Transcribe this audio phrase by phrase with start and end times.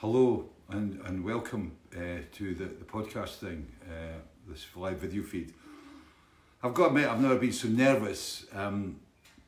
[0.00, 4.16] Hello and, and welcome uh, to the, the podcast thing, uh,
[4.48, 5.52] this live video feed.
[6.62, 8.98] I've got to admit, I've never been so nervous um,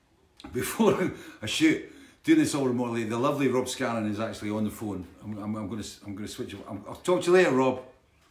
[0.52, 1.10] before
[1.40, 1.90] a shoot.
[2.22, 3.04] Doing this all remotely.
[3.04, 5.06] The lovely Rob Scanlon is actually on the phone.
[5.24, 6.54] I'm, I'm, I'm going to I'm going to switch.
[6.68, 7.80] i will talk to you later, Rob.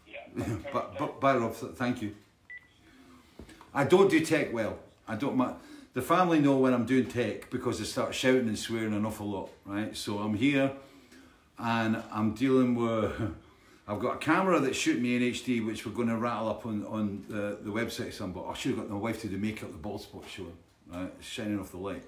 [0.05, 0.19] Yeah.
[0.71, 1.55] but, but, bye, Rob.
[1.55, 2.15] Thank you.
[3.73, 4.77] I don't do tech well.
[5.07, 5.35] I don't.
[5.35, 5.53] My,
[5.95, 9.27] the family know when I'm doing tech because they start shouting and swearing an awful
[9.27, 9.97] lot, right?
[9.97, 10.71] So I'm here
[11.61, 13.13] and I'm dealing with.
[13.87, 16.65] I've got a camera that's shooting me in HD, which we're going to rattle up
[16.65, 19.37] on, on the, the website some, but I should have got my wife to do
[19.37, 20.55] makeup the bald spot showing,
[20.87, 21.11] right?
[21.19, 22.03] Shining off the light.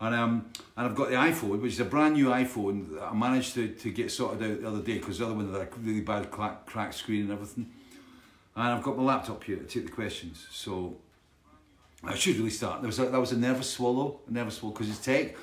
[0.00, 3.14] And um, and I've got the iPhone, which is a brand new iPhone that I
[3.14, 5.68] managed to, to get sorted out the other day because the other one had a
[5.80, 7.70] really bad crack, screen and everything.
[8.54, 10.46] And I've got my laptop here to take the questions.
[10.50, 10.96] So
[12.04, 12.82] I should really start.
[12.82, 15.34] There was a, that was a nervous swallow, a nervous swallow because it's tech.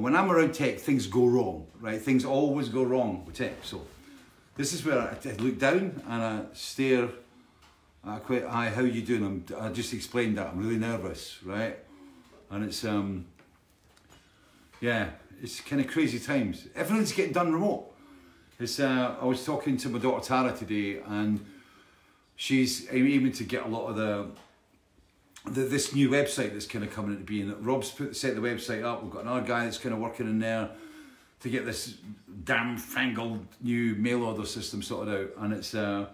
[0.00, 2.00] And when I'm around tech, things go wrong, right?
[2.00, 3.52] Things always go wrong with tech.
[3.62, 3.82] So
[4.56, 7.10] this is where I, look down and I stare.
[8.02, 8.46] I quit.
[8.46, 9.22] Hi, how you doing?
[9.22, 10.46] I'm, I just explained that.
[10.46, 11.76] I'm really nervous, right?
[12.50, 13.26] And it's um,
[14.80, 15.10] yeah,
[15.42, 16.66] it's kind of crazy times.
[16.74, 17.92] Everything's getting done remote.
[18.58, 21.44] It's uh, I was talking to my daughter Tara today, and
[22.36, 24.28] she's aiming to get a lot of the
[25.46, 27.54] the, this new website that's kind of coming into being.
[27.62, 29.02] Rob's put set the website up.
[29.02, 30.70] We've got another guy that's kind of working in there
[31.40, 31.94] to get this
[32.44, 35.30] damn fangled new mail order system sorted out.
[35.38, 36.06] And it's uh,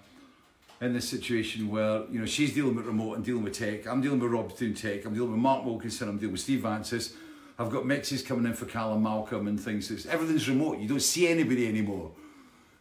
[0.81, 3.87] in this situation where you know she's dealing with remote and dealing with tech.
[3.87, 5.05] I'm dealing with Rob doing tech.
[5.05, 6.09] I'm dealing with Mark Wilkinson.
[6.09, 7.15] I'm dealing with Steve Vantsis.
[7.59, 9.91] I've got mixes coming in for Calum Malcolm and things.
[9.91, 10.79] It's, everything's remote.
[10.79, 12.13] You don't see anybody anymore.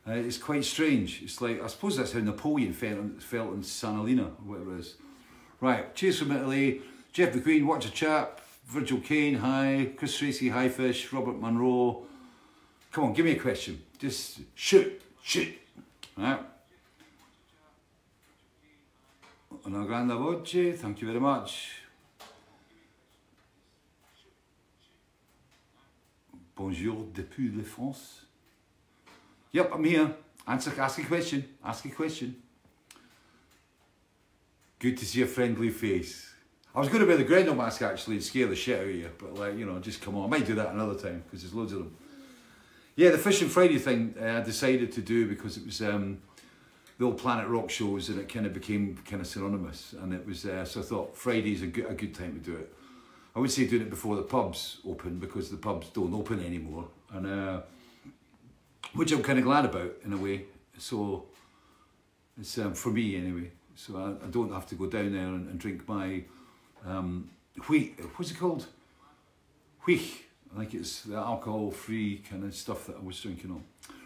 [0.05, 1.21] Uh, it's quite strange.
[1.23, 4.81] It's like I suppose that's how Napoleon felt, felt in San Elena, or whatever it
[4.81, 4.95] is.
[5.61, 6.81] Right, cheers from Italy.
[7.13, 8.41] Jeff McQueen, Queen, watch a chap.
[8.65, 9.91] Virgil Kane, hi.
[9.95, 11.11] Chris Tracy, hi fish.
[11.13, 12.03] Robert Monroe.
[12.91, 13.81] Come on, give me a question.
[13.97, 15.53] Just shoot, shoot.
[16.17, 16.39] Right.
[19.65, 21.81] Una grande voce, thank you very much.
[26.55, 28.25] Bonjour depuis la France.
[29.51, 30.15] Yep, I'm here.
[30.47, 31.43] Answer, ask a question.
[31.63, 32.35] Ask a question.
[34.85, 36.31] Good to see a friendly face.
[36.75, 38.95] I was going to wear the Grendel mask actually and scare the shit out of
[38.95, 40.25] you, but like, you know, just come on.
[40.25, 41.97] I might do that another time because there's loads of them.
[42.95, 46.19] Yeah, the Fishing Friday thing uh, I decided to do because it was um,
[46.99, 49.95] the old Planet Rock shows and it kind of became kind of synonymous.
[49.99, 52.55] And it was, uh, so I thought Friday's a good, a good time to do
[52.55, 52.71] it.
[53.35, 56.85] I would say doing it before the pubs open because the pubs don't open anymore.
[57.11, 57.61] And uh,
[58.93, 60.45] which I'm kind of glad about in a way.
[60.77, 61.25] So
[62.39, 65.49] it's um, for me anyway so I, I, don't have to go down there and,
[65.49, 66.23] and drink my
[66.85, 67.29] um,
[67.67, 67.99] wheat.
[68.15, 68.65] What's it called?
[69.83, 70.23] Wheat.
[70.55, 73.63] I think it's the alcohol-free kind of stuff that I was drinking on.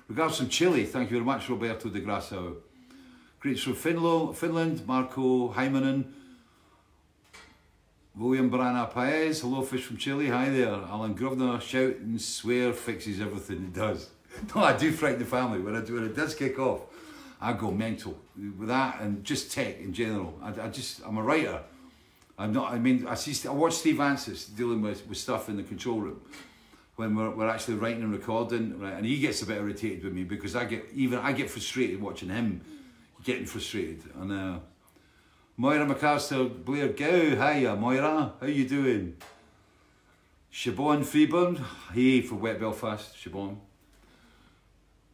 [0.08, 0.86] Regards from Chile.
[0.86, 2.58] Thank you very much, Roberto de Grasso.
[3.40, 4.86] Greets from Finlo, Finland.
[4.88, 6.06] Marco Heimanen.
[8.16, 9.42] William Brana Paez.
[9.42, 10.28] Hello, fish from Chile.
[10.28, 10.74] Hi there.
[10.74, 11.62] Alan Grosvenor.
[11.62, 13.66] Shout and swear fixes everything.
[13.66, 14.10] It does.
[14.56, 16.82] No, I do frighten the family when, I do, when it does kick off.
[17.42, 20.38] I go mental with that and just tech in general.
[20.42, 21.62] I, I just, I'm a writer.
[22.38, 25.58] I'm not, I mean, I see, I watch Steve Vantsis dealing with, with stuff in
[25.58, 26.22] the control room
[26.96, 28.94] when we're, we're actually writing and recording, right?
[28.94, 32.02] And he gets a bit irritated with me because I get, even I get frustrated
[32.02, 32.62] watching him
[33.24, 34.04] getting frustrated.
[34.20, 34.60] And uh,
[35.58, 39.18] Moira McAllister, Blair Gow, hiya Moira, how you doing?
[40.52, 41.62] Siobhan Freeburn,
[41.94, 43.58] hey for Wet Belfast, Siobhan.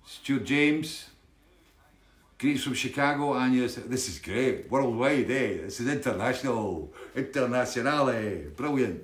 [0.06, 1.10] Stuart James,
[2.38, 3.68] Greets from Chicago, Anya.
[3.68, 4.70] This is great.
[4.70, 5.58] Worldwide, eh?
[5.64, 6.94] This is international.
[7.16, 8.52] Internationale.
[8.56, 9.04] Brilliant.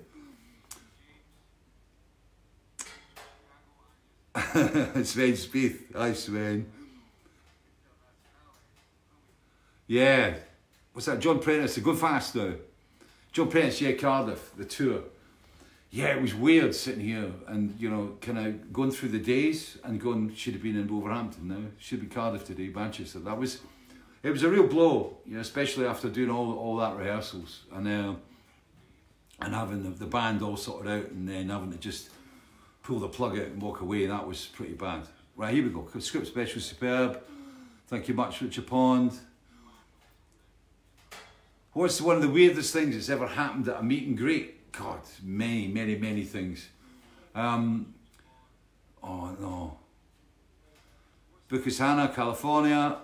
[4.35, 5.95] Sven Spieth.
[5.95, 6.69] Hi, Sven.
[9.87, 10.35] Yeah.
[10.91, 11.19] What's that?
[11.19, 11.77] John Prentice.
[11.77, 12.53] Go fast now.
[13.31, 15.03] John Prentice, yeah, Cardiff, the tour
[15.93, 19.77] yeah, it was weird sitting here and, you know, kind of going through the days
[19.83, 23.19] and going, should have been in Wolverhampton now, should be Cardiff today, Manchester.
[23.19, 23.59] That was,
[24.23, 27.87] it was a real blow, you know, especially after doing all, all that rehearsals and,
[27.87, 28.15] uh,
[29.41, 32.09] and having the, the band all sorted out and then having to just
[32.83, 34.05] pull the plug out and walk away.
[34.05, 35.01] That was pretty bad.
[35.35, 35.89] Right, here we go.
[35.99, 37.21] Script special superb.
[37.87, 39.11] Thank you much, Richard Pond.
[41.73, 44.60] What's one of the weirdest things that's ever happened at a meet and greet?
[44.71, 46.67] God, many, many, many things.
[47.35, 47.93] Um,
[49.03, 49.77] oh no.
[51.49, 52.97] Bucusana, California.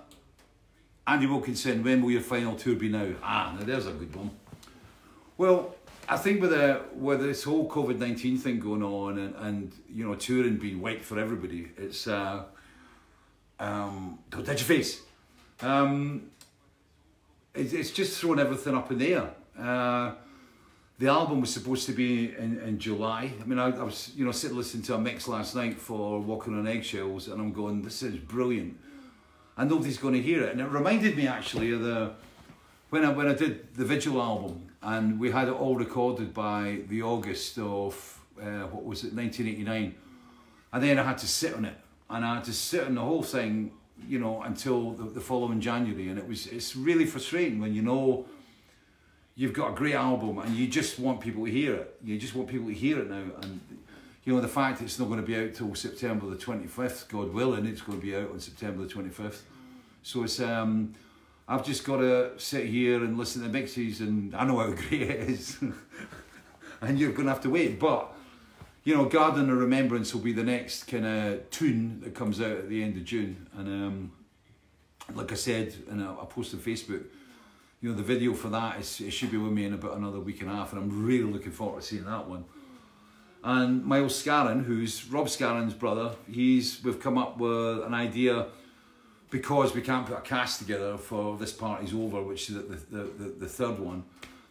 [1.06, 3.08] Andy Wilkinson, when will your final tour be now?
[3.24, 4.32] Ah, now there's a good one.
[5.38, 5.76] Well,
[6.10, 10.06] I think with the with this whole COVID nineteen thing going on and, and you
[10.06, 12.44] know touring being wiped for everybody, it's uh,
[13.60, 15.00] um, called Digiface.
[15.62, 16.30] Um,
[17.54, 19.30] it, it's just thrown everything up in the air.
[19.58, 20.14] Uh,
[21.00, 23.32] the album was supposed to be in, in July.
[23.40, 26.20] I mean, I, I, was, you know, sitting listening to a mix last night for
[26.20, 28.78] Walking on Eggshells, and I'm going, this is brilliant.
[29.58, 30.52] And nobody's going to hear it.
[30.52, 32.14] And it reminded me actually of the,
[32.90, 36.82] when I, when I did the Vigil album, and we had it all recorded by
[36.90, 39.96] the August of, uh, what was it, 1989.
[40.74, 41.76] And then I had to sit on it.
[42.10, 43.72] And I had to sit on the whole thing,
[44.08, 46.10] you know, until the, the following January.
[46.10, 48.26] And it was, it's really frustrating when you know,
[49.38, 51.96] you've got a great album and you just want people to hear it.
[52.04, 53.24] You just want people to hear it now.
[53.42, 53.62] And
[54.26, 57.32] you know, the fact it's not going to be out till September the 25th, God
[57.32, 59.42] willing, it's going to be out on September the 25th.
[60.02, 60.96] So it's, um,
[61.48, 65.04] I've just got to sit here and listen to mixes and I know how great
[65.04, 65.58] it is.
[66.82, 67.80] and you're going to have to wait.
[67.80, 68.12] But,
[68.84, 72.58] you know, Garden of Remembrance will be the next kind of tune that comes out
[72.58, 73.48] at the end of June.
[73.56, 74.12] And um,
[75.14, 77.04] like I said, and I posted on Facebook,
[77.82, 80.20] you know, the video for that is it should be with me in about another
[80.20, 82.46] week and a half, and I'm really looking forward to seeing that one.
[83.44, 88.48] And Miles Scarron, who's Rob Scarron's brother, he's we've come up with an idea
[89.30, 93.04] because we can't put a cast together for this party's over, which is the, the,
[93.04, 94.04] the, the third one,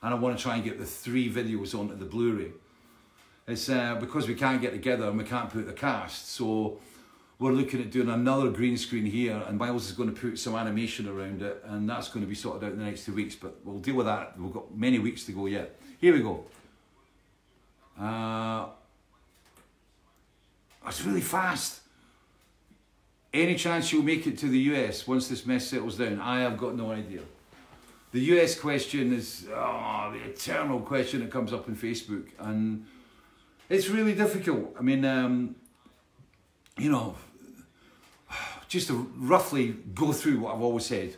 [0.03, 2.53] and I want to try and get the three videos onto the Blu-ray.
[3.49, 6.79] It's uh, because we can't get together and we can't put the cast, so
[7.39, 10.55] we're looking at doing another green screen here and Miles is going to put some
[10.55, 13.35] animation around it and that's going to be sorted out in the next two weeks
[13.35, 14.39] but we'll deal with that.
[14.41, 15.79] We've got many weeks to go yet.
[16.01, 16.45] Here we go.
[18.01, 18.67] Uh,
[20.85, 21.81] that's really fast.
[23.35, 26.21] Any chance you'll make it to the US once this mess settles down?
[26.21, 27.21] I have got no idea.
[28.13, 32.87] The US question is oh, the eternal question that comes up on Facebook and
[33.69, 34.75] it's really difficult.
[34.79, 35.57] I mean um,
[36.79, 37.17] you know,
[38.69, 41.17] just to roughly go through what I've always said.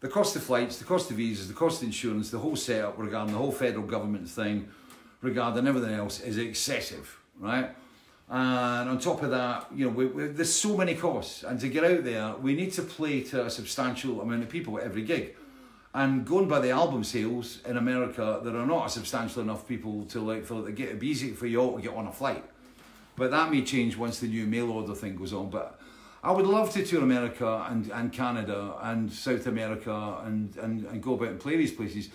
[0.00, 2.98] The cost of flights, the cost of visas, the cost of insurance, the whole setup
[2.98, 4.68] regarding the whole federal government thing,
[5.20, 7.70] regarding everything else is excessive, right?
[8.30, 11.42] And on top of that, you know, we, we, there's so many costs.
[11.42, 14.78] And to get out there, we need to play to a substantial amount of people
[14.78, 15.34] at every gig.
[15.94, 20.04] And going by the album sales in America, there are not a substantial enough people
[20.06, 22.44] to like like it would be easy for you all to get on a flight.
[23.16, 25.48] But that may change once the new mail order thing goes on.
[25.48, 25.77] But
[26.28, 31.02] I would love to tour America and, and Canada and South America and, and, and
[31.02, 32.10] go about and play these places.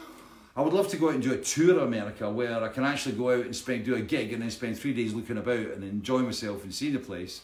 [0.56, 2.84] I would love to go out and do a tour of America where I can
[2.84, 5.58] actually go out and spend do a gig and then spend three days looking about
[5.58, 7.42] and enjoy myself and see the place,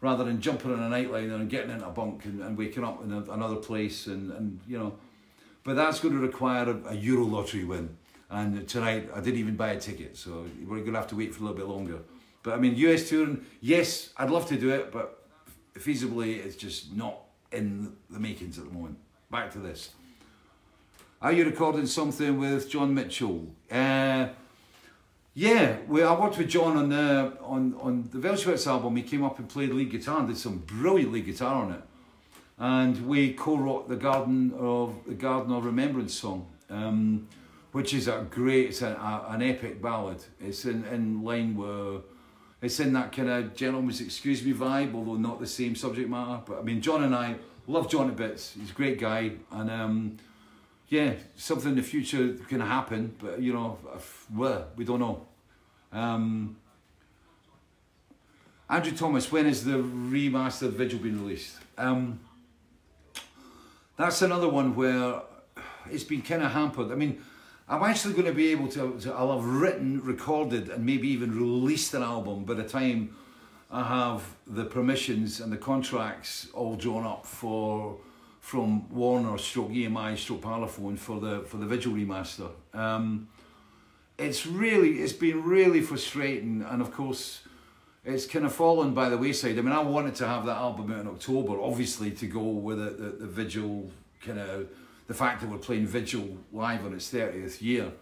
[0.00, 3.04] rather than jumping on a nightliner and getting into a bunk and, and waking up
[3.04, 4.94] in a, another place and, and you know.
[5.62, 7.98] But that's going to require a, a Euro lottery win.
[8.30, 11.34] And tonight I didn't even buy a ticket, so we're going to have to wait
[11.34, 11.98] for a little bit longer.
[12.42, 15.18] But I mean, US touring, yes, I'd love to do it, but
[15.74, 17.18] feasibly, it's just not
[17.50, 18.98] in the makings at the moment.
[19.30, 19.90] Back to this.
[21.20, 23.46] Are you recording something with John Mitchell?
[23.70, 24.28] Uh,
[25.34, 28.96] yeah, we, I worked with John on the on on the Weltschmerz album.
[28.96, 31.82] He came up and played lead guitar and did some brilliant lead guitar on it.
[32.58, 36.46] And we co-wrote the Garden of the Garden of Remembrance song.
[36.68, 37.28] Um,
[37.72, 40.22] which is a great, it's a, a, an epic ballad.
[40.40, 42.02] It's in, in line with
[42.62, 46.40] it's in that kind of gentleman's excuse me vibe, although not the same subject matter.
[46.46, 47.36] But I mean, John and I
[47.66, 48.52] love John a bit.
[48.58, 50.16] He's a great guy, and um,
[50.88, 53.78] yeah, something in the future can happen, but you know,
[54.32, 55.26] well, we don't know.
[55.92, 56.56] Um,
[58.70, 61.58] Andrew Thomas, when is the remastered Vigil being released?
[61.76, 62.20] Um,
[63.96, 65.22] that's another one where
[65.90, 66.92] it's been kind of hampered.
[66.92, 67.22] I mean,
[67.68, 71.36] I'm actually going to be able to, to, I'll have written, recorded, and maybe even
[71.38, 73.16] released an album by the time
[73.70, 77.98] I have the permissions and the contracts all drawn up for
[78.40, 82.50] from Warner, stroke EMI, stroke Parlophone for the for the Vigil remaster.
[82.74, 83.28] Um,
[84.18, 87.40] it's really, it's been really frustrating, and of course,
[88.04, 89.58] it's kind of fallen by the wayside.
[89.58, 92.78] I mean, I wanted to have that album out in October, obviously, to go with
[92.78, 93.90] the, the, the Vigil
[94.20, 94.68] kind of
[95.12, 97.92] the fact that we're playing Vigil live on its 30th year,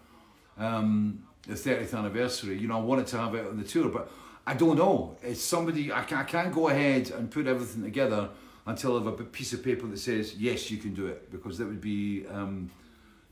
[0.56, 4.12] um, the 30th anniversary, you know, I wanted to have it on the tour, but
[4.46, 5.16] I don't know.
[5.20, 8.28] It's somebody, I, I can't go ahead and put everything together
[8.64, 11.58] until I have a piece of paper that says, yes, you can do it, because
[11.58, 12.70] that would be um,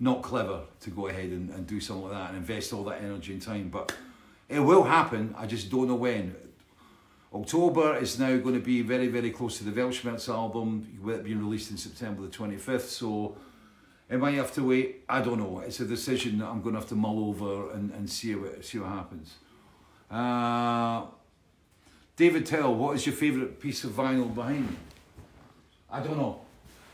[0.01, 3.01] not clever to go ahead and, and do something like that and invest all that
[3.01, 3.69] energy and time.
[3.69, 3.95] But
[4.49, 6.35] it will happen, I just don't know when.
[7.33, 11.71] October is now going to be very, very close to the Weltschmerz album, being released
[11.71, 12.81] in September the 25th.
[12.81, 13.37] So
[14.11, 15.05] Am I have to wait?
[15.09, 15.61] I don't know.
[15.61, 18.65] It's a decision that I'm going to have to mull over and, and see, what,
[18.65, 19.35] see what happens.
[20.11, 21.07] Uh,
[22.17, 24.77] David Tell, what is your favourite piece of vinyl behind me?
[25.91, 26.41] I don't know.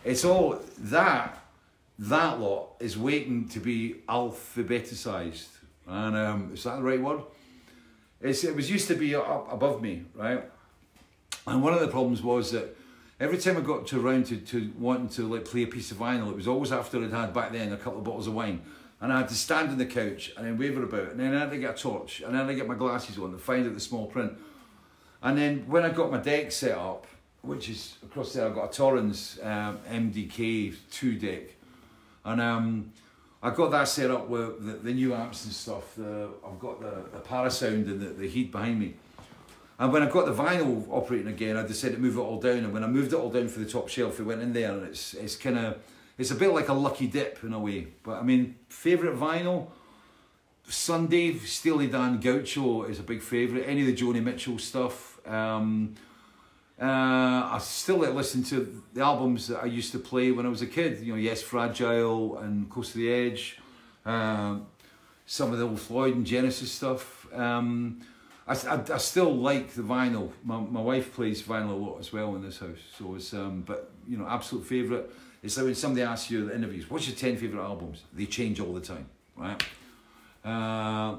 [0.04, 1.40] It's all that
[1.98, 5.46] that lot is waiting to be alphabeticized.
[5.86, 7.22] And um, is that the right word?
[8.20, 10.42] It's, it was used to be up above me, right?
[11.46, 12.76] And one of the problems was that
[13.20, 15.98] every time I got to around to, to wanting to like play a piece of
[15.98, 18.62] vinyl, it was always after I'd had back then a couple of bottles of wine.
[19.00, 21.40] And I had to stand on the couch and then waver about, and then I
[21.40, 23.74] had to get a torch, and then I get my glasses on to find out
[23.74, 24.32] the small print.
[25.22, 27.06] And then when I got my deck set up,
[27.42, 31.42] which is across there, I've got a Thorens um, MDK 2 deck.
[32.24, 32.92] And um,
[33.42, 35.94] I got that set up with the, the new amps and stuff.
[35.96, 38.94] The, I've got the, the Parasound and the, the heat behind me.
[39.78, 42.58] And when I got the vinyl operating again, I decided to move it all down.
[42.58, 44.72] And when I moved it all down for the top shelf, it went in there,
[44.72, 45.78] and it's it's kind of
[46.16, 47.88] it's a bit like a lucky dip in a way.
[48.02, 49.68] But I mean, favorite vinyl.
[50.66, 53.68] Sunday, Steely Dan Gaucho is a big favourite.
[53.68, 55.20] Any of the Joni Mitchell stuff.
[55.26, 55.94] Um,
[56.80, 56.84] uh,
[57.52, 60.62] I still like listen to the albums that I used to play when I was
[60.62, 61.00] a kid.
[61.00, 63.58] You know, Yes, Fragile and Close to the Edge.
[64.04, 64.66] Um,
[65.26, 67.32] some of the old Floyd and Genesis stuff.
[67.32, 68.00] Um,
[68.46, 70.30] I, I, I, still like the vinyl.
[70.44, 72.78] My, my wife plays vinyl a lot as well in this house.
[72.98, 75.06] So it's, um, but you know, absolute favourite.
[75.42, 78.02] It's like when somebody asks you in interviews, what's your 10 favourite albums?
[78.12, 79.62] They change all the time, right?
[80.44, 81.16] Uh,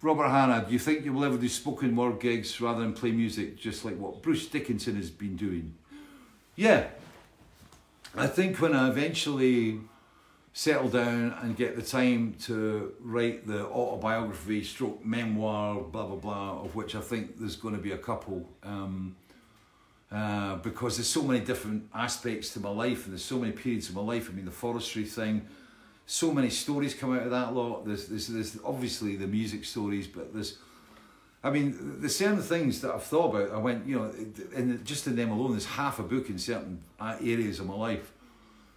[0.00, 3.12] Robert Hanna, do you think you will ever do spoken word gigs rather than play
[3.12, 5.74] music, just like what Bruce Dickinson has been doing?
[6.56, 6.86] Yeah.
[8.16, 9.80] I think when I eventually
[10.52, 16.62] settle down and get the time to write the autobiography, stroke memoir, blah blah blah,
[16.62, 19.16] of which I think there's going to be a couple, um,
[20.10, 23.88] uh, because there's so many different aspects to my life and there's so many periods
[23.88, 24.28] of my life.
[24.30, 25.46] I mean, the forestry thing
[26.06, 27.86] so many stories come out of that lot.
[27.86, 30.58] There's, there's, there's obviously the music stories, but there's,
[31.42, 33.50] I mean, there's certain things that I've thought about.
[33.50, 34.12] I went, you know,
[34.54, 38.12] in, just in them alone, there's half a book in certain areas of my life.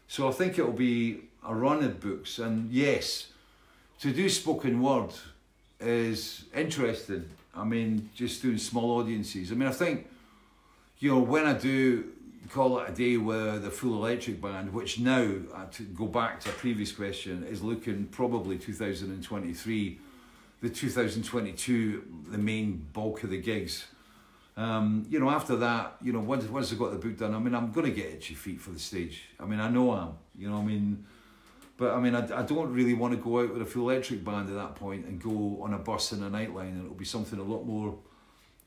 [0.07, 2.39] So I think it'll be a run of books.
[2.39, 3.27] And yes,
[3.99, 5.11] to do spoken word
[5.79, 7.29] is interesting.
[7.55, 9.51] I mean, just doing small audiences.
[9.51, 10.07] I mean, I think,
[10.99, 12.11] you know, when I do
[12.49, 16.39] call it a day with the full electric band, which now, uh, to go back
[16.41, 19.99] to a previous question, is looking probably 2023,
[20.61, 23.85] the 2022, the main bulk of the gigs.
[24.57, 27.39] Um, you know, after that, you know, once, once I've got the book done, I
[27.39, 29.23] mean, I'm going to get itchy feet for the stage.
[29.39, 31.05] I mean, I know I am, you know, I mean,
[31.77, 34.23] but I mean, I, I don't really want to go out with a full electric
[34.23, 37.05] band at that point and go on a bus in a nightline, and it'll be
[37.05, 37.97] something a lot more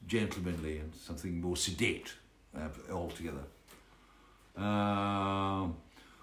[0.06, 2.12] gentlemanly and something more sedate
[2.56, 3.44] uh, altogether.
[4.56, 5.68] Uh,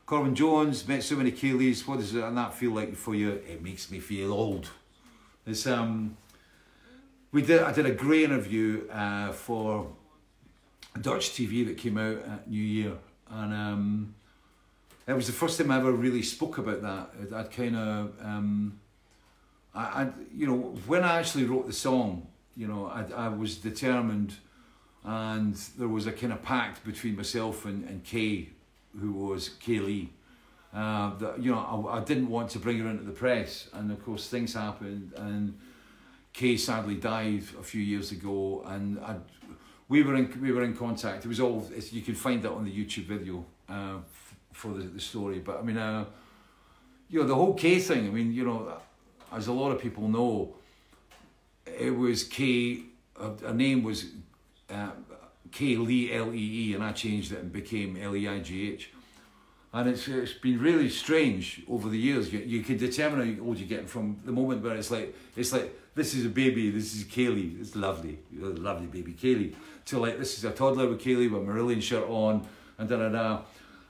[0.06, 1.88] Corbin Jones met so many Kayleys.
[1.88, 3.32] What does that feel like for you?
[3.32, 4.70] It makes me feel old.
[5.48, 6.18] It's um,
[7.32, 7.62] we did.
[7.62, 9.92] I did a great interview uh, for
[11.01, 12.94] Dutch TV that came out at New Year,
[13.30, 14.15] and um,
[15.08, 17.34] it was the first time I ever really spoke about that.
[17.34, 18.80] I'd kind of, um,
[19.74, 23.58] I, I, you know, when I actually wrote the song, you know, I, I was
[23.58, 24.36] determined
[25.04, 28.50] and there was a kind of pact between myself and, and Kay,
[29.00, 30.10] who was Kay Lee.
[30.74, 33.90] Uh, that you know, I, I, didn't want to bring her into the press, and
[33.92, 35.58] of course things happened, and
[36.34, 39.16] Kay sadly died a few years ago, and I,
[39.88, 41.24] we were in we were in contact.
[41.24, 44.00] It was all you can find that on the YouTube video uh,
[44.56, 45.40] for the, the story.
[45.40, 46.06] But I mean, uh,
[47.10, 48.08] you know, the whole Kay thing.
[48.08, 48.74] I mean, you know,
[49.32, 50.56] as a lot of people know,
[51.66, 52.84] it was Kay.
[53.20, 54.06] Her, her name was
[54.70, 54.92] uh,
[55.52, 58.72] K Lee L E E, and I changed it and became L E I G
[58.72, 58.92] H.
[59.74, 62.32] And it's, it's been really strange over the years.
[62.32, 65.52] You, you can determine how old you're getting from the moment where it's like it's
[65.52, 69.54] like this is a baby, this is Kaylee, it's lovely, lovely baby Kaylee,
[69.88, 72.48] to like this is a toddler with Kaylee with a Marillion shirt on,
[72.78, 73.42] and da da da.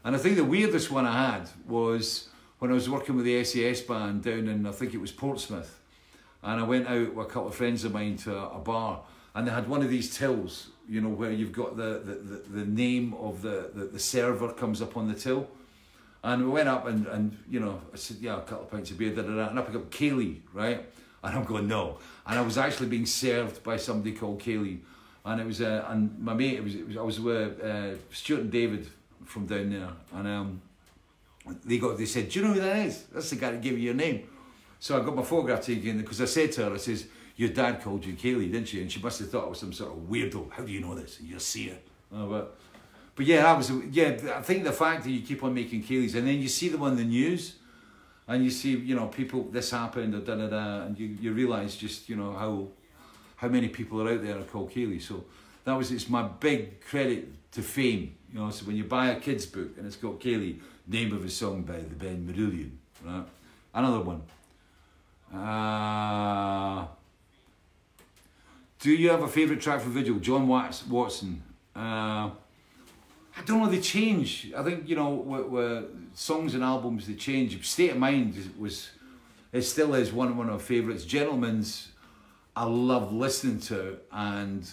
[0.05, 3.43] And I think the weirdest one I had was when I was working with the
[3.43, 5.79] SES band down in I think it was Portsmouth,
[6.43, 9.01] and I went out with a couple of friends of mine to a, bar
[9.33, 12.59] and they had one of these tills, you know, where you've got the, the, the,
[12.59, 15.47] the name of the, the, the server comes up on the till.
[16.23, 18.91] And we went up and, and you know, I said, yeah, a couple of pints
[18.91, 20.85] of beer, da, da, da, and I picked up Kaylee, right?
[21.23, 21.97] And I'm going, no.
[22.27, 24.79] And I was actually being served by somebody called Kaylee.
[25.25, 27.95] And it was, uh, and my mate, it was, it was I was with uh,
[28.11, 28.87] Stuart and David
[29.23, 29.89] from down there.
[30.13, 30.61] And um,
[31.63, 33.03] they got, they said, do you know who that is?
[33.13, 34.27] That's the guy that gave you your name.
[34.79, 37.07] So I got my photograph taken because I said to her, I says,
[37.37, 38.81] your dad called you Kaylee, didn't she?
[38.81, 40.51] And she must have thought I was some sort of weirdo.
[40.51, 41.19] How do you know this?
[41.21, 41.87] You see it.
[42.13, 42.57] Oh, but,
[43.15, 46.15] but yeah, I was, yeah, I think the fact that you keep on making Kayleys
[46.15, 47.55] and then you see them on the news
[48.27, 51.33] and you see, you know, people, this happened or da da da, and you, you
[51.33, 52.67] realise just, you know, how
[53.37, 55.01] how many people are out there are called Kaylee.
[55.01, 55.25] So
[55.65, 59.19] that was, it's my big credit to fame, You know, so when you buy a
[59.21, 62.71] kid's book and it's got Kayleigh, name of a song by the band Marillion,
[63.05, 63.23] right?
[63.73, 64.23] Another one.
[65.33, 66.85] Uh,
[68.77, 70.19] do you have a favourite track for Vigil?
[70.19, 71.41] John Watts, Watson.
[71.73, 72.29] Uh,
[73.37, 74.51] I don't know, they change.
[74.53, 77.65] I think, you know, songs and albums, they change.
[77.65, 78.89] State of Mind was,
[79.53, 81.05] it still is one, of, one of my favourites.
[81.05, 81.87] Gentlemen's,
[82.53, 84.69] I love listening to and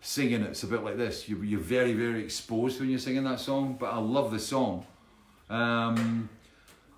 [0.00, 0.42] singing.
[0.42, 1.28] It's a bit like this.
[1.28, 4.86] You, you're very, very exposed when you're singing that song, but I love the song.
[5.48, 6.28] Um,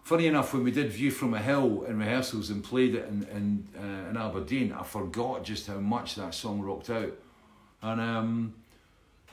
[0.04, 3.24] funny enough, when we did View from a Hill in rehearsals and played it in,
[3.24, 7.12] in, uh, in Aberdeen, I forgot just how much that song rocked out.
[7.82, 8.54] And um,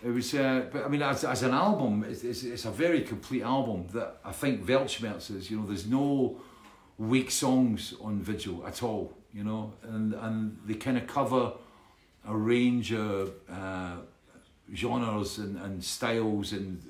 [0.04, 3.02] it was, uh, but I mean, as, as an album, it's, it's, it's, a very
[3.02, 6.38] complete album that I think Weltschmerz is, you know, there's no
[6.98, 11.54] weak songs on Vigil at all, you know, and, and they kind of cover
[12.28, 13.98] a range of uh,
[14.74, 16.82] genres and, and styles and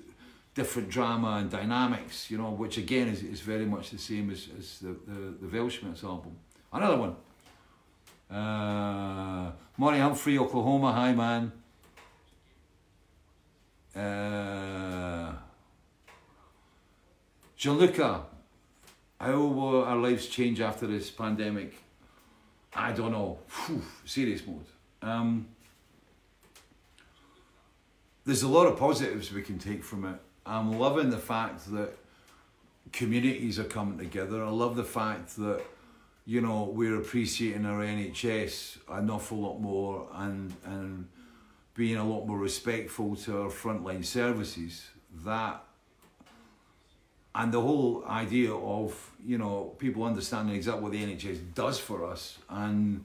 [0.54, 4.48] different drama and dynamics, you know, which again is, is very much the same as,
[4.58, 6.38] as the, the, the Weltschmerz album.
[6.72, 7.16] Another one.
[8.32, 11.52] Uh, Humphrey, Oklahoma, hi man.
[13.96, 15.34] Uh,
[17.56, 18.24] Gianluca,
[19.20, 21.76] how will our lives change after this pandemic?
[22.74, 23.40] I don't know.
[23.50, 24.66] Whew, serious mode.
[25.06, 25.48] Um,
[28.26, 30.20] there's a lot of positives we can take from it.
[30.48, 31.92] I'm loving the fact that
[32.92, 34.44] communities are coming together.
[34.44, 35.62] I love the fact that
[36.26, 41.08] you know we're appreciating our NHS an awful lot more and and
[41.76, 44.90] being a lot more respectful to our frontline services.
[45.24, 45.64] That
[47.36, 52.06] and the whole idea of you know people understanding exactly what the NHS does for
[52.06, 53.04] us and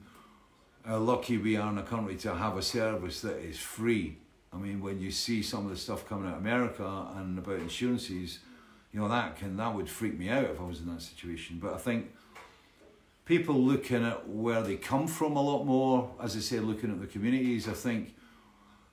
[0.85, 4.17] how lucky we are in a country to have a service that is free.
[4.53, 7.59] I mean, when you see some of the stuff coming out of America and about
[7.59, 8.39] insurances,
[8.91, 11.59] you know that can that would freak me out if I was in that situation.
[11.61, 12.11] But I think
[13.25, 16.99] people looking at where they come from a lot more, as I say, looking at
[16.99, 17.69] the communities.
[17.69, 18.15] I think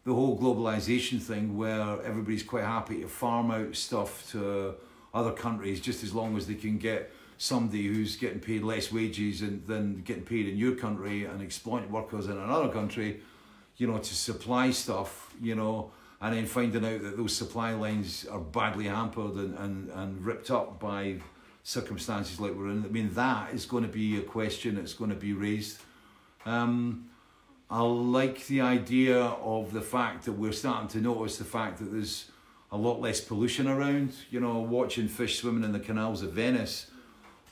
[0.05, 4.74] the whole globalization thing, where everybody's quite happy to farm out stuff to
[5.12, 9.42] other countries just as long as they can get somebody who's getting paid less wages
[9.42, 13.20] and than getting paid in your country and exploiting workers in another country,
[13.77, 18.27] you know, to supply stuff, you know, and then finding out that those supply lines
[18.27, 21.16] are badly hampered and, and, and ripped up by
[21.62, 22.85] circumstances like we're in.
[22.85, 25.81] I mean, that is going to be a question that's going to be raised.
[26.44, 27.09] Um,
[27.70, 31.92] I like the idea of the fact that we're starting to notice the fact that
[31.92, 32.33] there's
[32.72, 34.14] a lot less pollution around.
[34.31, 36.90] You know, watching fish swimming in the canals of Venice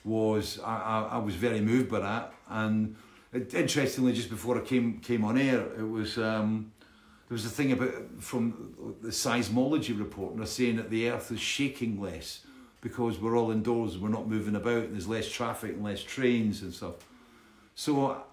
[0.07, 2.33] was I, I, was very moved by that.
[2.49, 2.95] And
[3.33, 6.71] it, interestingly, just before I came came on air, it was um,
[7.27, 11.31] there was a thing about from the seismology report, and they're saying that the Earth
[11.31, 12.41] is shaking less
[12.81, 16.01] because we're all indoors, and we're not moving about, and there's less traffic and less
[16.03, 16.95] trains and stuff.
[17.75, 18.23] So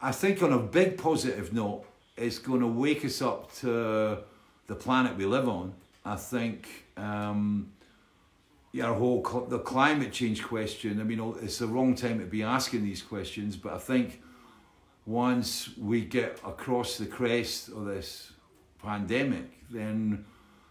[0.00, 1.84] I think on a big positive note,
[2.16, 4.18] it's going to wake us up to
[4.66, 5.74] the planet we live on.
[6.04, 7.72] I think um,
[8.82, 11.00] our whole cl- the climate change question.
[11.00, 14.20] I mean, it's the wrong time to be asking these questions, but I think
[15.06, 18.32] once we get across the crest of this
[18.82, 20.24] pandemic, then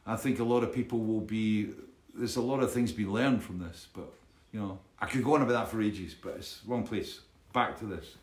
[0.05, 1.69] I think a lot of people will be.
[2.15, 4.11] There's a lot of things be learned from this, but
[4.51, 7.21] you know, I could go on about that for ages, but it's wrong place.
[7.53, 8.15] Back to this.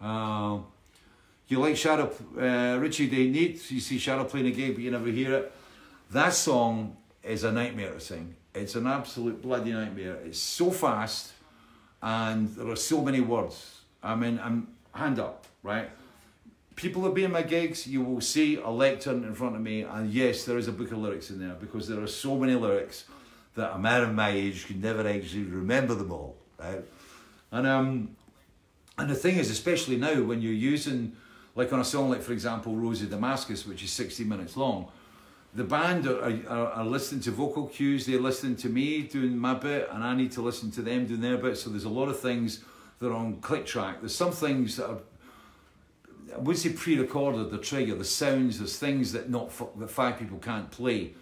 [0.00, 0.58] Uh,
[1.48, 4.90] you like Shadow, uh, Richie Day Neat, you see Shadow playing a game, but you
[4.90, 5.52] never hear it.
[6.10, 8.36] That song is a nightmare to sing.
[8.58, 10.18] It's an absolute bloody nightmare.
[10.24, 11.32] It's so fast
[12.02, 13.80] and there are so many words.
[14.02, 15.90] I mean, I'm hand up, right?
[16.76, 19.82] People that be in my gigs, you will see a lectern in front of me,
[19.82, 22.54] and yes, there is a book of lyrics in there because there are so many
[22.54, 23.04] lyrics
[23.56, 26.84] that a man of my age can never actually remember them all, right?
[27.50, 28.16] And um,
[28.96, 31.16] and the thing is, especially now when you're using,
[31.56, 34.88] like on a song like, for example, Rose of Damascus, which is 60 minutes long,
[35.54, 39.54] the band are, are, are, listening to vocal cues, they're listening to me doing my
[39.54, 41.56] bit, and I need to listen to them doing their bit.
[41.56, 42.62] So there's a lot of things
[42.98, 44.00] that are on click track.
[44.00, 44.98] There's some things that are,
[46.34, 50.38] I would say pre-recorded, the trigger, the sounds, there's things that not that five people
[50.38, 51.12] can't play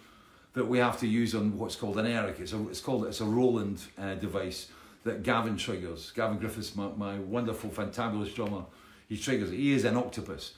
[0.53, 2.39] that we have to use on what's called an Eric.
[2.39, 4.69] It's, a, it's called it's a Roland uh, device
[5.03, 6.11] that Gavin triggers.
[6.11, 8.63] Gavin Griffiths, my, my wonderful, fantabulous drummer,
[9.07, 9.55] he triggers it.
[9.55, 10.53] He is an octopus.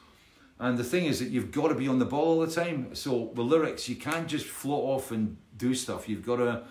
[0.59, 2.93] And the thing is that you've got to be on the ball all the time.
[2.93, 6.09] So the lyrics, you can't just float off and do stuff.
[6.09, 6.63] You've got to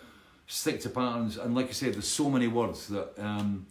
[0.47, 1.39] stick to patterns.
[1.39, 3.67] And like I said, there's so many words that, um,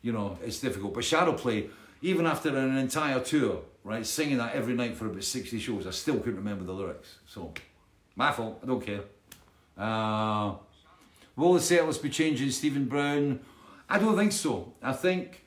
[0.00, 0.94] you know, it's difficult.
[0.94, 1.68] But Shadow Play,
[2.00, 5.90] even after an entire tour, right, singing that every night for about 60 shows, I
[5.90, 7.16] still couldn't remember the lyrics.
[7.26, 7.52] So
[8.16, 8.60] My fault.
[8.62, 9.02] I don't care.
[9.76, 10.54] Uh,
[11.36, 13.40] will the settlers be changing Stephen Brown?
[13.88, 14.72] I don't think so.
[14.82, 15.41] I think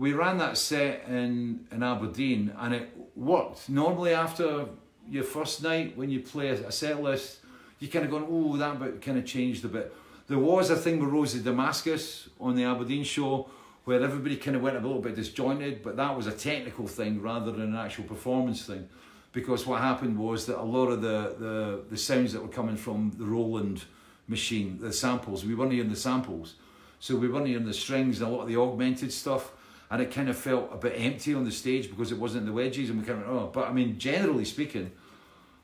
[0.00, 3.68] we ran that set in, in Aberdeen and it worked.
[3.68, 4.64] Normally after
[5.06, 7.40] your first night when you play a, set list,
[7.80, 9.94] you kind of going, oh, that bit kind of changed a bit.
[10.26, 13.50] There was a thing with Rose of Damascus on the Aberdeen show
[13.84, 17.20] where everybody kind of went a little bit disjointed, but that was a technical thing
[17.20, 18.88] rather than an actual performance thing.
[19.32, 22.76] Because what happened was that a lot of the, the, the sounds that were coming
[22.78, 23.84] from the Roland
[24.28, 26.54] machine, the samples, we weren't hearing the samples.
[27.00, 29.52] So we weren't hearing the strings and a lot of the augmented stuff.
[29.90, 32.52] And it kind of felt a bit empty on the stage because it wasn't the
[32.52, 32.90] wedges.
[32.90, 34.92] And we kind of, oh, but I mean, generally speaking,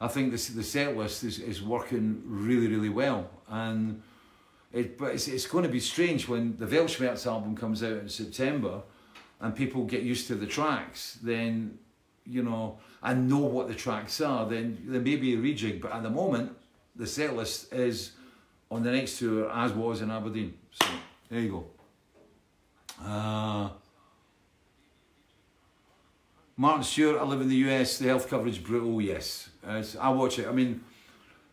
[0.00, 3.30] I think this, the set list is, is working really, really well.
[3.48, 4.02] And
[4.72, 8.08] it, but it's, it's going to be strange when the Weltschmerz album comes out in
[8.08, 8.82] September
[9.40, 11.78] and people get used to the tracks, then,
[12.24, 15.80] you know, and know what the tracks are, then there may be a rejig.
[15.80, 16.52] But at the moment,
[16.96, 18.12] the set list is
[18.70, 20.54] on the next tour as was in Aberdeen.
[20.72, 20.88] So
[21.30, 21.66] there you go.
[23.04, 23.68] Uh,
[26.58, 29.50] Martin Stewart, I live in the US, the health coverage brutal, yes.
[29.66, 30.48] Uh, I watch it.
[30.48, 30.82] I mean,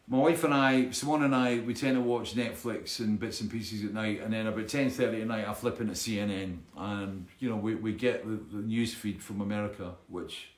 [0.08, 3.52] my wife and I, Simone and I, we tend to watch Netflix and bits and
[3.52, 7.28] pieces at night, and then about ten thirty at night, I flip into CNN, and
[7.40, 10.52] you know we, we get the, the news feed from America, which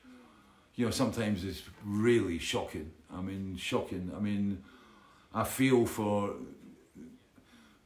[0.76, 2.92] you know sometimes is really shocking.
[3.12, 4.12] I mean, shocking.
[4.16, 4.62] I mean,
[5.34, 6.34] I feel for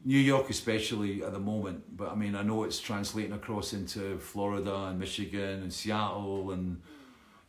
[0.04, 4.18] New York especially at the moment, but I mean I know it's translating across into
[4.18, 6.80] Florida and Michigan and Seattle and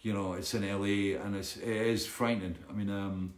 [0.01, 2.55] you know it's in LA and it's it is frightening.
[2.69, 2.89] I mean.
[2.89, 3.33] Um,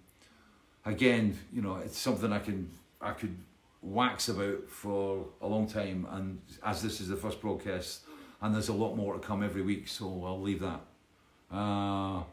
[0.86, 2.70] again, you know, it's something I can
[3.02, 3.36] I could
[3.82, 6.08] wax about for a long time.
[6.12, 8.02] And as this is the first broadcast,
[8.42, 10.82] and there's a lot more to come every week, so I'll leave that.
[11.52, 12.24] Uh,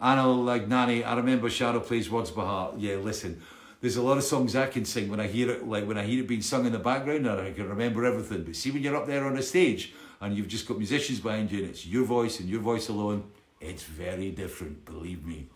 [0.00, 2.78] Anil Lagnani, I remember Shadow plays Words by Heart.
[2.78, 3.40] Yeah, listen,
[3.82, 6.04] there's a lot of songs I can sing when I hear it, like when I
[6.04, 8.44] hear it being sung in the background, and I can remember everything.
[8.44, 11.50] But see, when you're up there on a stage and you've just got musicians behind
[11.50, 13.24] you, and it's your voice and your voice alone,
[13.60, 15.48] it's very different, believe me.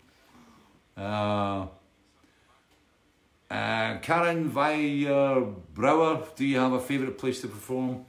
[0.97, 1.67] Uh,
[3.49, 5.39] uh, Karen Weyer
[5.73, 8.05] Brower, do you have a favourite place to perform?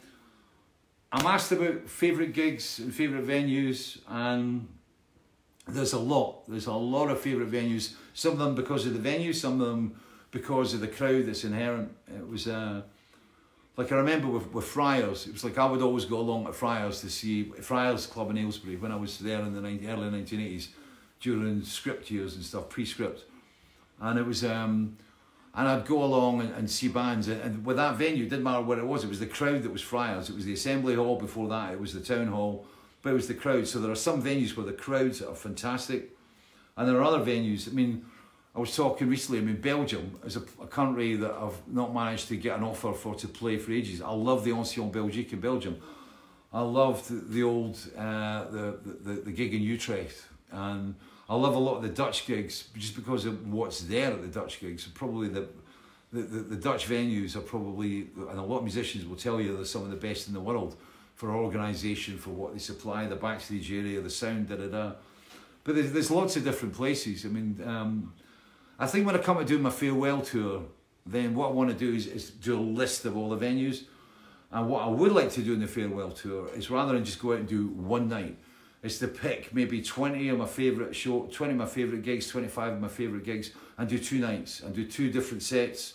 [1.13, 4.67] I'm asked about favourite gigs and favourite venues, and
[5.69, 6.49] there's a lot.
[6.49, 7.95] There's a lot of favourite venues.
[8.15, 9.95] Some of them because of the venue, some of them
[10.31, 11.93] because of the crowd that's inherent.
[12.15, 12.83] It was uh,
[13.79, 16.53] like I remember with, with Friars, it was like I would always go along to
[16.53, 20.69] Friars to see Friars Club in Aylesbury when I was there in the early 1980s
[21.21, 23.25] during script years and stuff, pre-script.
[24.01, 24.97] And it was, um,
[25.55, 27.29] and I'd go along and, and see bands.
[27.29, 29.05] And, and with that venue, it didn't matter where it was.
[29.05, 30.29] It was the crowd that was Friars.
[30.29, 31.73] It was the Assembly Hall before that.
[31.73, 32.67] It was the Town Hall.
[33.03, 33.69] But it was the crowd.
[33.69, 36.17] So there are some venues where the crowds are fantastic.
[36.77, 37.69] And there are other venues.
[37.69, 38.05] I mean,
[38.59, 42.27] I was talking recently, I mean, Belgium is a, a, country that I've not managed
[42.27, 44.03] to get an offer for to play for ages.
[44.03, 45.81] I love the Ancienne Belgique in Belgium.
[46.53, 50.25] I loved the, the old, uh, the, the, the gig in Utrecht.
[50.51, 50.97] And
[51.29, 54.41] I love a lot of the Dutch gigs just because of what's there at the
[54.41, 54.89] Dutch gigs.
[54.89, 55.47] Probably the,
[56.13, 59.55] the, the, the Dutch venues are probably, and a lot of musicians will tell you
[59.55, 60.75] they're some of the best in the world
[61.15, 64.93] for organisation, for what they supply, the backstage area, the sound, da da da.
[65.63, 67.25] But there's, there's lots of different places.
[67.25, 68.15] I mean, um,
[68.79, 70.63] I think when I come to do my farewell tour,
[71.05, 73.85] then what I want to do is, is do a list of all the venues.
[74.53, 77.21] And what I would like to do in the farewell tour is rather than just
[77.21, 78.37] go out and do one night,
[78.83, 82.75] is to pick maybe 20 of my favourite show, 20 of my favourite gigs, 25
[82.75, 85.95] of my favourite gigs, and do two nights and do two different sets.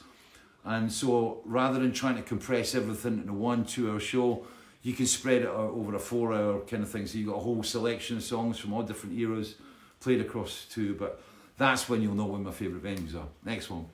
[0.65, 4.45] And so rather than trying to compress everything into one two hour show,
[4.81, 7.07] you can spread it over a four hour kind of thing.
[7.07, 9.55] So you've got a whole selection of songs from all different eras
[10.01, 10.95] played across two.
[10.95, 11.21] But
[11.57, 13.27] that's when you'll know when my favourite venues are.
[13.43, 13.85] Next one.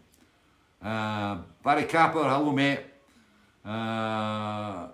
[0.81, 2.79] Uh, Barry Capper, hello mate.
[3.65, 4.87] Uh,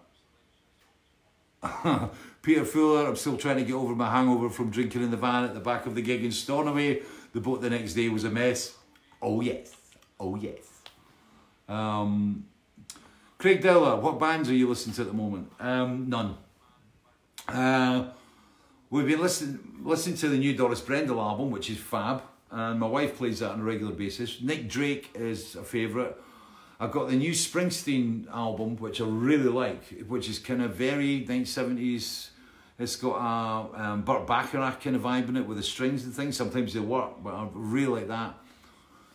[2.41, 5.43] Peter Fuller, I'm still trying to get over my hangover from drinking in the van
[5.43, 7.01] at the back of the gig in Stornoway.
[7.33, 8.75] The boat the next day was a mess.
[9.21, 9.75] Oh yes,
[10.19, 10.63] oh yes.
[11.67, 12.45] Um,
[13.37, 15.51] Craig Dowler, what bands are you listening to at the moment?
[15.59, 16.37] Um, none.
[17.47, 18.09] Uh,
[18.89, 22.23] we've been listening listening to the new Doris Brendel album, which is fab,
[22.55, 24.41] and my wife plays that on a regular basis.
[24.41, 26.15] Nick Drake is a favourite.
[26.79, 31.25] I've got the new Springsteen album, which I really like, which is kind of very
[31.25, 32.29] 1970s
[32.77, 36.13] it's got a um, Burt Bacharach kind of vibe in it with the strings and
[36.13, 36.35] things.
[36.35, 38.35] Sometimes they work, but I really like that.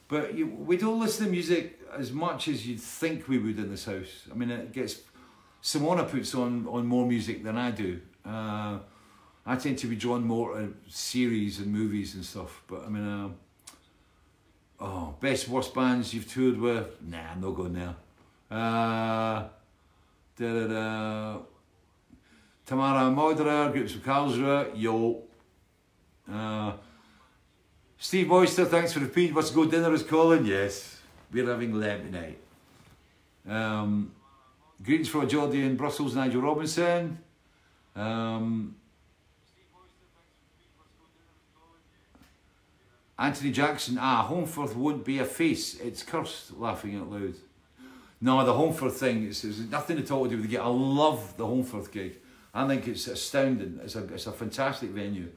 [0.08, 3.70] But you, we don't listen to music as much as you'd think we would in
[3.70, 4.26] this house.
[4.30, 5.00] I mean, it gets
[5.62, 8.00] Simona puts on on more music than I do.
[8.24, 8.78] Uh,
[9.46, 12.62] I tend to be drawn more to series and movies and stuff.
[12.66, 13.34] But I mean,
[14.80, 17.02] uh, best worst bands you've toured with?
[17.02, 17.94] Nah, I'm not going there.
[18.50, 19.48] Uh,
[20.36, 21.38] da da da.
[22.66, 25.22] Tamara Moderer, groups of Karlsruhe, yo.
[26.30, 26.72] Uh,
[27.98, 29.34] Steve Oyster, thanks for the feed.
[29.34, 30.46] What's go dinner is calling?
[30.46, 31.00] Yes,
[31.32, 32.38] we're having lamb tonight.
[33.48, 34.12] Um,
[34.82, 37.18] greetings from Geordie in Brussels, Nigel Robinson.
[37.96, 38.76] Um,
[43.20, 45.78] Anthony Jackson, ah, Holmfirth won't be a face.
[45.78, 47.34] It's cursed, laughing out loud.
[48.18, 50.60] No, the Holmfirth thing, it's, it's nothing at all to do with the gig.
[50.60, 52.16] I love the Holmfirth gig.
[52.54, 53.78] I think it's astounding.
[53.84, 55.28] It's a, it's a fantastic venue.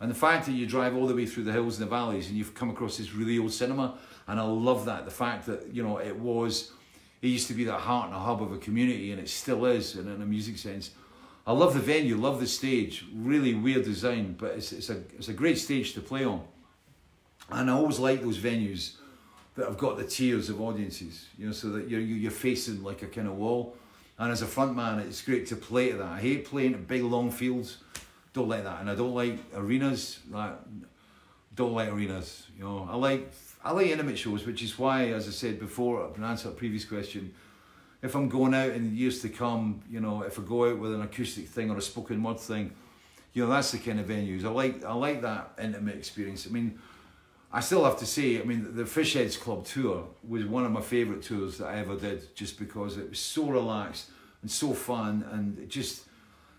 [0.00, 2.28] And the fact that you drive all the way through the hills and the valleys
[2.28, 5.04] and you've come across this really old cinema, and I love that.
[5.04, 6.72] The fact that, you know, it was,
[7.20, 9.66] it used to be the heart and a hub of a community, and it still
[9.66, 10.92] is in, in a music sense.
[11.46, 15.28] I love the venue, love the stage, really weird design, but it's, it's, a, it's
[15.28, 16.42] a great stage to play on.
[17.54, 18.94] And I always like those venues
[19.54, 23.02] that have got the tiers of audiences, you know, so that you're, you're facing like
[23.02, 23.76] a kind of wall.
[24.18, 26.06] And as a front man, it's great to play to that.
[26.06, 27.78] I hate playing big long fields.
[28.32, 28.80] Don't like that.
[28.80, 30.20] And I don't like arenas.
[30.30, 30.54] Like,
[31.54, 32.46] don't like arenas.
[32.56, 33.30] You know, I like
[33.64, 36.52] I like intimate shows, which is why, as I said before, in answer to a
[36.52, 37.32] previous question,
[38.02, 40.92] if I'm going out in years to come, you know, if I go out with
[40.94, 42.72] an acoustic thing or a spoken word thing,
[43.32, 44.44] you know, that's the kind of venues.
[44.44, 46.46] I like I like that intimate experience.
[46.46, 46.78] I mean,
[47.52, 50.80] I still have to say, I mean, the Fishheads Club tour was one of my
[50.80, 54.08] favourite tours that I ever did, just because it was so relaxed
[54.40, 56.04] and so fun, and just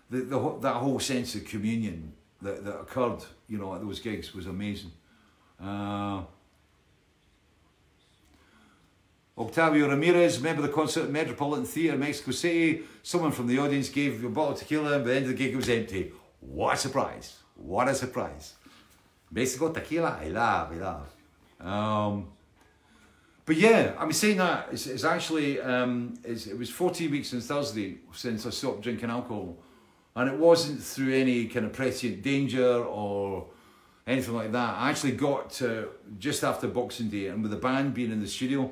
[0.08, 4.32] the, the that whole sense of communion that, that occurred, you know, at those gigs
[4.34, 4.92] was amazing.
[5.60, 6.22] Uh,
[9.36, 12.84] Octavio Ramirez, member of the concert at Metropolitan Theatre, Mexico City.
[13.02, 15.36] Someone from the audience gave a bottle of tequila, and by the end of the
[15.36, 16.12] gig, it was empty.
[16.38, 17.38] What a surprise!
[17.56, 18.54] What a surprise!
[19.34, 21.10] Mexico tequila, I love, I love.
[21.60, 22.28] Um,
[23.44, 27.46] but yeah, I'm saying that it's, it's actually um, it's, it was 14 weeks since
[27.46, 29.56] Thursday since I stopped drinking alcohol,
[30.14, 33.46] and it wasn't through any kind of prescient danger or
[34.06, 34.76] anything like that.
[34.78, 38.28] I actually got to just after Boxing Day, and with the band being in the
[38.28, 38.70] studio,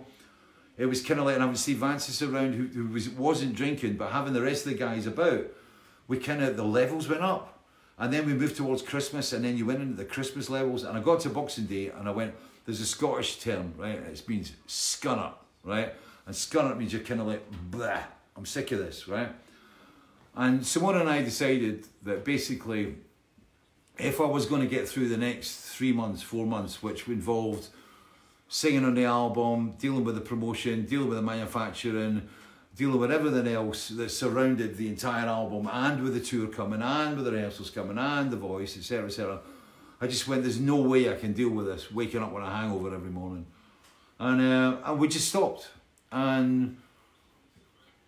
[0.79, 3.57] it was kind of like and I having Steve Vantsis around who, who was wasn't
[3.57, 5.45] drinking, but having the rest of the guys about,
[6.07, 7.62] we kind of the levels went up.
[8.03, 10.83] And then we moved towards Christmas, and then you went into the Christmas levels.
[10.83, 12.35] And I got to Boxing Day, and I went,
[12.67, 13.95] there's a Scottish term, right?
[13.95, 15.31] It means scunner,
[15.63, 15.95] right?
[16.27, 18.01] And scunner means you're kind of like, blah,
[18.37, 19.29] I'm sick of this, right?
[20.35, 22.97] And Simone and I decided that basically,
[23.99, 27.69] if I was going to get through the next three months, four months, which involved
[28.49, 32.29] singing on the album, dealing with the promotion, dealing with the manufacturing,
[32.83, 37.15] dealing with everything else that surrounded the entire album and with the tour coming and
[37.15, 39.07] with the rehearsals coming and the voice, etc.
[39.07, 39.39] etc.
[40.01, 42.51] I just went, there's no way I can deal with this, waking up with a
[42.51, 43.47] hangover every morning.
[44.19, 45.71] And, uh, and we just stopped.
[46.11, 46.77] And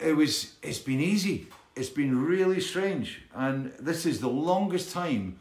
[0.01, 1.47] it was, it's been easy.
[1.77, 3.23] It's been really strange.
[3.33, 5.39] And this is the longest time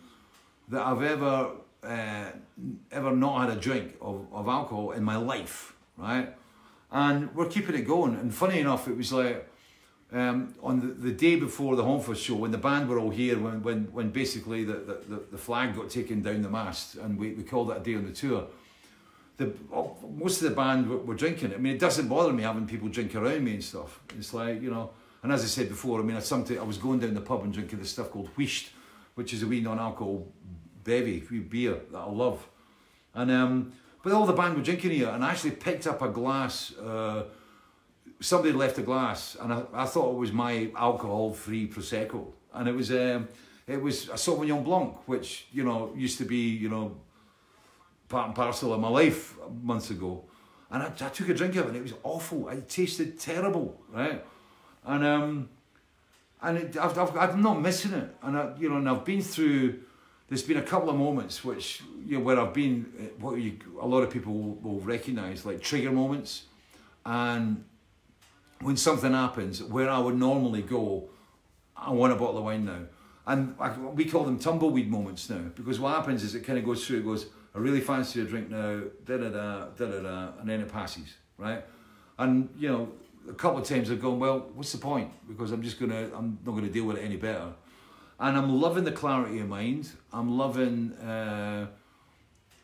[0.67, 2.25] that I've ever, uh,
[2.91, 6.35] ever not had a drink of, of alcohol in my life, right?
[6.93, 8.15] And we're keeping it going.
[8.15, 9.49] And funny enough, it was like
[10.13, 13.39] um, on the, the, day before the Holmfirth show, when the band were all here,
[13.39, 14.73] when when, when basically the,
[15.09, 17.95] the, the flag got taken down the mast, and we, we called that a day
[17.95, 18.45] on the tour.
[19.37, 19.51] The,
[20.15, 21.55] most of the band were, were, drinking.
[21.55, 23.99] I mean, it doesn't bother me having people drink around me and stuff.
[24.15, 24.91] It's like, you know,
[25.23, 27.43] and as I said before, I mean, I, sometimes, I was going down the pub
[27.43, 28.69] and drinking this stuff called Wheesht,
[29.15, 30.27] which is a wee non-alcohol
[30.83, 32.47] bevy, wee beer that I love.
[33.15, 33.73] And um,
[34.03, 36.75] but all the band were drinking here, and I actually picked up a glass.
[36.77, 37.23] Uh,
[38.19, 42.75] somebody left a glass, and I, I thought it was my alcohol-free prosecco, and it
[42.75, 43.29] was um,
[43.65, 46.97] it was a Sauvignon Blanc, which you know used to be you know
[48.09, 50.25] part and parcel of my life months ago,
[50.69, 52.49] and I, I took a drink of it, and it was awful.
[52.49, 54.23] It tasted terrible, right?
[54.85, 55.49] And um,
[56.41, 59.21] and it, I've, I've, I'm not missing it, and I, you know, and I've been
[59.21, 59.79] through
[60.29, 63.57] there's been a couple of moments which you know where I've been eh, what you
[63.79, 66.43] a lot of people will, will recognise like trigger moments,
[67.05, 67.63] and
[68.61, 71.09] when something happens where I would normally go,
[71.75, 72.81] I want a bottle of wine now,
[73.27, 76.65] and I, we call them tumbleweed moments now because what happens is it kind of
[76.65, 76.99] goes through.
[76.99, 80.49] It goes I really fancy a drink now, da da da da da da, and
[80.49, 81.63] then it passes, right?
[82.17, 82.91] And you know
[83.29, 85.11] a couple of times I've gone well, what's the point?
[85.27, 87.53] Because I'm just gonna I'm not gonna deal with it any better
[88.19, 89.89] and I'm loving the clarity of mind.
[90.11, 91.67] I'm loving uh,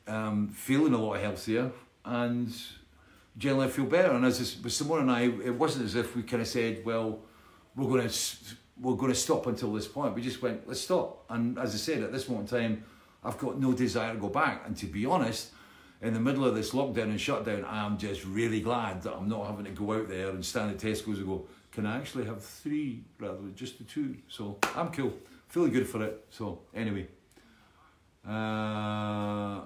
[0.08, 1.72] um, feeling a lot healthier
[2.06, 2.54] and
[3.38, 4.12] generally I feel better.
[4.12, 7.20] And as with Simone and I, it wasn't as if we kind of said, well,
[7.76, 8.16] we're going to
[8.82, 10.16] we're going to stop until this point.
[10.16, 11.26] We just went, let's stop.
[11.30, 12.84] And as I said, at this moment in time,
[13.24, 14.64] I've got no desire to go back.
[14.66, 15.52] And to be honest,
[16.02, 19.48] in the middle of this lockdown and shutdown, I'm just really glad that I'm not
[19.48, 22.42] having to go out there and stand at Tesco's and go, can I actually have
[22.42, 24.16] three rather than just the two?
[24.30, 25.14] So I'm cool,
[25.50, 26.26] feeling good for it.
[26.30, 27.08] So anyway,
[28.28, 29.62] uh,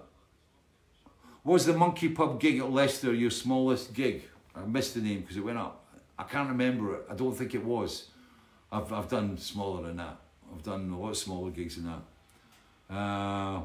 [1.43, 4.24] was the Monkey Pub gig at Leicester your smallest gig?
[4.56, 5.86] I missed the name because it went up.
[6.17, 7.06] I can't remember it.
[7.10, 8.10] I don't think it was.
[8.72, 10.17] I've I've done smaller than that.
[10.52, 12.96] I've done a lot smaller gigs than that.
[12.96, 13.62] Uh,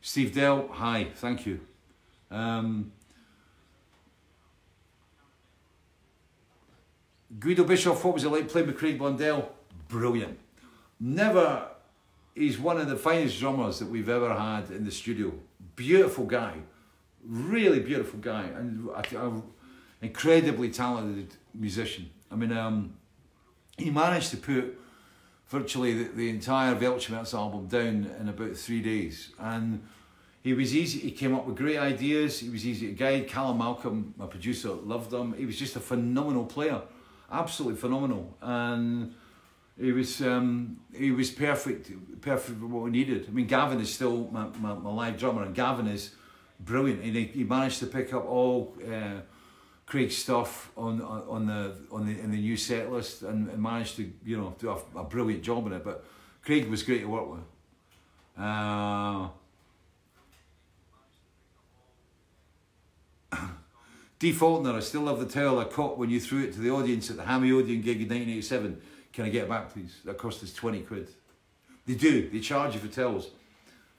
[0.00, 1.60] Steve Dell, hi, thank you.
[2.30, 2.92] Um,
[7.38, 9.52] Guido Bischoff, what was it like playing with Craig Blundell?
[9.88, 10.38] Brilliant.
[11.06, 11.68] Never,
[12.34, 15.34] he's one of the finest drummers that we've ever had in the studio.
[15.76, 16.54] Beautiful guy,
[17.22, 19.42] really beautiful guy, and an
[20.00, 22.08] incredibly talented musician.
[22.30, 22.94] I mean, um,
[23.76, 24.80] he managed to put
[25.48, 29.30] virtually the, the entire Weltschmerz album down in about three days.
[29.38, 29.86] And
[30.42, 33.28] he was easy, he came up with great ideas, he was easy to guide.
[33.28, 35.34] Calum Malcolm, my producer, loved him.
[35.34, 36.80] He was just a phenomenal player,
[37.30, 38.38] absolutely phenomenal.
[38.40, 39.14] And
[39.80, 43.26] he was um, he was perfect, perfect for what we needed.
[43.28, 46.14] I mean, Gavin is still my, my, my live drummer, and Gavin is
[46.60, 47.02] brilliant.
[47.02, 49.20] And he, he managed to pick up all uh,
[49.86, 53.96] Craig's stuff on on the on the in the new set list and, and managed
[53.96, 55.84] to you know do a, a, brilliant job in it.
[55.84, 56.04] But
[56.42, 57.40] Craig was great to work with.
[58.38, 59.28] Uh,
[64.20, 64.30] D.
[64.32, 67.10] Faulkner, I still love the towel I caught when you threw it to the audience
[67.10, 68.80] at the Hammy Odeon gig in 1987.
[69.14, 70.00] Can I get it back, please?
[70.04, 71.08] That cost us 20 quid.
[71.86, 73.30] They do, they charge you for towels.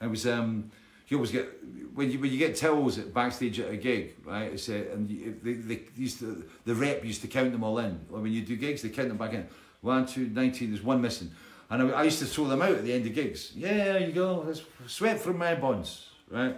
[0.01, 0.71] It was, um,
[1.07, 1.47] you always get
[1.93, 4.51] when you when you get towels at backstage at a gig, right?
[4.51, 7.77] It's a, and you, they, they used to the rep used to count them all
[7.77, 7.93] in.
[8.09, 9.47] When you do gigs, they count them back in.
[9.81, 11.31] One, two, 19, There's one missing,
[11.69, 13.51] and I, I used to throw them out at the end of gigs.
[13.55, 14.43] Yeah, there you go.
[14.43, 16.57] That's sweat from my buns, right?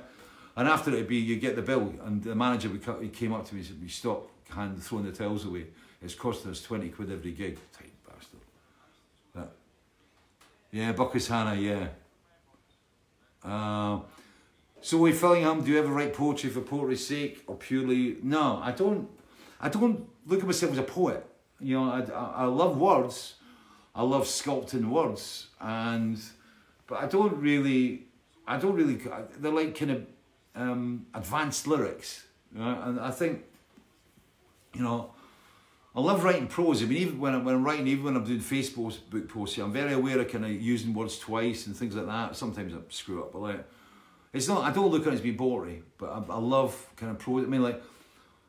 [0.56, 3.46] And after it'd be you get the bill, and the manager would he came up
[3.48, 5.66] to me and said, "We stop hand throwing the towels away.
[6.02, 7.60] It's costing us twenty quid every gig."
[10.72, 11.56] Yeah, Buckus Hannah.
[11.56, 11.88] Yeah.
[13.44, 14.00] Uh,
[14.82, 18.18] so with Fillingham, do you ever write poetry for poetry's sake or purely?
[18.22, 19.10] No, I don't.
[19.60, 21.26] I don't look at myself as a poet.
[21.60, 23.36] You know, I, I, I love words.
[23.96, 26.20] I love sculpting words, and
[26.86, 28.04] but I don't really.
[28.48, 29.00] I don't really.
[29.40, 30.06] They're like kind of
[30.58, 32.82] um, advanced lyrics, you know?
[32.84, 33.44] and I think,
[34.74, 35.12] you know,
[35.98, 36.84] I love writing prose.
[36.84, 39.58] I mean, even when I'm, when I'm writing, even when I'm doing Facebook book posts,
[39.58, 42.36] I'm very aware of kind of using words twice and things like that.
[42.36, 43.66] Sometimes I screw up, but like
[44.32, 44.64] it's not.
[44.64, 47.46] I don't look at it as being boring, but I, I love kind of prose.
[47.46, 47.82] I mean, like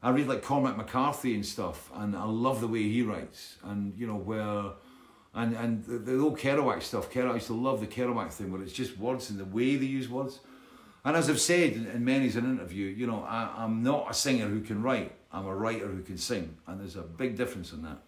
[0.02, 3.98] I read like Cormac McCarthy and stuff, and I love the way he writes, and
[3.98, 4.72] you know where.
[5.34, 8.50] And, and the, the old Kerouac stuff, Kerouac, I used to love the Kerouac thing
[8.50, 10.40] where it's just words and the way they use words.
[11.04, 14.14] And as I've said in, in many's an interview, you know, I, I'm not a
[14.14, 16.57] singer who can write, I'm a writer who can sing.
[16.67, 17.99] And there's a big difference in that.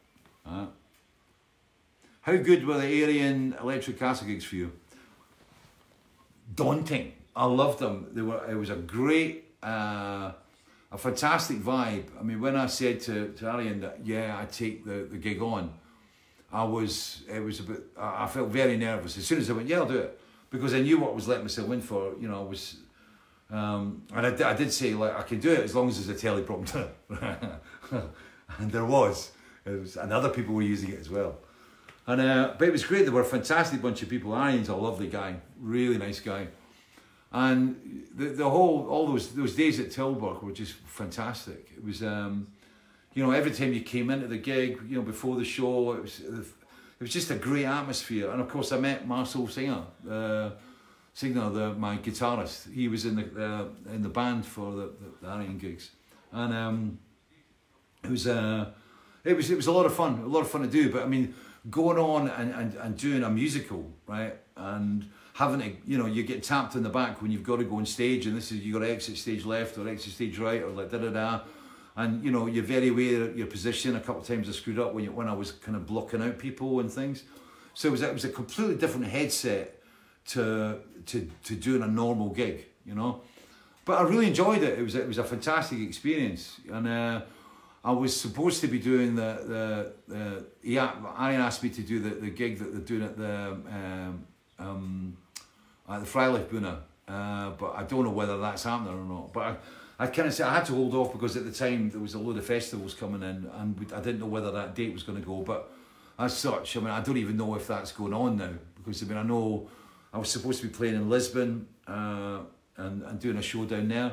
[2.22, 4.72] How good were the Ayreon electric castle gigs for you?
[6.54, 7.12] Daunting.
[7.34, 8.08] I loved them.
[8.12, 8.44] They were.
[8.50, 10.32] It was a great, uh,
[10.92, 12.06] a fantastic vibe.
[12.18, 15.40] I mean, when I said to, to Arjen that yeah, I take the, the gig
[15.40, 15.72] on,
[16.52, 17.22] I was.
[17.32, 17.82] It was a bit.
[17.96, 19.68] I felt very nervous as soon as I went.
[19.68, 22.14] Yeah, I'll do it because I knew what I was letting myself in for.
[22.20, 22.76] You know, I was.
[23.50, 26.22] Um, and I, I did say like I can do it as long as there's
[26.22, 26.88] a teleprompter,
[28.58, 29.32] and there was.
[29.66, 31.36] It was, and other people were using it as well.
[32.06, 33.04] And uh, but it was great.
[33.04, 34.32] They were a fantastic bunch of people.
[34.32, 36.48] Arjen's a lovely guy, really nice guy.
[37.32, 41.70] And the, the whole, all those, those days at Tilburg were just fantastic.
[41.76, 42.48] It was, um,
[43.14, 46.02] you know, every time you came into the gig, you know, before the show, it
[46.02, 46.44] was, it
[47.00, 48.30] was just a great atmosphere.
[48.30, 50.50] And of course, I met Marcel Singor, uh,
[51.14, 52.72] Singor, the, my guitarist.
[52.72, 55.90] He was in the uh, in the band for the, the, Ayreon gigs,
[56.32, 56.98] and um,
[58.04, 58.70] it was uh,
[59.24, 60.90] it was it was a lot of fun, a lot of fun to do.
[60.90, 61.34] But I mean,
[61.68, 66.22] going on and, and, and doing a musical, right, and having to, you know, you
[66.22, 68.58] get tapped in the back when you've got to go on stage and this is,
[68.58, 71.40] you got to exit stage left or exit stage right or like da da da.
[71.96, 73.96] And, you know, you're very aware of your position.
[73.96, 76.22] A couple of times I screwed up when, you, when I was kind of blocking
[76.22, 77.24] out people and things.
[77.74, 79.79] So it was, it was a completely different headset
[80.30, 83.22] to, to, to doing a normal gig, you know.
[83.84, 84.78] But I really enjoyed it.
[84.78, 86.60] It was, it was a fantastic experience.
[86.70, 87.22] And uh,
[87.84, 91.98] I was supposed to be doing the, the, the yeah, Arjen asked me to do
[91.98, 94.26] the, the gig that they're doing at the, um,
[94.58, 95.16] um,
[95.88, 96.78] at the Freilichtbühne,
[97.08, 99.32] uh, but I don't know whether that's happening or not.
[99.32, 101.90] But I, I kind of said I had to hold off because at the time
[101.90, 104.74] there was a load of festivals coming in, and we, I didn't know whether that
[104.74, 105.38] date was going to go.
[105.38, 105.70] But
[106.18, 109.06] as such, I mean, I don't even know if that's going on now because I
[109.06, 109.68] mean, I know
[110.12, 112.40] I was supposed to be playing in Lisbon uh,
[112.76, 114.12] and, and doing a show down there.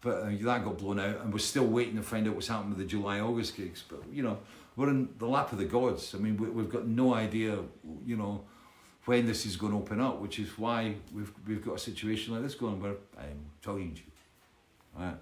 [0.00, 2.70] but uh, that got blown out, and we're still waiting to find out what's happened
[2.70, 3.84] with the July August gigs.
[3.88, 4.38] But you know,
[4.76, 6.14] we're in the lap of the gods.
[6.14, 7.58] I mean, we, we've got no idea,
[8.04, 8.44] you know,
[9.04, 12.34] when this is going to open up, which is why we've we've got a situation
[12.34, 14.12] like this going where I'm telling you,
[15.00, 15.16] right.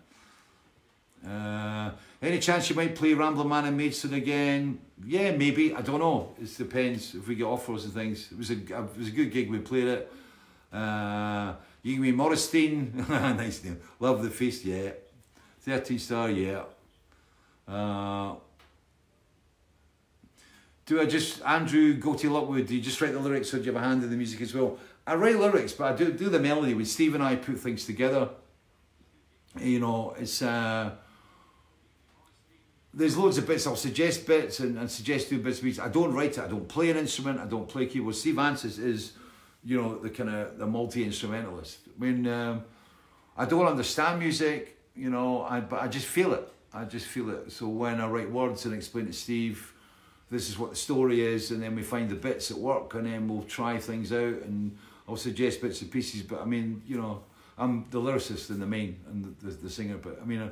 [1.25, 1.91] Uh,
[2.23, 4.81] any chance you might play Ramblin' Man and Maidstone again?
[5.05, 5.75] Yeah, maybe.
[5.75, 6.35] I don't know.
[6.41, 8.33] It depends if we get offers and things.
[8.33, 9.51] It was a it was a good gig.
[9.51, 10.13] We played it.
[10.73, 13.05] Uh, you can be Morristown.
[13.09, 13.81] nice name.
[14.01, 14.65] Love the feast.
[14.65, 14.93] Yeah.
[15.61, 16.31] Thirteen star.
[16.31, 16.63] Yeah.
[17.69, 18.37] Uh,
[20.87, 22.69] do I just Andrew go to Lockwood?
[22.69, 24.41] Do you just write the lyrics or do you have a hand in the music
[24.41, 24.79] as well?
[25.07, 26.75] I write lyrics, but I do do the melody.
[26.75, 28.31] When Steve and I put things together,
[29.61, 30.41] you know, it's.
[30.41, 30.93] Uh,
[32.97, 33.67] there's loads of bits.
[33.67, 35.59] I'll suggest bits and, and suggest new bits.
[35.59, 35.81] Of pieces.
[35.81, 36.39] I don't write it.
[36.39, 37.39] I don't play an instrument.
[37.39, 38.15] I don't play keyboard.
[38.15, 39.13] Steve Vantsis is,
[39.63, 41.79] you know, the kind of the multi instrumentalist.
[41.87, 42.65] I mean, um,
[43.37, 46.49] I don't understand music, you know, I, but I just feel it.
[46.73, 47.53] I just feel it.
[47.53, 49.75] So when I write words and explain to Steve,
[50.31, 53.07] this is what the story is, and then we find the bits at work, and
[53.07, 54.77] then we'll try things out, and
[55.07, 56.23] I'll suggest bits and pieces.
[56.23, 57.23] But I mean, you know,
[57.59, 59.99] I'm the lyricist in the main and the, the, the singer.
[59.99, 60.41] But I mean.
[60.41, 60.49] I,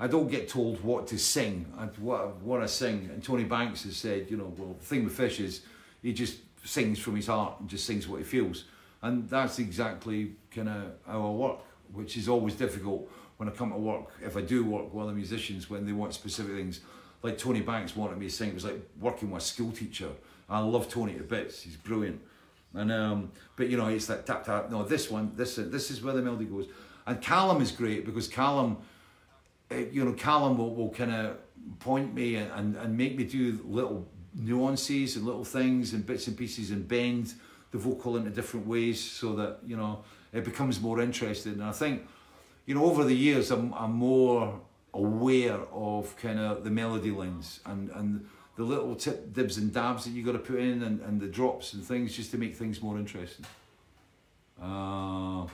[0.00, 1.66] I don't get told what to sing.
[1.76, 3.10] I, what, what I sing.
[3.12, 5.62] And Tony Banks has said, you know, well, the thing with Fish is
[6.02, 8.64] he just sings from his heart and just sings what he feels.
[9.02, 11.58] And that's exactly kind of how I work,
[11.92, 14.12] which is always difficult when I come to work.
[14.22, 16.80] If I do work with other musicians, when they want specific things,
[17.22, 20.08] like Tony Banks wanted me to sing, it was like working with a school teacher.
[20.48, 21.62] I love Tony to bits.
[21.62, 22.20] He's brilliant.
[22.74, 24.70] And um, but you know, it's like tap tap.
[24.70, 26.66] No, this one, this this is where the melody goes.
[27.06, 28.76] And Calum is great because Calum
[29.70, 31.36] you know, Calum will, will kind of
[31.80, 36.36] point me and, and make me do little nuances and little things and bits and
[36.36, 37.34] pieces and bend
[37.70, 40.02] the vocal into different ways so that, you know,
[40.32, 41.54] it becomes more interesting.
[41.54, 42.06] And I think,
[42.66, 44.60] you know, over the years, I'm, I'm more
[44.94, 50.04] aware of kind of the melody lines and, and the little tip dibs and dabs
[50.04, 52.56] that you got to put in and, and the drops and things just to make
[52.56, 53.46] things more interesting.
[54.60, 55.46] Uh,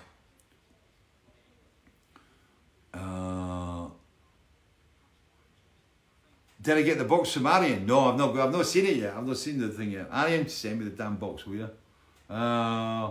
[2.94, 3.33] uh,
[6.64, 7.84] did I get the box from Arjen?
[7.84, 8.36] No, I've not.
[8.38, 9.14] I've not seen it yet.
[9.14, 10.08] I've not seen the thing yet.
[10.10, 11.70] Arjen, send me the damn box, will you?
[12.28, 13.10] Uh,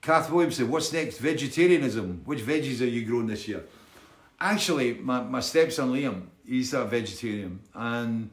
[0.00, 1.18] Kath Williamson, what's next?
[1.18, 2.22] Vegetarianism.
[2.24, 3.62] Which veggies are you growing this year?
[4.40, 8.28] Actually, my, my stepson Liam, he's a vegetarian, and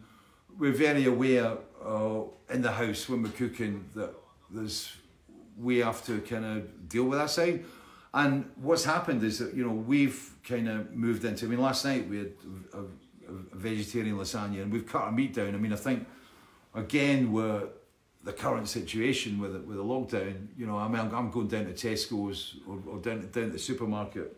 [0.57, 4.11] we're very aware uh, in the house when we're cooking that
[4.49, 4.91] there's
[5.59, 7.63] we have to kind of deal with that side.
[8.13, 11.45] And what's happened is that you know we've kind of moved into.
[11.45, 12.31] I mean, last night we had
[12.73, 12.83] a, a,
[13.53, 15.53] vegetarian lasagna, and we've cut our meat down.
[15.53, 16.07] I mean, I think
[16.73, 17.67] again we're
[18.23, 20.47] the current situation with it, with the lockdown.
[20.57, 23.49] You know, I mean, I'm, I'm going down to Tesco's or, or down down to
[23.51, 24.35] the supermarket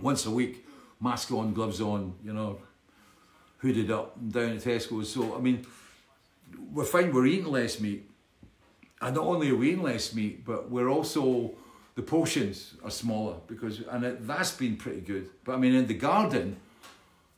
[0.00, 0.66] once a week,
[1.00, 2.14] mask on, gloves on.
[2.24, 2.60] You know,
[3.58, 5.12] hooded up and down at Tesco's.
[5.12, 5.64] So I mean,
[6.72, 7.12] we're fine.
[7.12, 8.10] We're eating less meat,
[9.00, 11.54] and not only are we eating less meat, but we're also
[11.98, 15.28] the portions are smaller because and it, that's been pretty good.
[15.42, 16.56] But I mean, in the garden,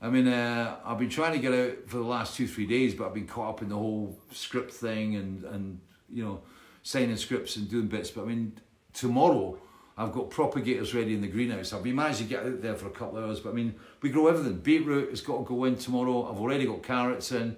[0.03, 2.95] I mean, uh, I've been trying to get out for the last two three days,
[2.95, 5.81] but I've been caught up in the whole script thing and and
[6.13, 6.43] you know
[6.83, 8.11] signing scripts and doing bits.
[8.11, 8.53] But I mean,
[8.93, 9.57] tomorrow
[9.97, 11.73] I've got propagators ready in the greenhouse.
[11.73, 13.41] I've been managed to get out there for a couple of hours.
[13.41, 14.59] But I mean, we grow everything.
[14.59, 16.31] Beetroot has got to go in tomorrow.
[16.31, 17.57] I've already got carrots in.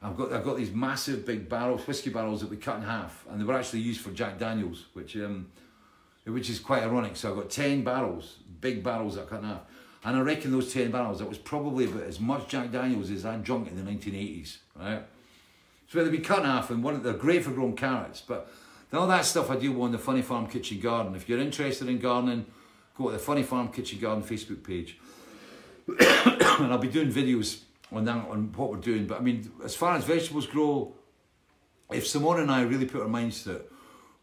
[0.00, 3.26] I've got I've got these massive big barrels, whiskey barrels that we cut in half,
[3.28, 5.50] and they were actually used for Jack Daniels, which um,
[6.24, 7.16] which is quite ironic.
[7.16, 9.62] So I've got 10 barrels, big barrels that I cut in half.
[10.04, 13.26] And I reckon those 10 barrels, that was probably about as much Jack Daniels as
[13.26, 15.02] I drunk in the 1980s, right?
[15.88, 18.50] So they'd be cut in half and one, they're great for growing carrots, but
[18.92, 21.14] all that stuff I with on the Funny Farm Kitchen Garden.
[21.14, 22.46] If you're interested in gardening,
[22.96, 24.98] go to the Funny Farm Kitchen Garden Facebook page.
[25.98, 27.60] and I'll be doing videos
[27.92, 29.06] on that, on what we're doing.
[29.06, 30.94] But I mean, as far as vegetables grow,
[31.92, 33.72] if Simone and I really put our minds to it,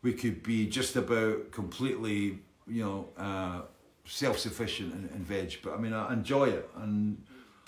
[0.02, 3.62] we could be just about completely, you know, uh,
[4.06, 5.58] self-sufficient in, in, veg.
[5.64, 7.22] But I mean, I enjoy it, and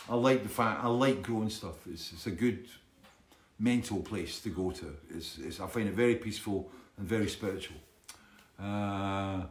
[0.07, 1.75] I like the fact I like growing stuff.
[1.91, 2.67] It's it's a good
[3.59, 4.95] mental place to go to.
[5.09, 7.77] It's, it's I find it very peaceful and very spiritual.
[8.57, 9.43] Uh,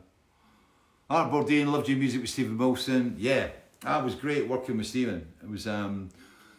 [1.10, 3.16] Art Bourdain, loved your music with Steven Wilson.
[3.18, 3.48] Yeah,
[3.82, 5.26] that was great working with Stephen.
[5.42, 6.10] It was um,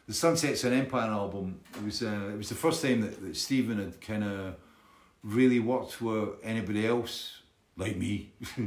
[0.08, 1.60] the Sunsets on Empire album.
[1.76, 4.56] It was uh, it was the first time that, that Steven had kind of
[5.24, 7.42] really worked with anybody else
[7.78, 8.32] like me.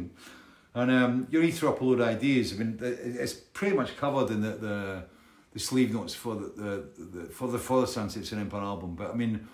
[0.74, 2.52] and um, up a load of ideas.
[2.52, 5.04] I mean, it's pretty much covered in the, the,
[5.52, 8.94] the sleeve notes for the, the, the, for the for the Sunsets on Empire album.
[8.94, 9.46] But I mean,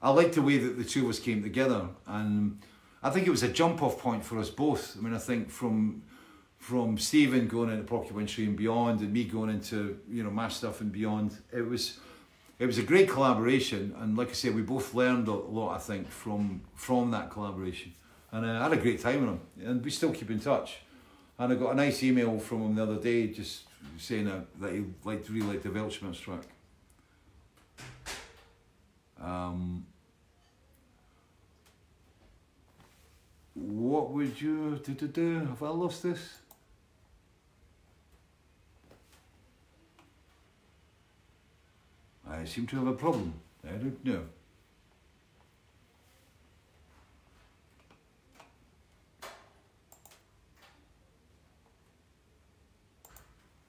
[0.00, 2.60] I like the way that the two of us came together, and
[3.02, 4.96] I think it was a jump off point for us both.
[4.96, 6.02] I mean, I think from
[6.58, 10.48] from Steven going into Porcupine Tree and beyond, and me going into you know my
[10.48, 11.36] stuff and beyond.
[11.52, 11.98] It was
[12.62, 15.74] it was a great collaboration, and like I said, we both learned a lot.
[15.74, 17.92] I think from from that collaboration,
[18.30, 20.78] and uh, I had a great time with him, and we still keep in touch.
[21.40, 23.62] And I got a nice email from him the other day, just
[23.98, 26.44] saying that, that he liked really liked the Weltschmerz track.
[29.20, 29.84] Um,
[33.54, 35.38] what would you do, do?
[35.46, 36.41] Have I lost this?
[42.32, 43.34] I seem to have a problem.
[43.62, 44.22] I don't know.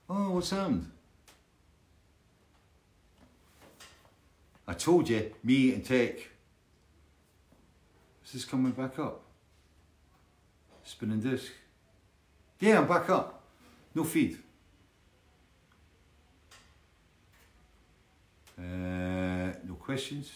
[0.09, 0.89] Oh, what sound?
[4.65, 6.17] I told you, me and Tech.
[8.25, 9.23] Is this coming back up?
[10.85, 11.51] Spinning disc.
[12.59, 13.41] Yeah, I'm back up.
[13.93, 14.37] No feed.
[18.63, 20.31] Uh, no questions.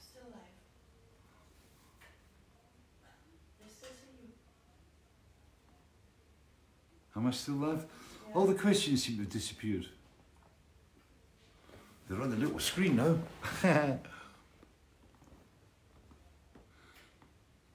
[0.00, 0.40] Still live.
[3.60, 4.28] They still see you.
[7.16, 7.84] Am I still live?
[8.28, 8.34] Yeah.
[8.34, 9.86] All the questions seem to have disappeared.
[12.08, 13.18] They're on the little screen now.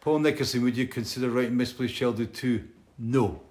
[0.01, 2.67] Paul Nickerson, would you consider writing Misplaced Childhood 2?
[2.97, 3.41] No.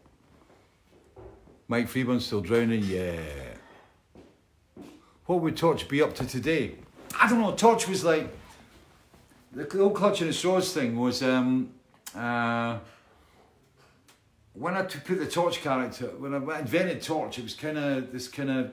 [1.69, 2.85] Mike Freeman still drowning?
[2.85, 3.17] Yeah.
[5.27, 6.75] What would Torch be up to today?
[7.21, 7.53] I don't know.
[7.55, 8.29] Torch was like
[9.53, 11.71] the old clutching at straws thing was um,
[12.15, 12.79] uh,
[14.55, 17.39] when I took- put the Torch character when I invented Torch.
[17.39, 18.73] It was kind of this kind of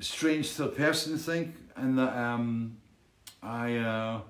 [0.00, 2.76] strange third person thing, and that um,
[3.42, 4.20] I uh,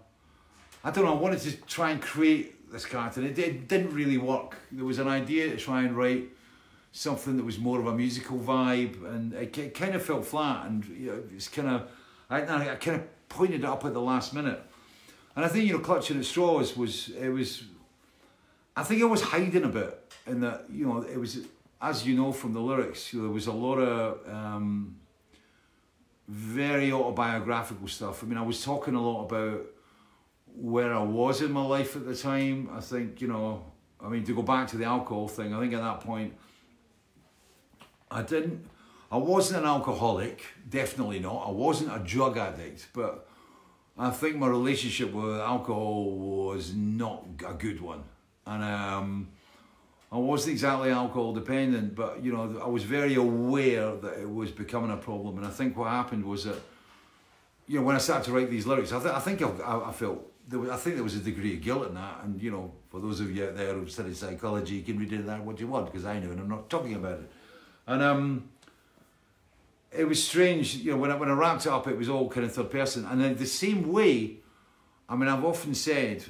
[0.83, 1.17] I don't know.
[1.17, 3.23] I wanted to try and create this character.
[3.23, 4.57] It, it didn't really work.
[4.71, 6.29] There was an idea to try and write
[6.93, 10.67] something that was more of a musical vibe, and it, ki- kind of felt flat.
[10.67, 11.91] And you know, it's kind of
[12.29, 14.63] I, I kind of pointed it up at the last minute.
[15.37, 17.65] And I think you know, clutching at straws was it was.
[18.77, 21.41] I think I was hiding a bit in that you know it was
[21.83, 23.13] as you know from the lyrics.
[23.13, 24.29] You know, there was a lot of.
[24.33, 24.97] Um,
[26.31, 28.23] very autobiographical stuff.
[28.23, 29.67] I mean, I was talking a lot about
[30.55, 32.71] where I was in my life at the time.
[32.73, 33.65] I think, you know,
[34.03, 36.35] I mean, to go back to the alcohol thing, I think at that point,
[38.11, 38.67] I didn't,
[39.13, 41.47] I wasn't an alcoholic, definitely not.
[41.47, 43.29] I wasn't a drug addict, but
[43.99, 48.03] I think my relationship with alcohol was not a good one.
[48.47, 49.29] And um,
[50.11, 54.51] I wasn't exactly alcohol dependent, but you know, I was very aware that it was
[54.51, 55.39] becoming a problem.
[55.39, 56.61] And I think what happened was that,
[57.69, 59.91] you know, when I started to write these lyrics, I, th- I think I, I,
[59.91, 62.21] I felt there was, I think there was a degree of guilt in that.
[62.25, 65.13] And you know, for those of you out there who've studied psychology, you can read
[65.13, 67.31] into that what you want because I know, and I'm not talking about it.
[67.87, 68.49] And um,
[69.97, 72.29] it was strange, you know, when I, when I wrapped it up, it was all
[72.29, 73.07] kind of third person.
[73.07, 74.37] And then the same way,
[75.09, 76.25] I mean, I've often said,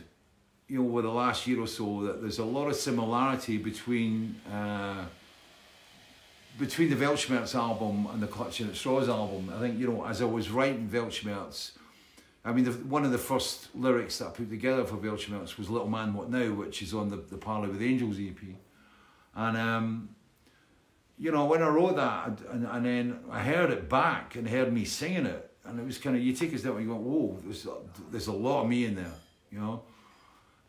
[0.68, 4.40] you know, over the last year or so, that there's a lot of similarity between
[4.52, 5.06] uh,
[6.58, 9.50] between the Weltschmerz album and the Clutching at Straws album.
[9.54, 11.72] I think, you know, as I was writing Weltschmerz,
[12.44, 15.68] I mean, the, one of the first lyrics that I put together for Weltschmerz was
[15.68, 18.38] Little Man What Now, which is on the, the Parley with Angels EP.
[19.34, 20.08] And, um,
[21.18, 24.48] you know, when I wrote that, and, and, and then I heard it back and
[24.48, 26.88] heard me singing it, and it was kind of, you take a step and you
[26.88, 27.66] go, whoa, there's,
[28.10, 29.12] there's a lot of me in there,
[29.50, 29.82] you know?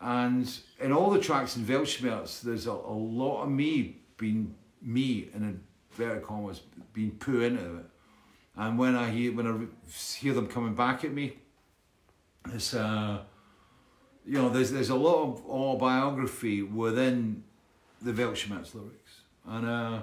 [0.01, 5.30] And in all the tracks in Weltschmerz, there's a, a lot of me being me
[5.34, 5.61] in
[5.91, 6.61] inverted commas
[6.93, 7.86] being put into it.
[8.55, 11.38] And when I hear when I hear them coming back at me,
[12.50, 13.20] it's uh,
[14.26, 17.44] you know there's there's a lot of autobiography within
[18.02, 20.02] the Weltschmerz lyrics, and uh,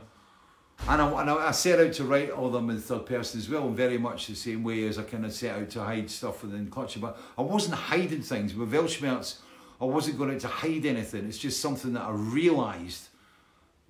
[0.86, 3.49] and I, and I set out to write all of them in third person as
[3.49, 6.11] well, in very much the same way as I kind of set out to hide
[6.11, 7.01] stuff within Clutcher.
[7.01, 9.39] But I wasn't hiding things with Weltschmerz.
[9.80, 11.26] I wasn't going out to hide anything.
[11.26, 13.09] It's just something that I realised,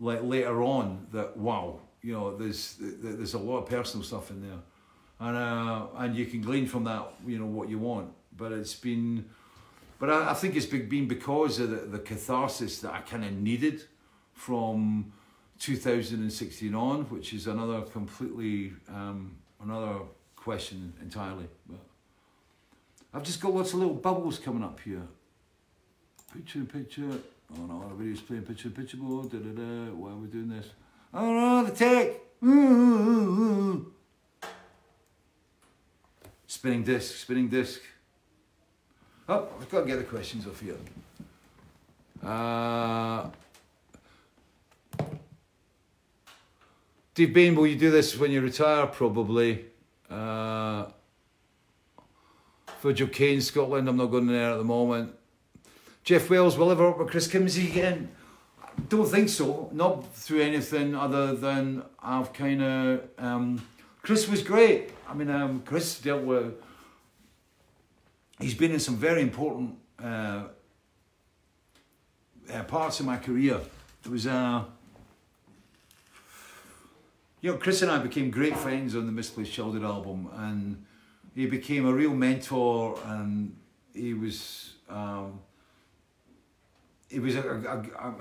[0.01, 4.43] like later on, that wow, you know, there's there's a lot of personal stuff in
[4.43, 4.59] there,
[5.21, 8.13] and uh, and you can glean from that, you know, what you want.
[8.39, 9.27] But it's been,
[9.99, 13.33] but I, I think it's been because of the, the catharsis that I kind of
[13.33, 13.83] needed
[14.33, 15.13] from
[15.59, 19.99] 2016 on, which is another completely um, another
[20.37, 21.49] question entirely.
[21.69, 21.81] But
[23.13, 25.03] I've just got lots of little bubbles coming up here.
[26.33, 27.11] Picture in picture.
[27.57, 29.33] Oh no, everybody's playing picture in picture mode.
[29.33, 29.91] Da, da, da.
[29.95, 30.67] Why are we doing this?
[31.13, 32.21] Oh no, the tech.
[36.47, 37.81] Spinning disc, spinning disc.
[39.29, 40.77] Oh, I've got to get the questions off here.
[42.25, 43.29] Uh,
[47.13, 48.87] Steve Bain, will you do this when you retire?
[48.87, 49.67] Probably.
[50.09, 50.87] Uh,
[52.81, 55.15] Virgil Kane, Scotland, I'm not going there at the moment.
[56.05, 58.11] Jeff Wells, will ever work with Chris Kimsey again?
[58.89, 59.69] Don't think so.
[59.73, 63.03] Not through anything other than I've kind of.
[63.19, 63.67] Um,
[64.01, 64.93] Chris was great.
[65.07, 66.55] I mean, um, Chris dealt with.
[68.41, 70.45] He's been in some very important uh,
[72.53, 73.61] uh, parts of my career.
[74.05, 74.27] It was.
[74.27, 74.65] Uh,
[77.41, 80.85] you know, Chris and I became great friends on the Misplaced Childhood album, and
[81.35, 83.57] he became a real mentor, and
[83.95, 85.41] he was um,
[87.09, 88.15] he was a, a, a,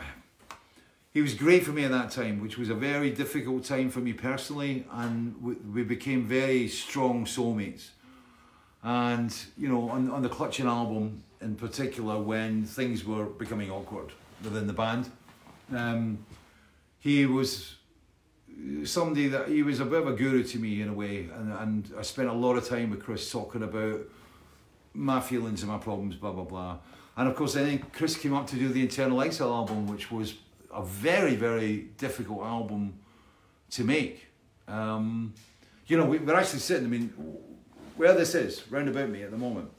[1.14, 4.00] he was great for me at that time, which was a very difficult time for
[4.00, 7.90] me personally, and we, we became very strong soulmates.
[8.88, 14.14] And you know, on on the Clutching album in particular, when things were becoming awkward
[14.42, 15.12] within the band,
[15.76, 16.26] um,
[16.98, 17.76] he was
[18.86, 21.52] somebody that he was a bit of a guru to me in a way, and,
[21.52, 24.00] and I spent a lot of time with Chris talking about
[24.94, 26.78] my feelings and my problems, blah blah blah.
[27.18, 30.36] And of course, then Chris came up to do the Internal Exile album, which was
[30.74, 32.98] a very very difficult album
[33.72, 34.28] to make.
[34.66, 35.34] Um,
[35.88, 36.86] you know, we, we're actually sitting.
[36.86, 37.14] I mean,
[37.98, 39.70] where this is round about me at the moment,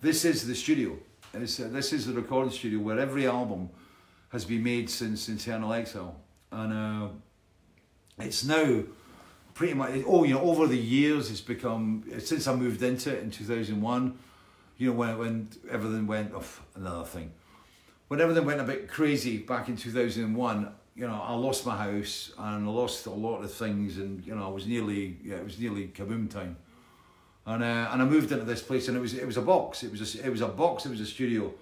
[0.00, 0.96] this is the studio.
[1.32, 3.70] It's, uh, this is the recording studio where every album
[4.30, 6.16] has been made since Internal Exile,
[6.50, 6.72] and.
[6.72, 7.08] Uh,
[8.22, 8.82] it's now
[9.54, 13.22] pretty much oh you know over the years it's become since I moved into it
[13.22, 14.18] in 2001
[14.78, 17.32] you know when when everything went off another thing
[18.08, 22.32] when everything went a bit crazy back in 2001 you know I lost my house
[22.38, 25.44] and I lost a lot of things and you know I was nearly yeah it
[25.44, 26.56] was nearly kaboom time
[27.46, 29.82] and uh, and I moved into this place and it was it was a box.
[29.82, 31.52] It was a, it was a box it was a studio.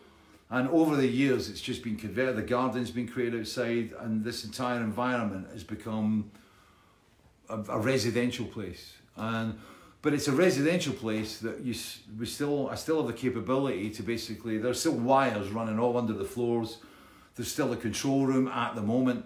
[0.51, 4.45] And over the years it's just been converted the garden's been created outside and this
[4.45, 6.31] entire environment has become
[7.49, 9.59] a, a residential place, and
[10.01, 11.74] but it's a residential place that you
[12.18, 16.12] we still I still have the capability to basically there's still wires running all under
[16.12, 16.79] the floors.
[17.37, 19.24] There's still a control room at the moment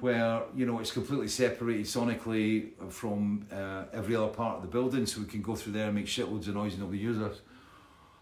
[0.00, 5.06] where you know it's completely separated sonically from uh, every other part of the building,
[5.06, 7.40] so we can go through there and make shitloads of noise and nobody use us.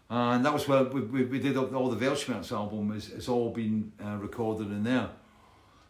[0.09, 2.93] And that was where we, we, we did all the Weltschmerz album.
[2.95, 5.09] It's, it's all been uh, recorded in there,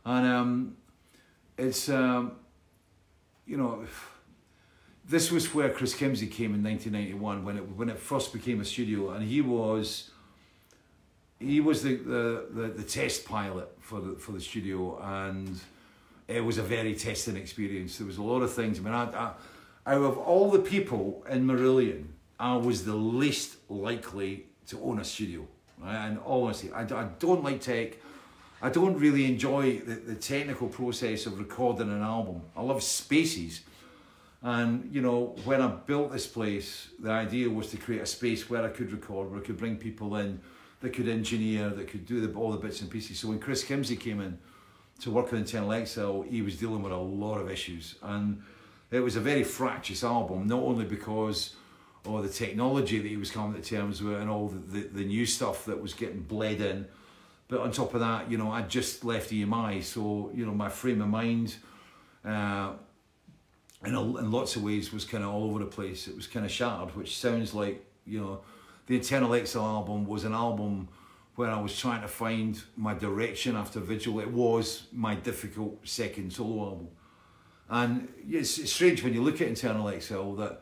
[0.05, 0.77] and um,
[1.57, 1.89] it's.
[1.89, 2.37] Um,
[3.47, 3.85] you know,
[5.07, 8.65] this was where Chris Kimsey came in 1991 when it when it first became a
[8.65, 10.11] studio, and he was
[11.39, 15.59] he was the the, the, the test pilot for the for the studio, and
[16.27, 17.97] it was a very testing experience.
[17.97, 18.79] There was a lot of things.
[18.79, 22.07] I mean, I, I, out of all the people in Marillion,
[22.39, 25.47] I was the least likely to own a studio.
[25.81, 25.95] Right?
[25.95, 27.97] And honestly, I, I don't like tech.
[28.61, 32.41] I don't really enjoy the, the technical process of recording an album.
[32.55, 33.61] I love spaces.
[34.41, 38.49] And, you know, when I built this place, the idea was to create a space
[38.49, 40.41] where I could record, where I could bring people in
[40.81, 43.19] that could engineer, that could do the, all the bits and pieces.
[43.19, 44.37] So when Chris Kimsey came in
[45.01, 47.95] to work on Internal Exile, he was dealing with a lot of issues.
[48.01, 48.41] And
[48.91, 51.55] it was a very fractious album, not only because
[52.05, 55.03] of the technology that he was coming to terms with and all the, the, the
[55.03, 56.87] new stuff that was getting bled in,
[57.47, 60.69] but on top of that, you know, I just left EMI, so you know, my
[60.69, 61.55] frame of mind,
[62.25, 62.73] uh,
[63.85, 66.07] in, a, in lots of ways, was kind of all over the place.
[66.07, 68.41] It was kind of shattered, which sounds like you know,
[68.87, 70.89] the Internal Exile album was an album
[71.37, 74.19] where I was trying to find my direction after Vigil.
[74.19, 76.87] It was my difficult second solo album,
[77.69, 80.61] and it's, strange when you look at Internal Exile that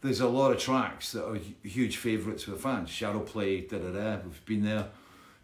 [0.00, 2.90] there's a lot of tracks that are huge favourites with fans.
[2.90, 4.18] Shadow Play, da da da.
[4.24, 4.88] We've been there.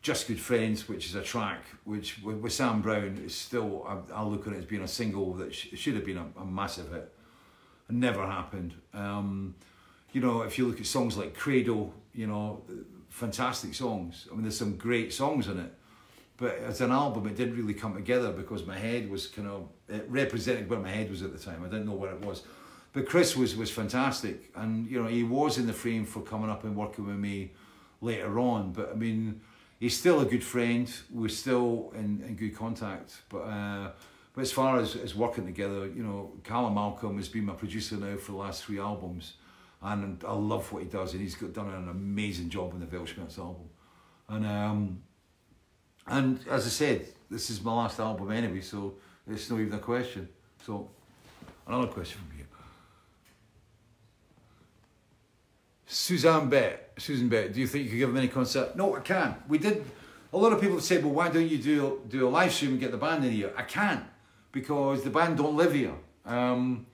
[0.02, 4.14] Just Good Friends, which is a track which with, with Sam Brown is still, I,
[4.14, 6.44] I, look at it as being a single that sh should have been a, a,
[6.44, 7.10] massive hit.
[7.88, 8.74] It never happened.
[8.92, 9.54] Um,
[10.12, 12.62] you know, if you look at songs like Cradle, you know,
[13.14, 14.26] fantastic songs.
[14.28, 15.72] I mean, there's some great songs in it.
[16.36, 19.68] But as an album, it didn't really come together because my head was kind of,
[19.88, 21.62] it represented where my head was at the time.
[21.62, 22.42] I didn't know where it was.
[22.92, 24.50] But Chris was, was fantastic.
[24.56, 27.52] And, you know, he was in the frame for coming up and working with me
[28.00, 28.72] later on.
[28.72, 29.40] But I mean,
[29.78, 30.92] he's still a good friend.
[31.08, 33.22] We're still in, in good contact.
[33.28, 33.90] But uh,
[34.34, 37.94] but as far as, as working together, you know, Calum Malcolm has been my producer
[37.96, 39.34] now for the last three albums.
[39.84, 42.86] And I love what he does, and he's got done an amazing job on the
[42.86, 43.68] Weltschmerz album.
[44.30, 45.02] And um,
[46.06, 48.94] and as I said, this is my last album anyway, so
[49.30, 50.28] it's not even a question.
[50.64, 50.88] So,
[51.66, 52.44] another question from you.
[55.86, 58.74] Suzanne Bett, Susan Bett, do you think you could give them any concert?
[58.76, 59.36] No, I can't.
[59.48, 59.84] We did.
[60.32, 62.72] A lot of people have said, well, why don't you do do a live stream
[62.72, 63.52] and get the band in here?
[63.56, 64.04] I can't
[64.50, 65.94] because the band don't live here.
[66.24, 66.86] Um,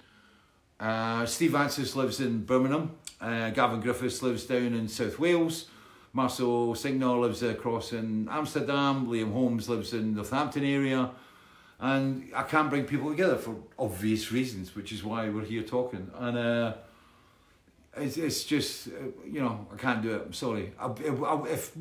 [0.80, 2.92] uh, Steve Vantsis lives in Birmingham.
[3.20, 5.66] Uh, Gavin Griffiths lives down in South Wales.
[6.12, 9.06] Marcel Singor lives across in Amsterdam.
[9.06, 11.10] Liam Holmes lives in Northampton area.
[11.78, 16.10] And I can't bring people together for obvious reasons, which is why we're here talking.
[16.18, 16.74] And uh,
[17.96, 18.90] it's, it's just, uh,
[19.24, 20.22] you know, I can't do it.
[20.26, 20.72] I'm sorry.
[20.78, 21.74] I, if,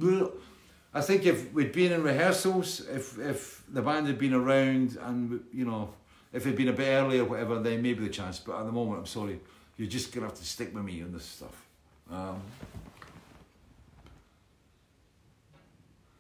[0.94, 5.42] I think if we'd been in rehearsals, if, if the band had been around and,
[5.54, 5.94] you know,
[6.32, 8.40] if it'd been a bit earlier or whatever, then maybe the chance.
[8.40, 9.40] But at the moment, I'm sorry.
[9.78, 11.66] You're just to have to stick with me on this stuff.
[12.12, 12.42] Um,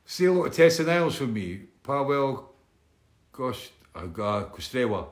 [0.05, 1.61] say hello to Tessa Niles from me.
[1.83, 2.53] Pavel
[3.33, 5.07] Kost, uh, Kostrewa.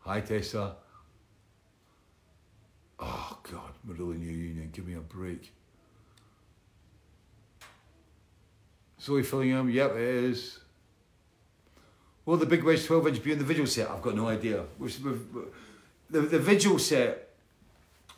[0.00, 0.76] Hi, Tessa.
[3.00, 5.52] Oh, God, Marillion Union, give me a break.
[9.00, 10.58] Zoe Fillingham, yep, it is.
[12.28, 13.90] Will the Big Wedge 12 inch be in the Vigil set?
[13.90, 14.62] I've got no idea.
[14.78, 15.26] We've, we've,
[16.10, 17.30] the, the Vigil set,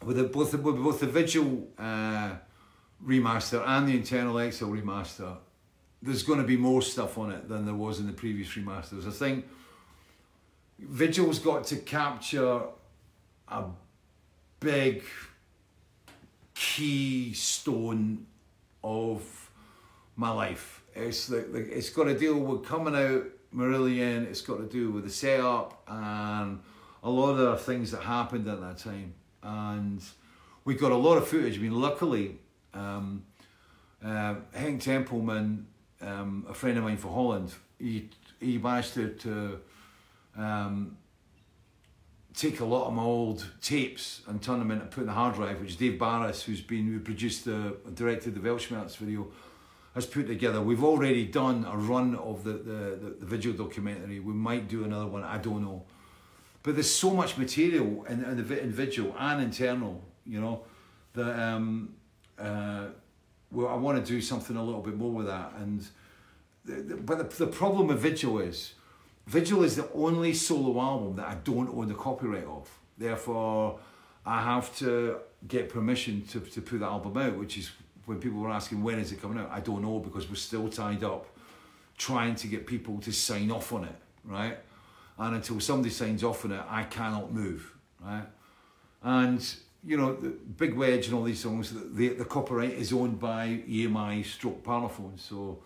[0.05, 2.33] with the, both, the, with both the Vigil uh,
[3.07, 5.37] remaster and the internal Exile remaster,
[6.03, 9.07] there's going to be more stuff on it than there was in the previous remasters.
[9.07, 9.49] I think
[10.81, 12.63] Vigil's got to capture
[13.47, 13.65] a
[14.59, 15.05] big
[16.53, 18.27] keystone
[18.83, 19.53] of
[20.17, 20.83] my life.
[20.97, 24.27] It's the, the, it's got to deal with coming out Marillion.
[24.27, 26.61] It's got to do with the setup and
[27.03, 29.15] a lot of things that happened at that time.
[29.43, 30.03] And
[30.65, 31.59] we got a lot of footage.
[31.59, 32.39] I mean, luckily,
[32.75, 33.25] um,
[34.05, 35.67] uh, Hank Templeman,
[36.01, 39.61] um, a friend of mine from Holland, he he managed to, to
[40.37, 40.97] um,
[42.35, 45.35] take a lot of my old tapes and turn them into put in the hard
[45.35, 49.29] drive, which Dave Barris, who's been who produced the directed the Weltschmerz video,
[49.95, 50.61] has put together.
[50.61, 52.59] We've already done a run of the, the,
[53.03, 54.21] the, the video documentary.
[54.21, 55.85] We might do another one, I don't know.
[56.63, 60.63] But there's so much material in, in the in video and internal, you know,
[61.15, 61.95] that um,
[62.39, 62.87] uh,
[63.51, 65.55] well, I want to do something a little bit more with that.
[65.59, 65.87] And
[66.65, 68.75] the, the, but the, the problem with Vigil is
[69.27, 72.69] Vigil is the only solo album that I don't own the copyright of.
[72.99, 73.81] Therefore,
[74.27, 75.19] I have to
[75.49, 77.71] get permission to, to put the album out, which is
[78.07, 80.69] when people were asking when is it coming out, I don't know because we're still
[80.69, 81.27] tied up
[81.97, 84.59] trying to get people to sign off on it, right?
[85.19, 88.25] And until somebody signs off on it, I cannot move, right?
[89.03, 89.45] And
[89.85, 90.13] you know,
[90.59, 95.19] Big Wedge and all these songs, the, the copyright is owned by EMI stroke Parlophone.
[95.19, 95.59] So,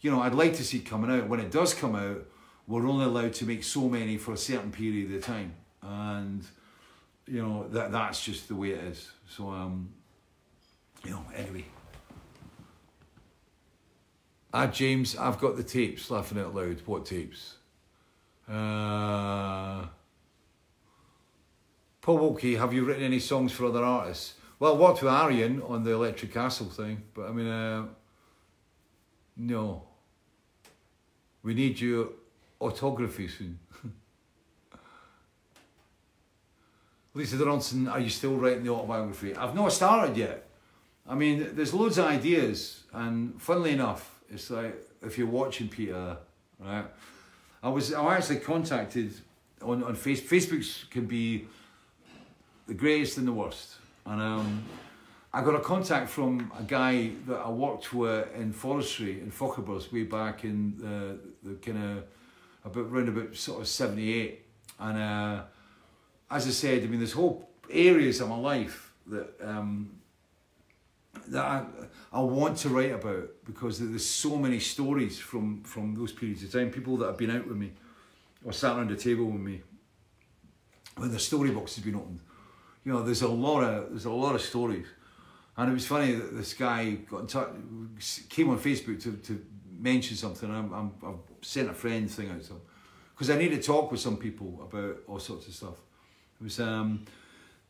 [0.00, 1.28] you know, I'd like to see it coming out.
[1.28, 2.26] When it does come out,
[2.66, 5.54] we're only allowed to make so many for a certain period of time.
[5.82, 6.44] And,
[7.26, 9.10] you know, that that's just the way it is.
[9.28, 9.90] So, um,
[11.06, 11.64] you know, anyway.
[14.52, 16.82] Ah, James, I've got the tapes, laughing out loud.
[16.86, 17.56] What tapes?
[18.48, 19.86] Uh,
[22.00, 24.34] Paul Wilkie, have you written any songs for other artists?
[24.58, 27.86] Well, I worked with Arjen on the Electric Castle thing, but I mean, uh,
[29.36, 29.82] no.
[31.42, 32.08] We need your
[32.60, 33.58] autography soon.
[37.14, 39.36] Lisa Donaldson, are you still writing the autobiography?
[39.36, 40.45] I've not started yet.
[41.08, 46.16] I mean, there's loads of ideas, and funnily enough, it's like if you're watching Peter,
[46.58, 46.86] right?
[47.62, 49.14] I was I actually contacted
[49.62, 51.46] on on face, Facebook can be
[52.66, 54.64] the greatest and the worst, and um,
[55.32, 59.92] I got a contact from a guy that I worked with in forestry in Fochabers
[59.92, 62.04] way back in the the kind of
[62.64, 64.44] about round about sort of 78
[64.80, 65.42] and uh,
[66.30, 69.90] as I said I mean there's whole areas of my life that um,
[71.28, 71.64] that I,
[72.12, 76.52] I want to write about because there's so many stories from from those periods of
[76.52, 76.70] time.
[76.70, 77.72] People that have been out with me
[78.44, 79.62] or sat around the table with me
[80.96, 82.20] when the story box has been opened.
[82.84, 84.86] You know there's a lot of there's a lot of stories.
[85.58, 87.48] And it was funny that this guy got in touch
[88.28, 89.42] came on Facebook to, to
[89.78, 90.50] mention something.
[90.50, 92.60] I'm, I'm, I've sent a friend thing out to him
[93.14, 95.76] because I need to talk with some people about all sorts of stuff.
[96.40, 97.04] It was um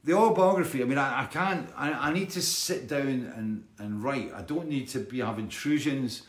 [0.06, 4.02] the autobiography, I mean, I, I can't, I, I need to sit down and, and
[4.02, 4.32] write.
[4.32, 6.22] I don't need to be have intrusions.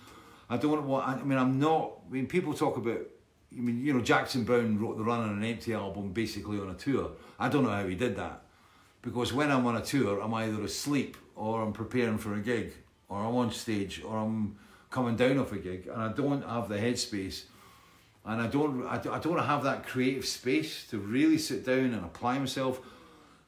[0.49, 3.01] I don't want, I mean, I'm not, I mean, people talk about,
[3.55, 6.73] I mean, you know, Jackson Browne wrote the Running on Empty album basically on a
[6.73, 7.11] tour.
[7.39, 8.41] I don't know how he did that.
[9.03, 12.73] Because when I'm on a tour, I'm either asleep or I'm preparing for a gig
[13.09, 14.57] or I'm on stage or I'm
[14.89, 17.43] coming down off a gig and I don't have the headspace
[18.25, 22.39] and I don't, I don't have that creative space to really sit down and apply
[22.39, 22.81] myself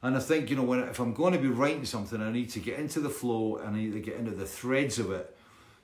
[0.02, 2.50] And I think, you know, when if I'm going to be writing something, I need
[2.50, 5.36] to get into the flow and I need to get into the threads of it,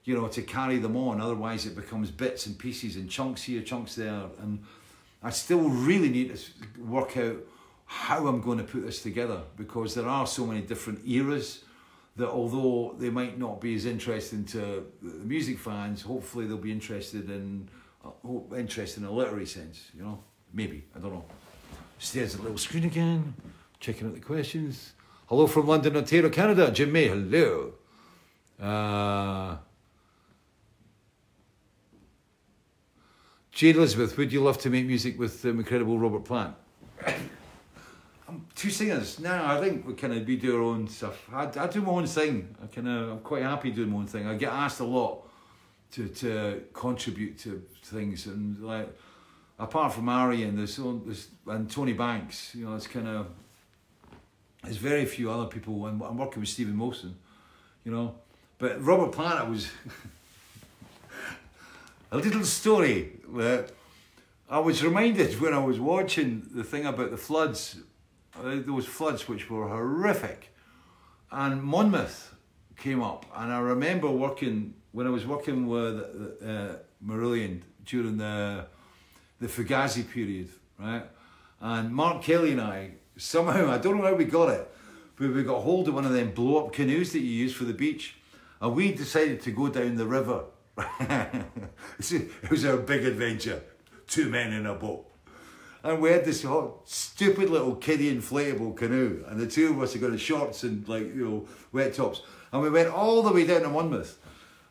[0.04, 1.20] you know, to carry them on.
[1.20, 4.22] Otherwise, it becomes bits and pieces and chunks here, chunks there.
[4.40, 4.64] And
[5.22, 7.36] I still really need to work out
[7.84, 11.62] how I'm going to put this together because there are so many different eras
[12.16, 16.72] that although they might not be as interesting to the music fans, hopefully they'll be
[16.72, 17.68] interested in
[18.04, 21.24] uh, interested in a literary sense, you know, maybe I don't know.
[21.98, 23.34] At the little screen again,
[23.80, 24.92] checking out the questions.
[25.26, 26.70] Hello from London, Ontario, Canada.
[26.70, 27.74] Jimmy, hello.
[28.60, 29.56] Uh,
[33.50, 36.54] Jade Elizabeth, would you love to make music with the incredible Robert Plant?
[38.28, 39.18] I'm two singers.
[39.18, 41.28] No, I think we kind of we do our own stuff.
[41.32, 42.54] I, I do my own thing.
[42.62, 44.26] I kind of I'm quite happy doing my own thing.
[44.26, 45.28] I get asked a lot
[45.92, 48.88] to to contribute to things and like
[49.58, 50.78] apart from Ari and there's
[51.46, 53.28] and Tony Banks, you know, it's kind of
[54.66, 55.86] there's very few other people.
[55.86, 57.16] I'm, I'm working with Steven Wilson,
[57.84, 58.16] you know,
[58.58, 59.70] but Robert Plant was
[62.10, 63.70] a little story that
[64.50, 67.78] I was reminded when I was watching the thing about the floods
[68.38, 70.52] uh, those floods which were horrific.
[71.30, 72.34] And Monmouth
[72.76, 75.96] came up, and I remember working when I was working with
[76.44, 78.66] uh, Marillion during the
[79.40, 80.48] the Fugazi period,
[80.78, 81.04] right?
[81.60, 84.70] And Mark Kelly and I somehow I don't know how we got it,
[85.16, 87.64] but we got hold of one of them blow up canoes that you use for
[87.64, 88.16] the beach,
[88.60, 90.44] and we decided to go down the river.
[91.00, 93.62] it was our big adventure,
[94.06, 95.10] two men in a boat.
[95.82, 99.92] And we had this hot, stupid little kiddie inflatable canoe, and the two of us
[99.92, 103.46] had got shorts and like you know wet tops, and we went all the way
[103.46, 104.18] down to Monmouth,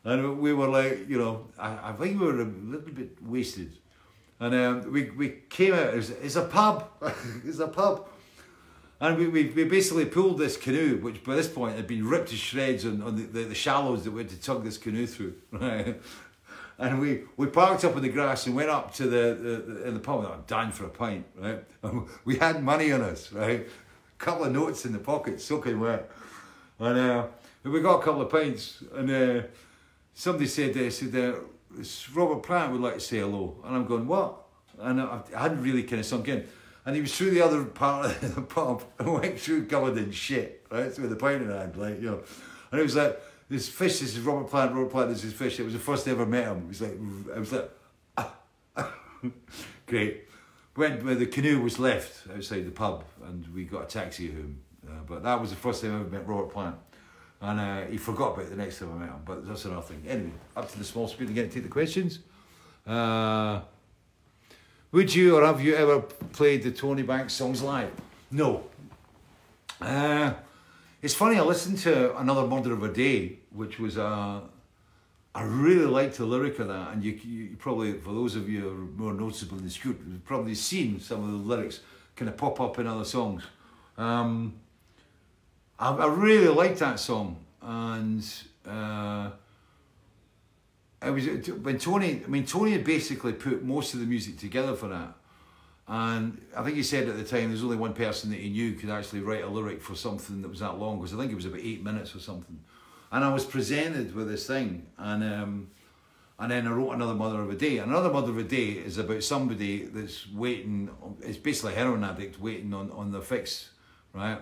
[0.03, 3.77] and we were like you know I, I think we were a little bit wasted,
[4.39, 5.93] and um, we we came out.
[5.93, 6.89] It's, it's a pub,
[7.45, 8.07] it's a pub.
[9.01, 12.29] And we, we, we basically pulled this canoe, which by this point had been ripped
[12.29, 15.05] to shreds on, on the, the, the shallows that we had to tug this canoe
[15.05, 15.35] through.
[15.51, 15.99] Right?
[16.77, 19.87] And we, we parked up in the grass and went up to the, the, the
[19.87, 20.25] in the pub.
[20.25, 21.63] I'm dying for a pint, right?
[21.83, 23.61] And we had money on us, right?
[23.61, 26.09] A couple of notes in the pocket, soaking wet.
[26.79, 27.27] And uh,
[27.63, 29.47] we got a couple of pints, and uh,
[30.13, 31.39] somebody said, they said, uh,
[32.13, 33.55] Robert Plant would like to say hello.
[33.63, 34.43] And I'm going, what?
[34.77, 36.45] And I hadn't really kind of sunk in.
[36.85, 40.11] And he was through the other part of the pub and went through covered in
[40.11, 40.93] shit, right?
[40.93, 42.23] So with the pint in hand, like, you know.
[42.71, 43.19] And it was like,
[43.49, 45.59] this fish, this is Robert Plant, Robert Plant, this is fish.
[45.59, 46.63] It was the first I ever met him.
[46.63, 46.97] It was like,
[47.35, 47.71] I was like,
[48.17, 48.35] ah,
[49.85, 50.25] great.
[50.75, 54.59] Went where the canoe was left outside the pub and we got a taxi home.
[54.87, 56.75] Uh, but that was the first time I ever met Robert Plant.
[57.41, 59.81] And uh, he forgot about it the next time I met him, but that's another
[59.81, 60.03] thing.
[60.07, 62.19] Anyway, up to the small screen again to take the questions.
[62.85, 63.61] Uh,
[64.95, 65.99] would you or have you ever
[66.31, 67.91] played the Tony Banks songs live?
[68.31, 68.63] No.
[69.81, 70.31] Uh,
[71.01, 74.41] it's funny, I listened to Another Murder of a Day, which was a.
[75.35, 78.61] I really liked the lyric of that, and you, you probably, for those of you
[78.61, 81.81] who are more noticeable in the street, you've probably seen some of the lyrics
[82.15, 83.43] kind of pop up in other songs.
[83.97, 84.53] Um,
[85.77, 88.25] I, I really liked that song, and
[88.65, 89.31] uh,
[91.01, 92.21] it was when Tony.
[92.23, 95.15] I mean, Tony had basically put most of the music together for that.
[95.87, 98.73] And I think he said at the time there's only one person that he knew
[98.73, 101.35] could actually write a lyric for something that was that long, because I think it
[101.35, 102.59] was about eight minutes or something.
[103.11, 105.71] And I was presented with this thing, and um,
[106.39, 107.77] and then I wrote another Murder of a Day.
[107.77, 110.89] And another Murder of a Day is about somebody that's waiting.
[111.21, 113.69] It's basically a heroin addict waiting on on the fix,
[114.11, 114.39] right?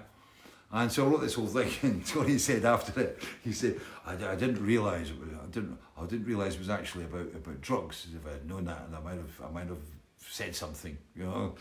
[0.74, 4.14] And so I wrote this whole thing, and Tony said after it, he said, I,
[4.14, 8.08] I didn't realise I didn't, I didn't realise it was actually about about drugs.
[8.16, 9.78] If I had known that, and I might have, I might have
[10.20, 11.56] said something, you know.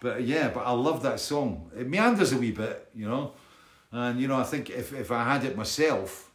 [0.00, 1.70] But yeah, but I love that song.
[1.76, 3.32] It meanders a wee bit, you know.
[3.92, 6.30] And you know, I think if, if I had it myself,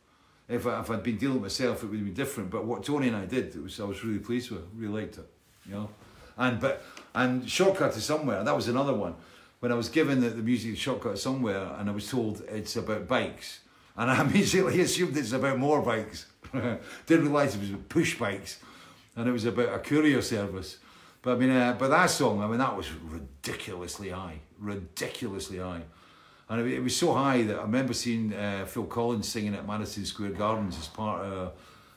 [0.48, 2.50] if, I, if I'd been dealing with myself, it would be different.
[2.50, 4.62] But what Tony and I did, it was I was really pleased with.
[4.76, 5.30] Really liked it,
[5.66, 5.90] you know.
[6.38, 6.84] And but
[7.16, 8.44] and shortcut to somewhere.
[8.44, 9.16] That was another one.
[9.60, 13.08] When I was given the, the music shortcut somewhere, and I was told it's about
[13.08, 13.62] bikes,
[13.98, 16.28] and I immediately assumed it's about more bikes.
[17.06, 18.60] Didn't realise it was push bikes,
[19.16, 20.78] and it was about a courier service.
[21.22, 25.82] But I mean, uh, but that song, I mean, that was ridiculously high, ridiculously high.
[26.50, 29.68] And it, it was so high that I remember seeing uh, Phil Collins singing at
[29.68, 31.52] Madison Square Gardens as part of,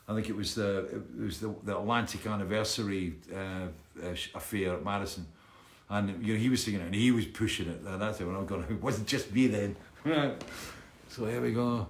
[0.07, 3.67] I think it was the it was the, the Atlantic anniversary uh,
[4.35, 5.25] affair at Madison.
[5.89, 7.81] And you know, he was singing it and he was pushing it.
[7.85, 8.25] And that's it.
[8.25, 9.75] When I'm going, it wasn't just me then.
[11.09, 11.87] so here we go.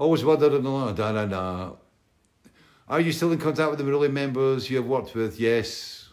[0.00, 1.72] Always wondered da da da.
[2.88, 5.38] Are you still in contact with the Marillion members you have worked with?
[5.38, 6.08] Yes.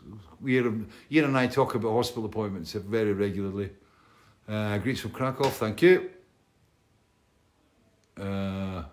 [0.45, 3.69] Ian and I talk about hospital appointments very regularly.
[4.45, 6.09] Uh, greets from Krakow, thank you.
[8.19, 8.83] Uh,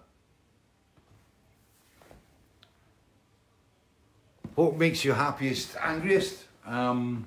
[4.55, 6.45] what makes you happiest, angriest?
[6.65, 7.27] Um,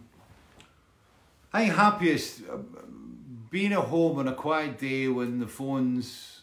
[1.52, 2.60] I think happiest, uh,
[3.50, 6.37] being at home on a quiet day when the phones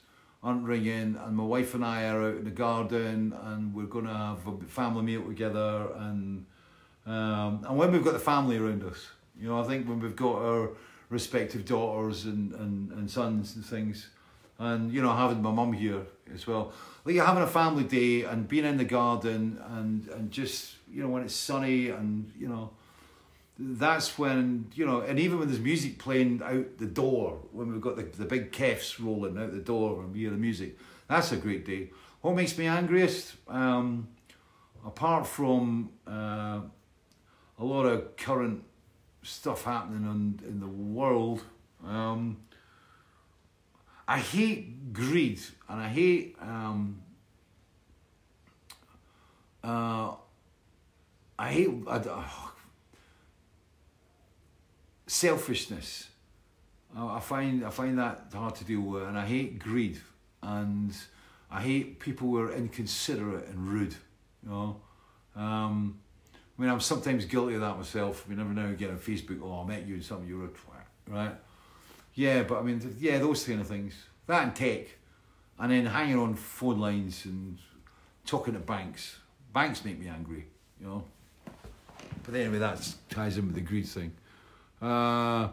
[0.45, 4.05] aren't ringing and my wife and I are out in the garden and we're going
[4.05, 6.45] to have a family meal together and
[7.07, 9.09] um, and when we've got the family around us.
[9.41, 10.71] You know, I think when we've got our
[11.11, 14.09] respective daughters and, and, and sons and things
[14.59, 16.73] and you know having my mum here as well
[17.05, 21.03] like you're having a family day and being in the garden and and just you
[21.03, 22.71] know when it's sunny and you know
[23.59, 27.81] that's when you know and even when there's music playing out the door when we've
[27.81, 30.77] got the, the big KEFs rolling out the door and we hear the music
[31.09, 31.91] that's a great day.
[32.23, 34.09] What makes me angriest um,
[34.87, 36.61] apart from uh,
[37.59, 38.65] a lot of current
[39.23, 41.43] stuff happening on, in the world
[41.87, 42.39] um,
[44.09, 47.03] I hate greed and I hate um,
[49.63, 50.13] uh,
[51.39, 52.54] I hate I, oh,
[55.07, 56.09] selfishness.
[56.97, 60.01] I find I find that hard to deal with, and I hate greed,
[60.43, 60.95] and
[61.51, 63.95] I hate people who are inconsiderate and rude.
[64.45, 64.77] You know,
[65.35, 65.99] um,
[66.57, 68.25] I mean, I'm sometimes guilty of that myself.
[68.25, 70.45] I mean, every now and again on Facebook, oh, I met you and something, you're
[70.45, 71.35] a twat, right?
[72.15, 73.95] Yeah, but I mean, yeah, those kind of things.
[74.27, 74.87] That and tech,
[75.59, 77.59] and then hanging on phone lines and
[78.25, 79.17] talking to banks.
[79.53, 80.47] Banks make me angry,
[80.81, 81.05] you know.
[82.23, 84.13] But anyway, that ties in with the greed thing.
[84.85, 85.49] Uh,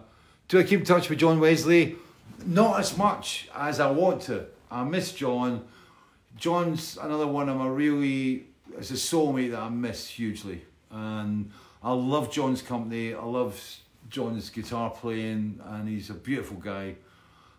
[0.50, 1.96] do I keep in touch with John Wesley?
[2.46, 4.46] Not as much as I want to.
[4.70, 5.64] I miss John.
[6.36, 10.64] John's another one of my really, it's a soulmate that I miss hugely.
[10.90, 11.52] And
[11.82, 13.14] I love John's company.
[13.14, 13.58] I love
[14.10, 16.96] John's guitar playing, and he's a beautiful guy.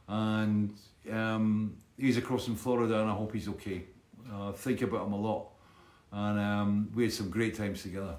[0.08, 0.74] And
[1.10, 3.84] um, he's across in Florida, and I hope he's okay.
[4.30, 5.46] Uh, think about him a lot,
[6.12, 8.16] and um, we had some great times together.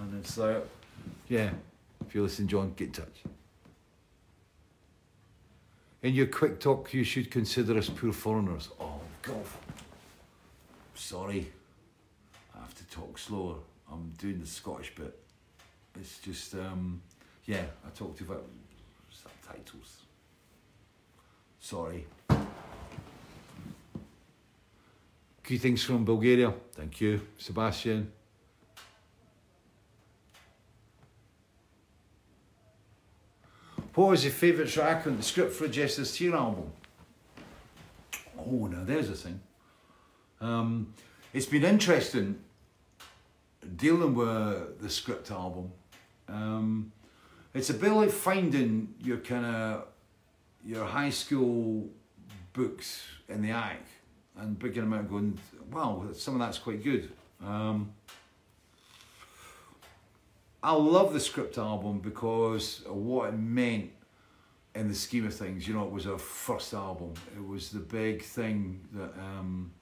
[0.00, 0.66] And it's like,
[1.28, 1.50] yeah,
[2.06, 3.22] if you're listening, John, get in touch.
[6.02, 8.68] In your quick talk, you should consider us poor foreigners.
[8.78, 9.44] Oh, God.
[10.94, 11.50] Sorry.
[12.54, 13.56] I have to talk slower.
[13.90, 15.18] I'm doing the Scottish bit.
[15.98, 17.02] It's just, um,
[17.46, 18.44] yeah, I talked about
[19.10, 20.02] subtitles.
[21.58, 22.06] Sorry.
[25.42, 26.52] Greetings from Bulgaria.
[26.72, 28.12] Thank you, Sebastian.
[33.96, 36.70] What was your favourite track on the script for a Jester's Tear album?
[38.38, 39.40] Oh, now there's a thing.
[40.38, 40.92] Um,
[41.32, 42.38] it's been interesting
[43.74, 45.72] dealing with the script album.
[46.28, 46.92] Um,
[47.54, 49.86] it's a bit like finding your kind of
[50.62, 51.88] your high school
[52.52, 53.86] books in the attic
[54.36, 55.38] and picking them out and going,
[55.72, 57.10] wow, some of that's quite good.
[57.42, 57.94] Um,
[60.62, 63.90] I love the script album because of what it meant
[64.74, 65.66] in the scheme of things.
[65.66, 67.14] You know, it was our first album.
[67.34, 69.72] It was the big thing that, um,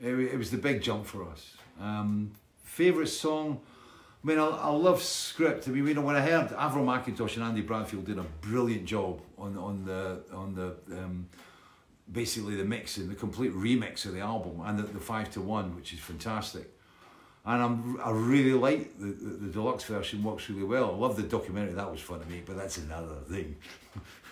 [0.00, 1.56] it, it was the big jump for us.
[1.80, 2.32] Um,
[2.62, 3.60] Favourite song?
[4.22, 5.68] I mean, I, I love script.
[5.68, 8.84] I mean, you know, when I heard Avril Mackintosh and Andy Bradfield did a brilliant
[8.84, 11.28] job on on the on the um,
[12.10, 15.76] basically the mixing, the complete remix of the album, and the, the five to one,
[15.76, 16.75] which is fantastic
[17.46, 20.90] and I'm, I really like the, the, the, deluxe version works really well.
[20.90, 23.56] I love the documentary, that was fun to make, but that's another thing.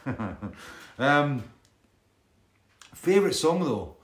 [0.99, 1.45] um,
[2.93, 3.97] favourite song though?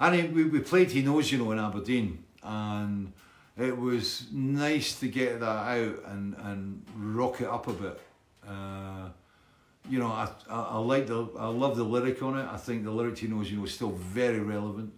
[0.00, 3.12] I mean, we, we played He Knows You Know in Aberdeen, and
[3.56, 8.00] it was nice to get that out and, and rock it up a bit.
[8.48, 9.10] Uh,
[9.88, 12.48] you know, I, I, I, like the, I love the lyric on it.
[12.50, 14.92] I think the lyric He Knows You Know is still very relevant.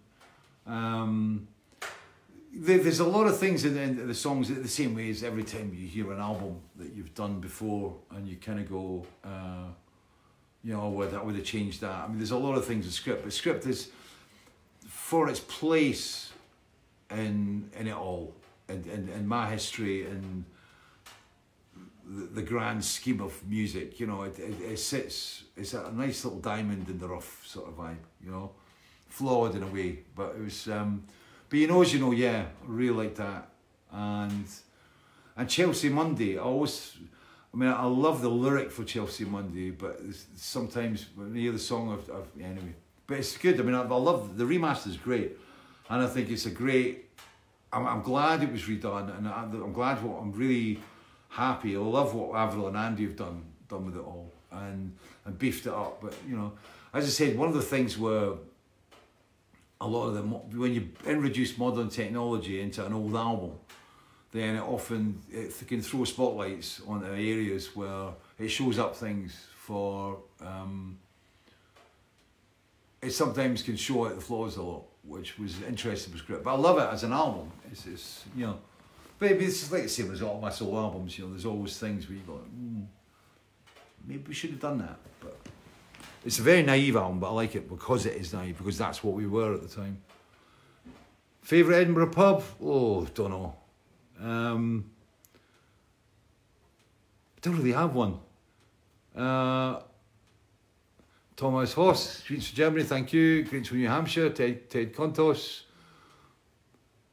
[0.66, 1.48] Um,
[2.54, 5.42] there's a lot of things in the, in the songs the same way as every
[5.42, 9.68] time you hear an album that you've done before and you kind of go uh,
[10.62, 12.04] you know would, I would have changed that.
[12.04, 13.88] I mean there's a lot of things in script but script is
[14.86, 16.32] for its place
[17.10, 18.34] in in it all
[18.68, 20.44] in, in, in my history and
[22.06, 26.24] the, the grand scheme of music you know it, it, it sits it's a nice
[26.24, 28.50] little diamond in the rough sort of vibe you know?
[29.08, 31.04] Flawed in a way but it was um,
[31.52, 33.46] but you know, as you know, yeah, I really like that.
[33.90, 34.46] And
[35.36, 36.96] and Chelsea Monday, I always,
[37.52, 40.00] I mean, I love the lyric for Chelsea Monday, but
[40.34, 42.74] sometimes when you hear the song, of, of anyway.
[43.06, 43.60] But it's good.
[43.60, 45.36] I mean, I, I love the remaster is great.
[45.90, 47.10] and I think it's a great.
[47.70, 50.02] I'm, I'm glad it was redone, and I, I'm glad.
[50.02, 50.80] What I'm really
[51.28, 51.76] happy.
[51.76, 54.96] I love what Avril and Andy have done done with it all, and
[55.26, 56.00] and beefed it up.
[56.00, 56.52] But you know,
[56.94, 58.38] as I said, one of the things were
[59.82, 63.58] a lot of them when you introduce modern technology into an old album,
[64.30, 70.18] then it often it can throw spotlights onto areas where it shows up things for.
[70.40, 70.98] Um,
[73.02, 76.44] it sometimes can show out the flaws a lot, which was interesting, was great.
[76.44, 77.50] But I love it as an album.
[77.72, 78.58] It's, it's you know,
[79.18, 81.18] but it's like the same as all my solo albums.
[81.18, 82.86] You know, there's always things where you go, mm,
[84.06, 84.98] maybe we should have done that.
[85.20, 85.36] But
[86.24, 89.02] it's a very naive album, but I like it because it is naive, because that's
[89.02, 89.98] what we were at the time.
[91.40, 92.44] Favourite Edinburgh pub?
[92.62, 93.56] Oh, don't know.
[94.20, 94.84] Um,
[97.40, 98.18] don't really have one.
[99.16, 99.80] Uh,
[101.36, 103.42] Thomas Voss, Greens for Germany, thank you.
[103.42, 105.62] Greens for New Hampshire, Ted, Ted Contos.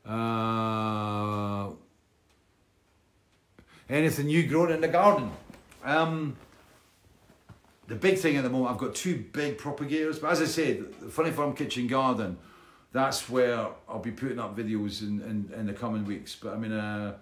[0.06, 1.72] Uh,
[3.90, 5.32] anything new growing in the garden?
[5.84, 6.36] Um,
[7.90, 10.20] the big thing at the moment, I've got two big propagators.
[10.20, 12.38] But as I said, the Funny Farm Kitchen Garden,
[12.92, 16.36] that's where I'll be putting up videos in, in, in the coming weeks.
[16.36, 17.16] But I mean, uh,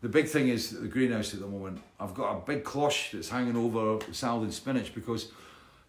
[0.00, 1.82] the big thing is the greenhouse at the moment.
[2.00, 5.28] I've got a big cloche that's hanging over salad and spinach because,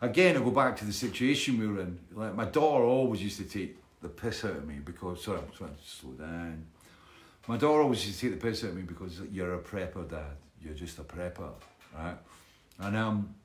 [0.02, 1.98] again, I go back to the situation we were in.
[2.14, 5.58] Like my daughter always used to take the piss out of me because, sorry, I'm
[5.58, 6.66] trying to slow down.
[7.48, 10.10] My daughter always used to take the piss out of me because you're a prepper,
[10.10, 10.36] Dad.
[10.62, 11.52] You're just a prepper,
[11.98, 12.18] right?
[12.80, 13.36] And um,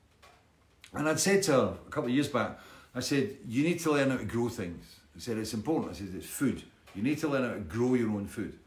[0.93, 2.59] and I'd said to her a couple of years back,
[2.95, 4.85] I said, you need to learn how to grow things.
[5.15, 5.91] I said, it's important.
[5.91, 6.61] I said, it's food.
[6.93, 8.57] You need to learn how to grow your own food.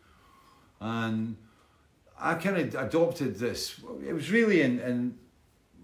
[0.81, 1.37] And
[2.19, 3.81] I kind of adopted this.
[4.05, 5.19] It was really in, in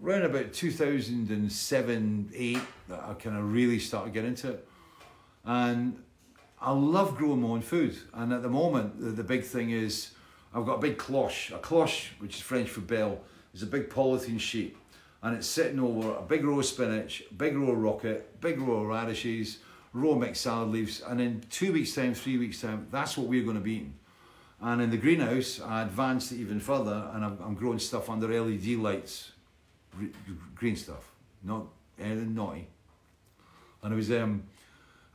[0.03, 4.69] around about 2007, 8 that I kind of really started getting into it.
[5.45, 6.03] And
[6.61, 7.97] I love growing my own food.
[8.13, 10.11] And at the moment, the, the big thing is
[10.53, 11.53] I've got a big cloche.
[11.53, 13.21] A cloche, which is French for bell,
[13.55, 14.77] is a big polythene sheet
[15.23, 18.81] and it's sitting over a big row of spinach, big row of rocket, big row
[18.81, 19.59] of radishes,
[19.95, 23.45] of mixed salad leaves, and in two weeks' time, three weeks' time, that's what we're
[23.45, 23.95] going to be eating.
[24.61, 28.29] And in the greenhouse, I advanced it even further, and I'm, I'm growing stuff under
[28.29, 29.33] LED lights,
[30.55, 31.13] green stuff,
[31.43, 31.67] not
[32.01, 32.69] anything naughty.
[33.83, 34.45] And it was um,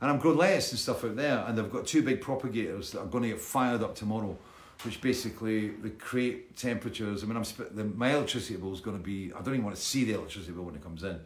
[0.00, 3.00] and I'm growing lettuce and stuff out there, and I've got two big propagators that
[3.00, 4.36] are going to get fired up tomorrow
[4.84, 7.22] which basically the create temperatures.
[7.22, 9.32] I mean, I'm the, my electricity bill is going to be.
[9.32, 11.20] I don't even want to see the electricity bill when it comes in.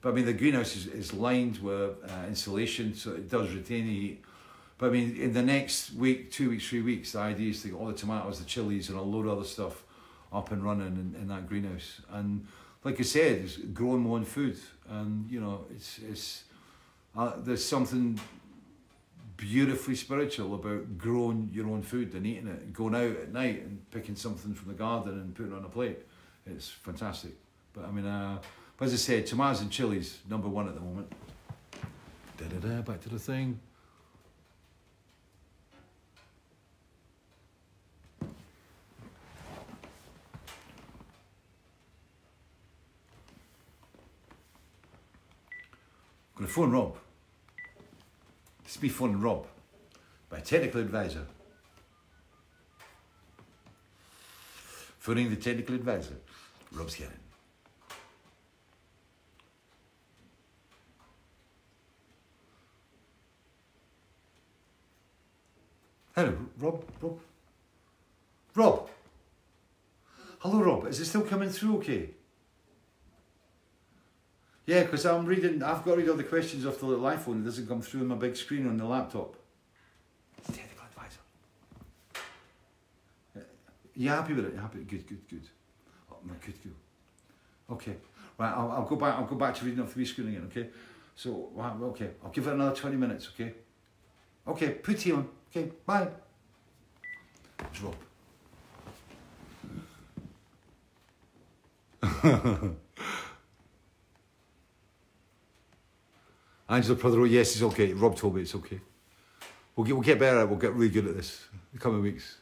[0.00, 3.86] But I mean, the greenhouse is, is lined with uh, insulation, so it does retain
[3.86, 4.24] the heat.
[4.76, 7.68] But I mean, in the next week, two weeks, three weeks, the idea is to
[7.68, 9.84] get all the tomatoes, the chilies, and a load of other stuff
[10.32, 12.00] up and running in, in that greenhouse.
[12.10, 12.46] And
[12.84, 14.58] like I said, it's growing my own food,
[14.90, 16.44] and you know, it's it's
[17.16, 18.18] uh, there's something
[19.42, 23.60] beautifully spiritual about growing your own food and eating it and going out at night
[23.62, 25.98] and picking something from the garden and putting it on a plate.
[26.46, 27.32] It's fantastic.
[27.72, 28.38] But I mean, uh,
[28.76, 31.12] but as I said, tomatoes and chilies, number one at the moment.
[32.38, 33.58] Da da da, back to the thing.
[46.36, 46.96] Going to phone Rob.
[48.82, 49.46] Be fun, Rob,
[50.28, 51.24] my technical advisor.
[54.98, 56.16] Phoning the technical advisor,
[56.72, 57.12] Rob Scannon.
[66.16, 67.20] Hello, Rob, Rob.
[68.56, 68.90] Rob!
[70.40, 70.88] Hello, Rob.
[70.88, 72.10] Is it still coming through okay?
[74.64, 77.42] Yeah, because I'm reading, I've got to read all the questions off the little iPhone.
[77.42, 79.36] It doesn't come through on my big screen on the laptop.
[80.46, 81.18] Technical advisor.
[83.36, 83.40] Uh,
[83.94, 84.54] you happy with it?
[84.54, 84.78] You happy?
[84.84, 85.48] Good, good, good.
[86.10, 86.74] Oh, my good, good.
[87.70, 87.96] Okay.
[88.38, 89.14] Right, I'll, I'll go back.
[89.18, 90.48] I'll go back to reading off the wee screen again.
[90.50, 90.68] Okay.
[91.16, 93.28] So, okay, I'll give it another twenty minutes.
[93.34, 93.52] Okay.
[94.46, 95.28] Okay, put you on.
[95.50, 96.08] Okay, bye.
[97.72, 97.96] Drop.
[106.72, 107.92] Angela Prothero, yes, it's okay.
[107.92, 108.80] Rob told me it's okay.
[109.76, 111.78] We'll get, we'll get better at it, We'll get really good at this in the
[111.78, 112.38] coming weeks.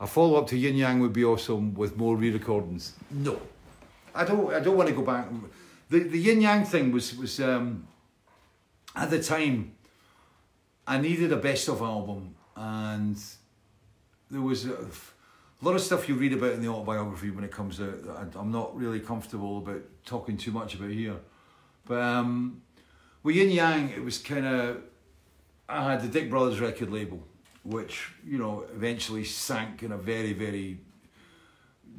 [0.00, 2.94] A follow up to Yin Yang would be awesome with more re recordings.
[3.12, 3.40] No.
[4.12, 5.28] I don't, I don't want to go back.
[5.88, 7.86] The, the Yin Yang thing was, was um,
[8.96, 9.76] at the time,
[10.84, 13.16] I needed a best of album, and
[14.32, 17.52] there was a, a, lot of stuff you read about in the autobiography when it
[17.52, 21.16] comes out that I, am not really comfortable about talking too much about here.
[21.86, 22.62] But um,
[23.24, 24.82] with Yin Yang, it was kind of
[25.68, 27.20] I had the Dick Brothers record label,
[27.64, 30.78] which you know eventually sank in a very very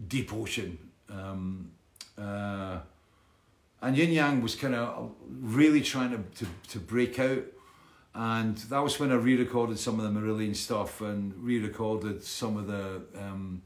[0.07, 0.77] deep ocean.
[1.10, 1.72] Um,
[2.18, 2.77] uh,
[3.81, 7.43] and Yin Yang was kind of really trying to, to, to break out.
[8.14, 12.23] And that was when I re recorded some of the Marillion stuff and re recorded
[12.23, 13.02] some of the.
[13.19, 13.61] Um,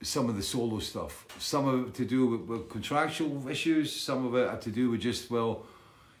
[0.00, 1.26] some of the solo stuff.
[1.40, 3.92] Some of it to do with, with contractual issues.
[3.92, 5.64] Some of it had to do with just well,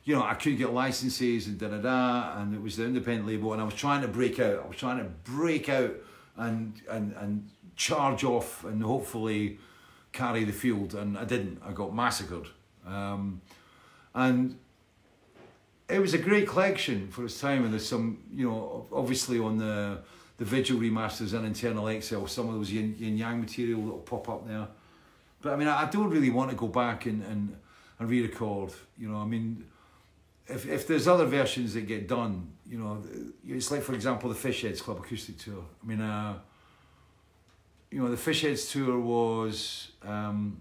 [0.04, 3.26] you know, I couldn't get licenses and da da da, and it was the independent
[3.26, 4.62] label, and I was trying to break out.
[4.64, 5.94] I was trying to break out
[6.36, 9.58] and and and charge off and hopefully
[10.12, 11.60] carry the field, and I didn't.
[11.64, 12.46] I got massacred,
[12.86, 13.40] um,
[14.14, 14.56] and
[15.88, 17.64] it was a great collection for its time.
[17.64, 19.98] And there's some, you know, obviously on the
[20.38, 24.28] the Vigil remasters and internal Exile, some of those yin, yin yang material that'll pop
[24.28, 24.68] up there.
[25.42, 27.56] But I mean, I don't really want to go back and, and,
[27.98, 28.72] and re-record.
[28.96, 29.64] You know, I mean,
[30.48, 33.02] if if there's other versions that get done, you know,
[33.46, 35.64] it's like for example the Fishheads Club acoustic tour.
[35.82, 36.38] I mean, uh,
[37.90, 40.60] you know, the Fishheads tour was um,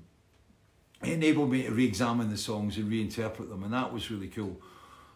[1.03, 4.59] it enabled me to re-examine the songs and reinterpret them, and that was really cool.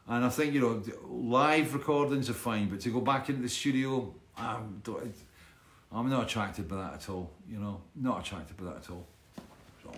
[0.08, 3.50] And I think you know, live recordings are fine, but to go back into the
[3.50, 4.82] studio, I'm,
[5.92, 7.32] I'm not attracted by that at all.
[7.50, 9.08] You know, not attracted by that at all.
[9.84, 9.92] So,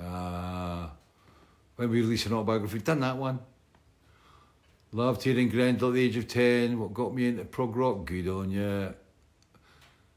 [0.00, 0.55] uh,
[1.76, 3.38] when we release an autobiography, done that one.
[4.92, 6.78] Loved hearing Grendel at the age of 10.
[6.78, 8.06] What got me into prog rock?
[8.06, 8.94] Good on you.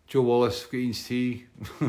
[0.08, 1.46] Joe Wallace, Queen's Tea.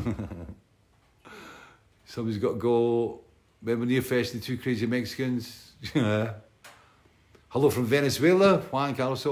[2.05, 3.21] Somebody's got to go.
[3.63, 5.73] Remember NEARfest, the two crazy Mexicans?
[5.93, 9.25] Hello from Venezuela, Juan Carlos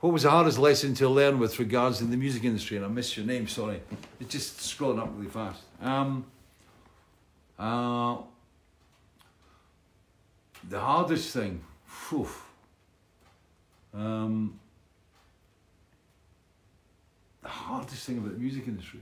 [0.00, 2.76] what was the hardest lesson to learn with regards in the music industry?
[2.76, 3.80] And I missed your name, sorry.
[4.20, 5.60] It's just scrolling up really fast.
[5.82, 6.24] Um,
[7.58, 8.18] uh,
[10.68, 11.62] the hardest thing,
[13.94, 14.58] um,
[17.42, 19.00] the hardest thing about the music industry,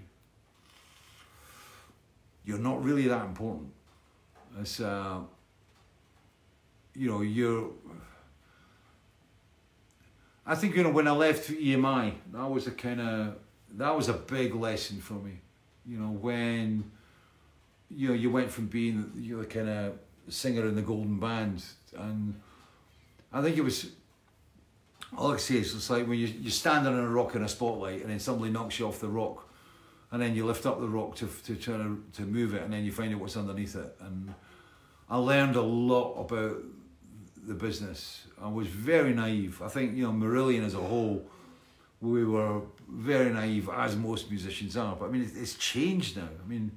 [2.45, 3.73] you're not really that important.
[4.61, 5.19] It's, uh,
[6.95, 7.71] you know, you're
[10.47, 13.37] I think you know when I left EMI, that was a kind of
[13.75, 15.41] that was a big lesson for me.
[15.85, 16.91] You know when
[17.91, 19.99] you know you went from being you know kind of
[20.29, 21.65] singer in the Golden Band,
[21.97, 22.41] and
[23.33, 23.91] I think it was
[25.17, 27.49] all I say is it's like when you you're standing on a rock in a
[27.49, 29.49] spotlight, and then somebody knocks you off the rock,
[30.11, 32.73] and then you lift up the rock to to try to, to move it, and
[32.73, 34.35] then you find out what's underneath it, and
[35.09, 36.63] I learned a lot about
[37.47, 38.25] the business.
[38.43, 39.63] I was very naive.
[39.63, 41.25] I think, you know, Marillion as a whole,
[42.01, 44.97] we were very naive, as most musicians are.
[44.97, 46.29] But I mean, it's changed now.
[46.45, 46.73] I mean,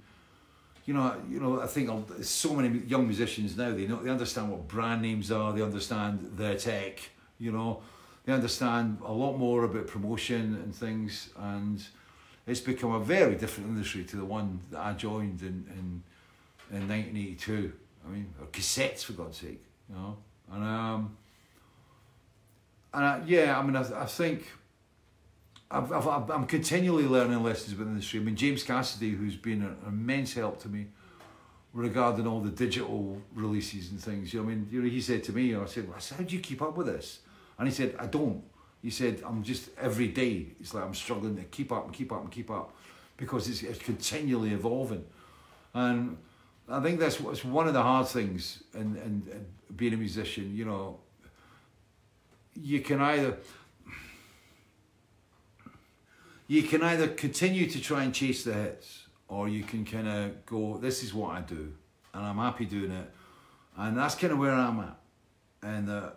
[0.89, 1.87] you know, you know, I think
[2.23, 3.71] so many young musicians now.
[3.75, 5.53] They know they understand what brand names are.
[5.53, 7.11] They understand their tech.
[7.37, 7.83] You know,
[8.25, 11.29] they understand a lot more about promotion and things.
[11.37, 11.79] And
[12.47, 16.03] it's become a very different industry to the one that I joined in in,
[16.75, 17.71] in 1982.
[18.07, 19.63] I mean, or cassettes for God's sake.
[19.89, 20.17] You know.
[20.51, 21.17] And um,
[22.95, 24.41] and I, yeah, I mean, I, I think
[25.71, 28.19] I've, I've, I'm continually learning lessons within the industry.
[28.19, 30.87] I mean, James Cassidy, who's been an immense help to me
[31.73, 34.33] regarding all the digital releases and things.
[34.33, 36.35] You know, I mean, you know, he said to me, I said, well, how do
[36.35, 37.19] you keep up with this?
[37.59, 38.43] And he said, I don't.
[38.81, 40.47] He said, I'm just every day.
[40.59, 42.73] It's like I'm struggling to keep up and keep up and keep up
[43.17, 45.05] because it's, it's continually evolving.
[45.73, 46.17] And
[46.67, 50.55] I think that's what's one of the hard things in, in, in being a musician.
[50.55, 50.99] You know,
[52.55, 53.37] you can either
[56.49, 60.45] you can either continue to try and chase the hits, or you can kind of
[60.45, 61.71] go, "This is what I do,
[62.13, 63.09] and I'm happy doing it,"
[63.77, 64.97] and that's kind of where I'm at.
[65.61, 66.11] And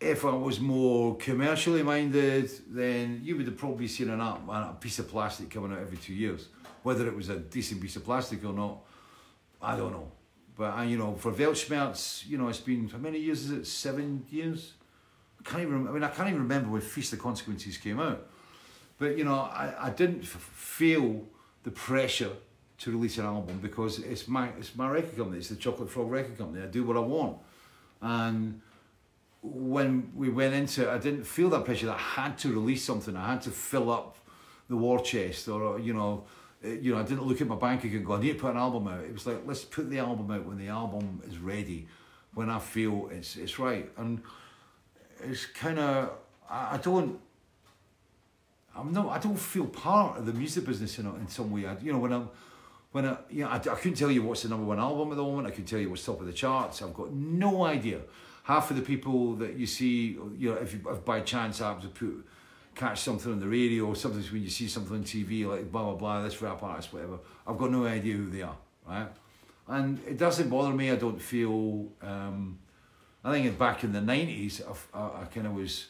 [0.00, 4.98] if I was more commercially minded, then you would have probably seen an, a piece
[4.98, 6.48] of plastic coming out every two years.
[6.82, 8.78] Whether it was a decent piece of plastic or not,
[9.60, 10.12] I don't know.
[10.56, 13.66] But, uh, you know, for Weltschmerz, you know, it's been, how many years is it?
[13.66, 14.72] Seven years?
[15.40, 18.26] I can't even, I mean, I can't even remember when Feast the Consequences came out.
[18.98, 21.22] But, you know, I, I didn't feel
[21.64, 22.32] the pressure
[22.78, 26.10] to release an album because it's my, it's my record company, it's the Chocolate Frog
[26.10, 26.62] record company.
[26.62, 27.38] I do what I want.
[28.00, 28.60] And
[29.42, 32.84] when we went into it, I didn't feel that pressure that I had to release
[32.84, 33.16] something.
[33.16, 34.16] I had to fill up
[34.68, 36.24] the war chest or, you know,
[36.64, 38.38] uh, you know, I didn't look at my bank account and go, I need to
[38.38, 39.04] put an album out.
[39.04, 41.86] It was like, let's put the album out when the album is ready,
[42.34, 43.90] when I feel it's it's right.
[43.96, 44.22] And
[45.22, 46.10] it's kind of,
[46.48, 47.18] I, I, don't,
[48.76, 51.66] I'm not, I don't feel part of the music business in, in some way.
[51.66, 52.28] I, you know, when I'm,
[52.92, 55.16] when I, you know, I, I couldn't tell you what's the number one album at
[55.16, 55.46] the moment.
[55.46, 56.82] I couldn't tell you what's top of the charts.
[56.82, 58.00] I've got no idea.
[58.44, 61.68] Half of the people that you see, you know, if, you, if by chance I
[61.68, 62.26] happen to put
[62.76, 65.82] catch something on the radio, or sometimes when you see something on TV like blah
[65.82, 69.08] blah blah, this rap artist, whatever, I've got no idea who they are, right?
[69.66, 70.90] And it doesn't bother me.
[70.90, 71.88] I don't feel.
[72.02, 72.58] Um,
[73.24, 75.88] I think back in the nineties, I, I, I kind of was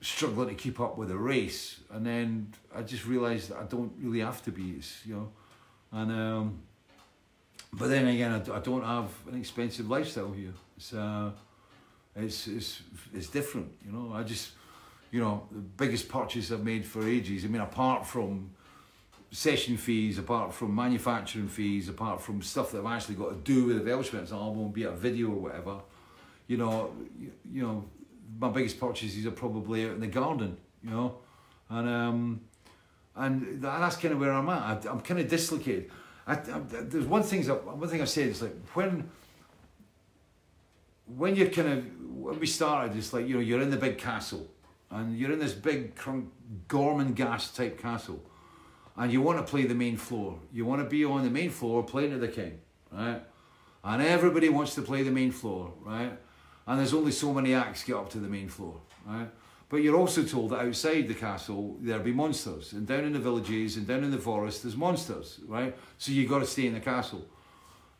[0.00, 3.92] struggling to keep up with the race, and then I just realised that I don't
[4.00, 4.80] really have to be.
[5.04, 5.28] You know,
[5.92, 6.62] and um,
[7.72, 10.54] but then again, I, I don't have an expensive lifestyle here.
[10.76, 11.30] It's uh,
[12.16, 12.82] it's it's
[13.14, 13.72] it's different.
[13.84, 14.52] You know, I just
[15.10, 17.44] you know the biggest purchase I've made for ages.
[17.44, 18.50] I mean, apart from
[19.30, 23.66] session fees, apart from manufacturing fees, apart from stuff that I've actually got to do
[23.66, 25.80] with the Weltschmerz album, be it a video or whatever,
[26.46, 27.84] you know, you, you know,
[28.38, 31.16] my biggest purchases are probably out in the garden, you know,
[31.70, 32.40] and um,
[33.16, 34.86] and that's kind of where I'm at.
[34.86, 35.90] I, am kind of dislocated.
[36.26, 39.10] I, I, there's one thing that one thing I said is like when
[41.16, 43.98] when you're kind of when we started, it's like you know you're in the big
[43.98, 44.46] castle
[44.90, 45.94] and you're in this big
[46.68, 48.22] Gormenghast type castle
[48.96, 50.38] and you want to play the main floor.
[50.52, 52.58] You want to be on the main floor playing to the king,
[52.90, 53.22] right?
[53.84, 56.12] And everybody wants to play the main floor, right?
[56.68, 59.28] And there's only so many acts get up to the main floor, right?
[59.70, 63.18] But you're also told that outside the castle there'll be monsters, and down in the
[63.18, 65.74] villages and down in the forest there's monsters, right?
[65.96, 67.26] So you've got to stay in the castle,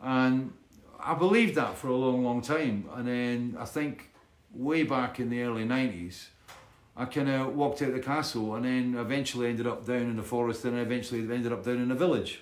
[0.01, 0.53] and
[1.01, 2.89] I believed that for a long, long time.
[2.95, 4.11] And then I think
[4.53, 6.27] way back in the early '90s,
[6.95, 10.23] I kind of walked out the castle and then eventually ended up down in the
[10.23, 12.41] forest and eventually ended up down in a village.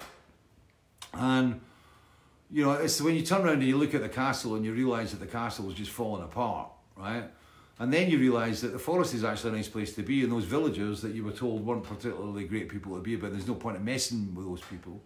[1.12, 1.60] And,
[2.50, 4.72] you know, it's when you turn around and you look at the castle and you
[4.72, 7.24] realise that the castle is just falling apart, right?
[7.78, 10.32] And then you realise that the forest is actually a nice place to be and
[10.32, 13.54] those villagers that you were told weren't particularly great people to be but there's no
[13.54, 15.02] point in messing with those people.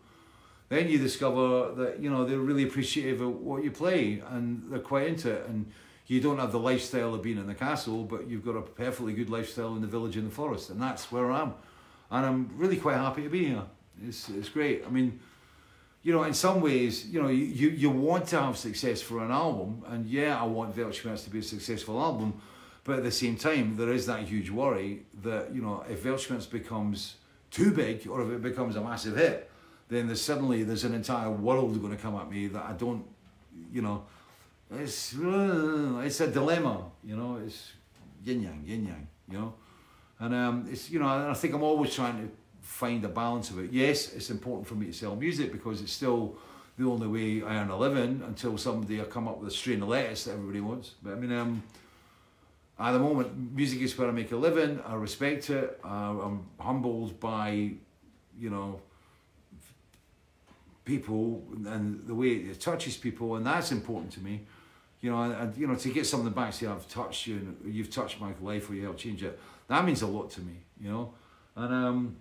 [0.69, 4.79] Then you discover that, you know, they're really appreciative of what you play and they're
[4.79, 5.73] quite into it and
[6.11, 9.13] you don't have the lifestyle of being in the castle, but you've got a perfectly
[9.13, 11.55] good lifestyle in the village in the forest, and that's where I am.
[12.11, 13.63] And I'm really quite happy to be here.
[14.05, 14.83] It's, it's great.
[14.85, 15.21] I mean,
[16.03, 19.31] you know, in some ways, you know, you, you want to have success for an
[19.31, 22.41] album, and yeah, I want Weltschmerz to be a successful album,
[22.85, 26.51] but at the same time, there is that huge worry that, you know, if Weltschmerz
[26.51, 27.17] becomes
[27.51, 29.51] too big or if it becomes a massive hit,
[29.89, 33.05] then there's suddenly there's an entire world going to come at me that I don't,
[33.73, 34.05] you know,
[34.73, 37.41] it's uh, it's a dilemma, you know.
[37.45, 37.73] It's
[38.25, 39.55] yin yang, yin yang, you know.
[40.21, 42.31] And um, it's you know, I think I'm always trying to
[42.61, 43.73] find a balance of it.
[43.73, 46.37] Yes, it's important for me to sell music because it's still
[46.79, 49.89] the only way I earn a living until somebody come up with a strain of
[49.89, 50.93] lettuce that everybody wants.
[51.03, 51.63] But I mean, um,
[52.79, 54.81] at the moment, music is where I make a living.
[54.87, 55.79] I respect it.
[55.85, 57.73] Uh, I'm humbled by,
[58.39, 58.81] you know,
[60.85, 64.41] people and the way it touches people, and that's important to me
[65.01, 67.75] you know, and, you know, to get something back, to say I've touched you, and
[67.75, 69.39] you've touched my life, or you helped change it.
[69.69, 71.15] That means a lot to me, you know.
[71.57, 72.17] And um,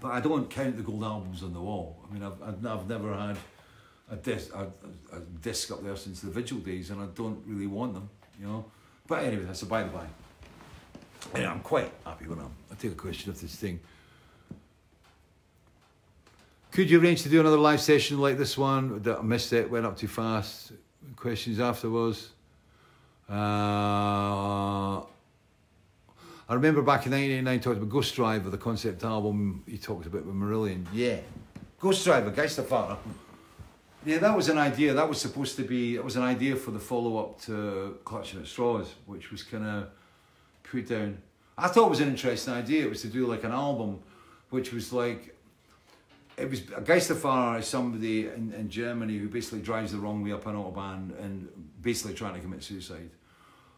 [0.00, 1.98] but I don't count the gold albums on the wall.
[2.08, 3.36] I mean, I've I've, I've never had
[4.10, 4.70] a disc a,
[5.14, 8.08] a, disc up there since the vigil days, and I don't really want them,
[8.40, 8.64] you know.
[9.06, 10.06] But anyway, that's a by the by.
[11.34, 12.52] I'm quite happy with them.
[12.70, 13.80] I take a question of this thing.
[16.70, 19.02] Could you arrange to do another live session like this one?
[19.06, 20.72] I missed it, went up too fast
[21.16, 22.30] questions afterwards.
[23.28, 25.02] Uh,
[26.48, 30.26] I remember back in 1989 talking about Ghost Driver, the concept album he talked about
[30.26, 30.86] with Marillion.
[30.92, 31.18] Yeah,
[31.80, 32.98] Ghost Driver, Geisterfahrer.
[34.04, 34.92] Yeah, that was an idea.
[34.92, 38.40] That was supposed to be, it was an idea for the follow up to Clutching
[38.40, 39.88] at Straws, which was kind of
[40.62, 41.22] put down.
[41.56, 42.84] I thought it was an interesting idea.
[42.84, 44.00] It was to do like an album
[44.50, 45.34] which was like
[46.36, 50.32] it was a Geisterfahrer is somebody in, in Germany who basically drives the wrong way
[50.32, 51.48] up an autobahn and
[51.80, 53.10] basically trying to commit suicide.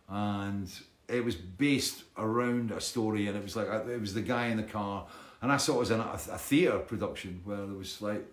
[0.08, 0.68] And
[1.08, 4.56] it was based around a story, and it was like it was the guy in
[4.56, 5.06] the car,
[5.42, 8.24] and I saw it as an, a, theatre production where there was like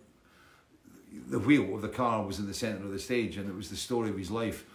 [1.29, 3.69] the wheel of the car was in the centre of the stage, and it was
[3.69, 4.65] the story of his life.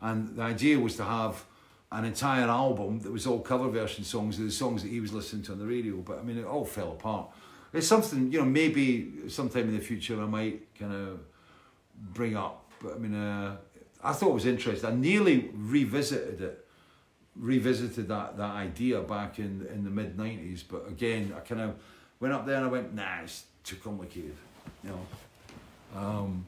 [0.00, 1.44] And the idea was to have
[1.90, 5.12] an entire album that was all cover version songs of the songs that he was
[5.12, 5.96] listening to on the radio.
[5.96, 7.28] But I mean, it all fell apart
[7.72, 11.20] it's something you know maybe sometime in the future I might kind of
[11.94, 12.70] bring up.
[12.82, 13.56] But I mean, uh,
[14.02, 14.88] I thought it was interesting.
[14.88, 16.66] I nearly revisited it,
[17.38, 20.64] revisited that that idea back in in the mid '90s.
[20.68, 21.74] But again, I kind of
[22.20, 24.34] went up there and I went, nah, it's too complicated.
[24.84, 25.06] You know.
[25.96, 26.46] Um,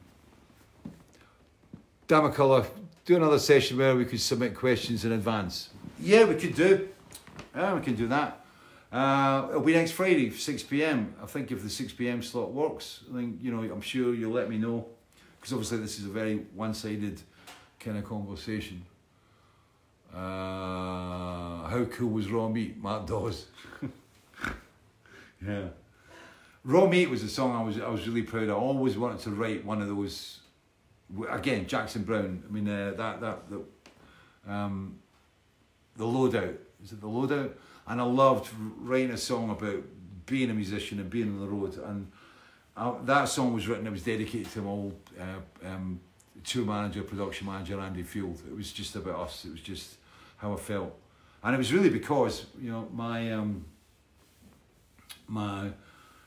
[3.05, 5.69] do another session where we could submit questions in advance.
[5.99, 6.89] Yeah, we could do.
[7.55, 8.45] Yeah, we can do that.
[8.91, 11.15] Uh, it'll be next Friday, 6 p.m.
[11.23, 12.21] I think if the 6 p.m.
[12.21, 14.85] slot works, I think, you know, I'm sure you'll let me know.
[15.39, 17.21] Because obviously this is a very one-sided
[17.79, 18.83] kind of conversation.
[20.13, 22.81] Uh, how cool was Raw Meat?
[22.81, 23.45] Matt Dawes.
[25.45, 25.67] yeah.
[26.63, 28.51] Raw Meat was a song I was I was really proud of.
[28.51, 30.39] I always wanted to write one of those.
[31.29, 32.43] Again, Jackson Browne.
[32.47, 34.99] I mean uh, that that the um,
[35.95, 36.57] the loadout.
[36.83, 37.53] Is it the loadout?
[37.87, 39.83] And I loved writing a song about
[40.25, 41.77] being a musician and being on the road.
[41.77, 42.11] And
[42.75, 43.87] I, that song was written.
[43.87, 45.99] It was dedicated to my old uh, um,
[46.43, 48.41] tour manager, production manager, Andy Field.
[48.47, 49.45] It was just about us.
[49.45, 49.95] It was just
[50.41, 50.97] how I felt,
[51.43, 53.65] and it was really because you know my um,
[55.27, 55.69] my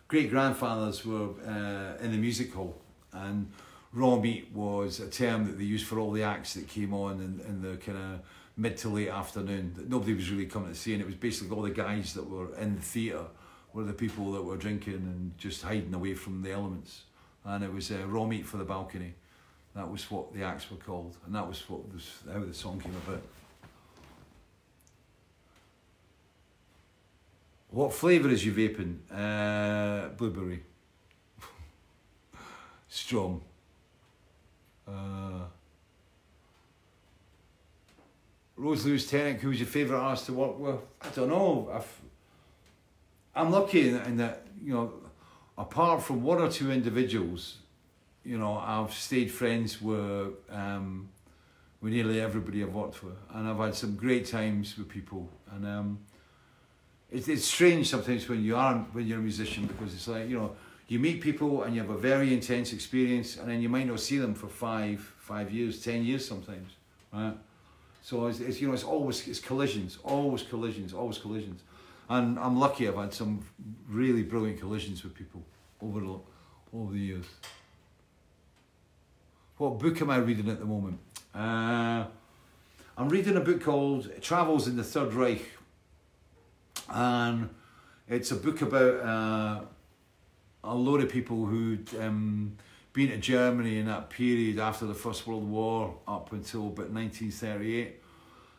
[0.09, 2.81] great grandfathers were uh, in the music hall,
[3.13, 3.51] and
[3.93, 7.15] raw meat was a term that they used for all the acts that came on
[7.21, 8.21] in, in the kind of
[8.57, 11.57] mid to late afternoon that nobody was really coming to see, and it was basically
[11.57, 13.27] all the guys that were in the theatre
[13.73, 17.03] were the people that were drinking and just hiding away from the elements,
[17.45, 19.15] and it was uh, raw meat for the balcony.
[19.75, 22.81] That was what the acts were called, and that was what was how the song
[22.81, 23.23] came about.
[27.75, 28.99] What flavour is your vaping?
[29.11, 30.63] Uh, blueberry.
[32.89, 33.43] Strong.
[34.87, 35.47] Uh,
[38.57, 40.77] Rose Lewis Tennant, who's your favourite artist to work with?
[41.03, 41.69] I don't know.
[41.75, 42.01] I've,
[43.35, 44.93] I'm lucky in, in that, you know,
[45.59, 47.57] apart from one or two individuals,
[48.25, 51.09] you know, I've stayed friends with, um,
[51.81, 53.17] with nearly everybody I've worked with.
[53.33, 55.29] And I've had some great times with people.
[55.51, 55.99] And um,
[57.15, 60.39] it's, it's strange sometimes when you are when you're a musician because it's like you
[60.39, 60.55] know
[60.89, 64.01] you meet people and you have a very intense experience and then you might not
[64.01, 66.73] see them for five five years ten years sometimes
[67.13, 67.35] right?
[68.03, 71.63] So it's, it's you know it's always it's collisions always collisions always collisions.
[72.11, 73.47] And I'm lucky I've had some
[73.89, 75.43] really brilliant collisions with people
[75.81, 76.19] over the,
[76.77, 77.25] over the years.
[79.57, 80.99] What book am I reading at the moment?
[81.35, 82.05] Uh,
[82.99, 85.41] I'm reading a book called Travels in the Third Reich
[86.95, 87.51] and
[88.09, 89.61] it's a book about uh,
[90.63, 92.57] a lot of people who'd um,
[92.93, 98.01] been to Germany in that period after the First World War up until about 1938.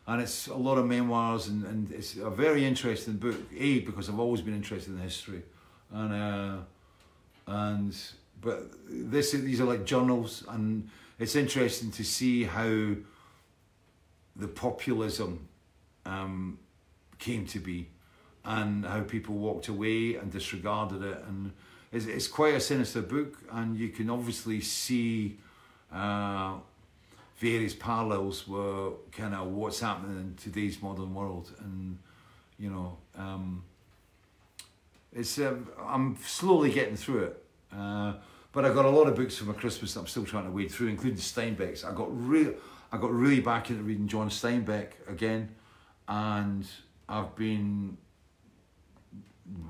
[0.08, 3.40] And it's a lot of memoirs, and, and it's a very interesting book.
[3.56, 5.42] A because I've always been interested in history,
[5.90, 6.56] and uh,
[7.48, 7.96] and
[8.40, 10.88] but this these are like journals, and
[11.18, 12.94] it's interesting to see how
[14.36, 15.48] the populism
[16.04, 16.60] um,
[17.18, 17.88] came to be
[18.46, 21.22] and how people walked away and disregarded it.
[21.26, 21.52] And
[21.92, 25.36] it's, it's quite a sinister book, and you can obviously see
[25.92, 26.54] uh,
[27.36, 31.52] various parallels with kind of what's happening in today's modern world.
[31.58, 31.98] And
[32.58, 33.64] you know, um,
[35.12, 37.44] it's um, I'm slowly getting through it.
[37.76, 38.14] Uh,
[38.52, 40.50] but I got a lot of books for my Christmas that I'm still trying to
[40.50, 41.84] wade through, including Steinbeck's.
[41.84, 42.54] I got real,
[42.92, 45.54] I got really back into reading John Steinbeck again,
[46.08, 46.66] and
[47.08, 47.98] I've been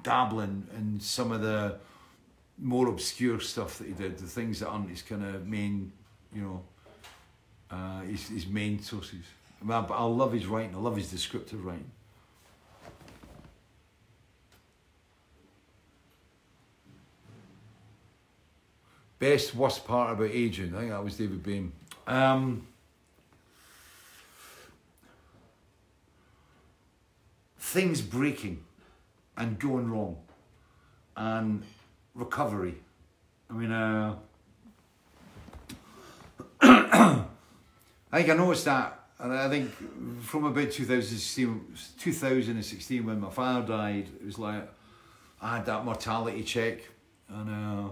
[0.03, 1.77] dabbling in some of the
[2.59, 5.93] more obscure stuff that he did, the things that aren't his kind of main,
[6.35, 6.63] you know,
[7.71, 9.25] uh, his, his main sources.
[9.61, 11.91] I, mean, I, I love his writing, I love his descriptive writing.
[19.19, 21.73] Best, worst part about aging, I think that was David Bain.
[22.07, 22.67] Um,
[27.59, 28.66] things breaking
[29.37, 30.17] and going wrong
[31.17, 31.63] and
[32.15, 32.77] recovery.
[33.51, 34.17] I mean, uh,
[36.61, 37.27] I
[38.13, 39.71] think I noticed that, and I think
[40.23, 44.69] from about 2016, 2016 when my father died, it was like
[45.41, 46.81] I had that mortality check,
[47.29, 47.91] and uh,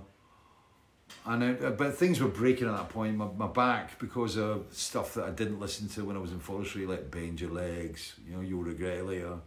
[1.26, 3.16] and but things were breaking at that point.
[3.16, 6.40] My, my back because of stuff that I didn't listen to when I was in
[6.40, 9.38] forestry, like bend your legs, you know, you'll regret later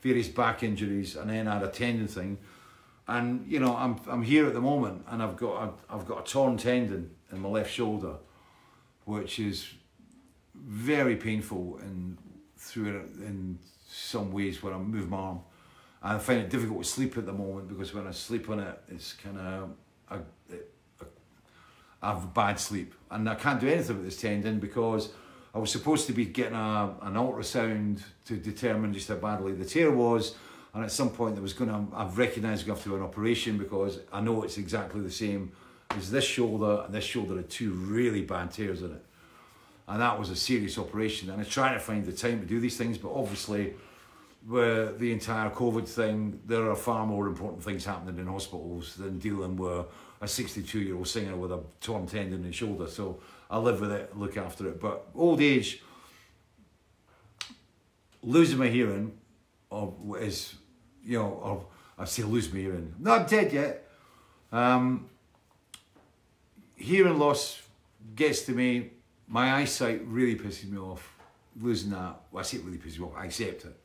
[0.00, 2.38] various back injuries, and then I had a tendon thing.
[3.06, 6.30] And you know, I'm I'm here at the moment, and I've got I've got a
[6.30, 8.16] torn tendon in my left shoulder,
[9.04, 9.72] which is
[10.54, 12.18] very painful and
[12.56, 15.40] through in some ways when I move my arm.
[16.02, 18.80] I find it difficult to sleep at the moment because when I sleep on it,
[18.88, 19.70] it's kind of
[20.08, 20.18] I,
[22.00, 25.10] I have bad sleep, and I can't do anything with this tendon because
[25.54, 29.64] I was supposed to be getting a, an ultrasound to determine just how badly the
[29.64, 30.34] tear was.
[30.74, 32.96] And at some point, there was going to, I've recognised going to have to do
[32.96, 35.52] an operation because I know it's exactly the same
[35.96, 39.04] as this shoulder, and this shoulder had two really bad tears in it.
[39.88, 41.30] And that was a serious operation.
[41.30, 43.72] And I trying to find the time to do these things, but obviously,
[44.46, 49.18] with the entire COVID thing, there are far more important things happening in hospitals than
[49.18, 49.86] dealing with
[50.20, 52.86] a 62 year old singer with a torn tendon in his shoulder.
[52.86, 53.20] So
[53.50, 54.80] I live with it, look after it.
[54.80, 55.82] But old age,
[58.22, 59.12] losing my hearing,
[59.70, 60.54] or is,
[61.04, 61.66] you know, or
[61.98, 62.94] I say lose my hearing.
[62.98, 63.88] Not dead yet.
[64.52, 65.08] Um,
[66.76, 67.62] hearing loss
[68.14, 68.90] gets to me.
[69.26, 71.14] My eyesight really pisses me off.
[71.60, 73.16] Losing that, well, I say it really pisses me off.
[73.16, 73.76] I accept it,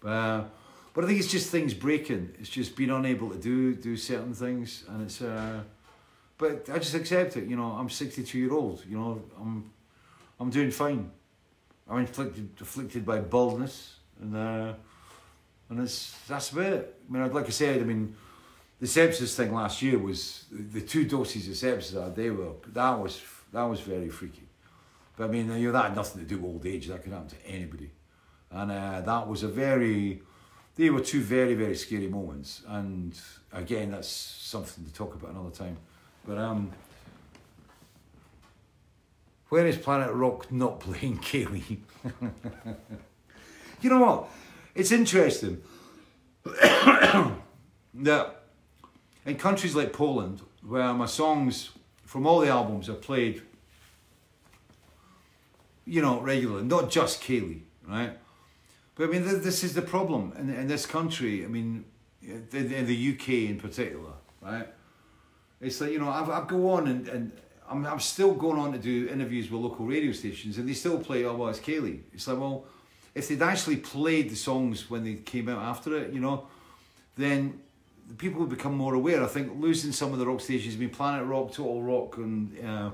[0.00, 0.44] but uh,
[0.92, 2.34] but I think it's just things breaking.
[2.38, 5.22] It's just being unable to do do certain things, and it's.
[5.22, 5.62] Uh,
[6.42, 7.44] but I just accept it.
[7.48, 8.84] You know, I'm 62 year old.
[8.88, 9.70] You know, I'm
[10.40, 11.10] I'm doing fine.
[11.88, 14.72] I'm inflicted afflicted by baldness, and uh,
[15.68, 16.96] and it's that's about it.
[17.08, 18.16] I mean, like I said, I mean,
[18.80, 22.16] the sepsis thing last year was the two doses of sepsis I had.
[22.16, 24.48] They were that was that was very freaky.
[25.16, 26.88] But I mean, you know, that had nothing to do with old age.
[26.88, 27.90] That could happen to anybody,
[28.50, 30.22] and uh, that was a very.
[30.74, 33.16] They were two very very scary moments, and
[33.52, 35.76] again, that's something to talk about another time.
[36.26, 36.70] But um,
[39.48, 41.78] where is Planet Rock not playing Kayleigh?
[43.80, 44.28] you know what?
[44.74, 45.62] It's interesting
[46.44, 48.42] that
[49.26, 51.70] in countries like Poland, where my songs
[52.04, 53.42] from all the albums are played,
[55.84, 58.16] you know, regularly, not just Kayleigh, right?
[58.94, 61.44] But I mean, th- this is the problem in, in this country.
[61.44, 61.84] I mean,
[62.22, 64.68] in the UK in particular, right?
[65.62, 67.32] It's like, you know, I've, I go on and, and
[67.70, 70.98] I'm, I'm still going on to do interviews with local radio stations and they still
[70.98, 72.00] play, oh, well, it's Kayleigh.
[72.12, 72.64] It's like, well,
[73.14, 76.48] if they'd actually played the songs when they came out after it, you know,
[77.16, 77.60] then
[78.18, 79.22] people would become more aware.
[79.22, 82.58] I think losing some of the rock stations, I mean, Planet Rock, Total Rock, and
[82.66, 82.90] uh,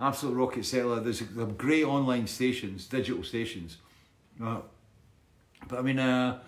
[0.00, 1.00] Absolute Rock, etc.
[1.00, 3.78] There's great online stations, digital stations.
[4.42, 4.60] Uh,
[5.66, 6.40] but I mean, uh,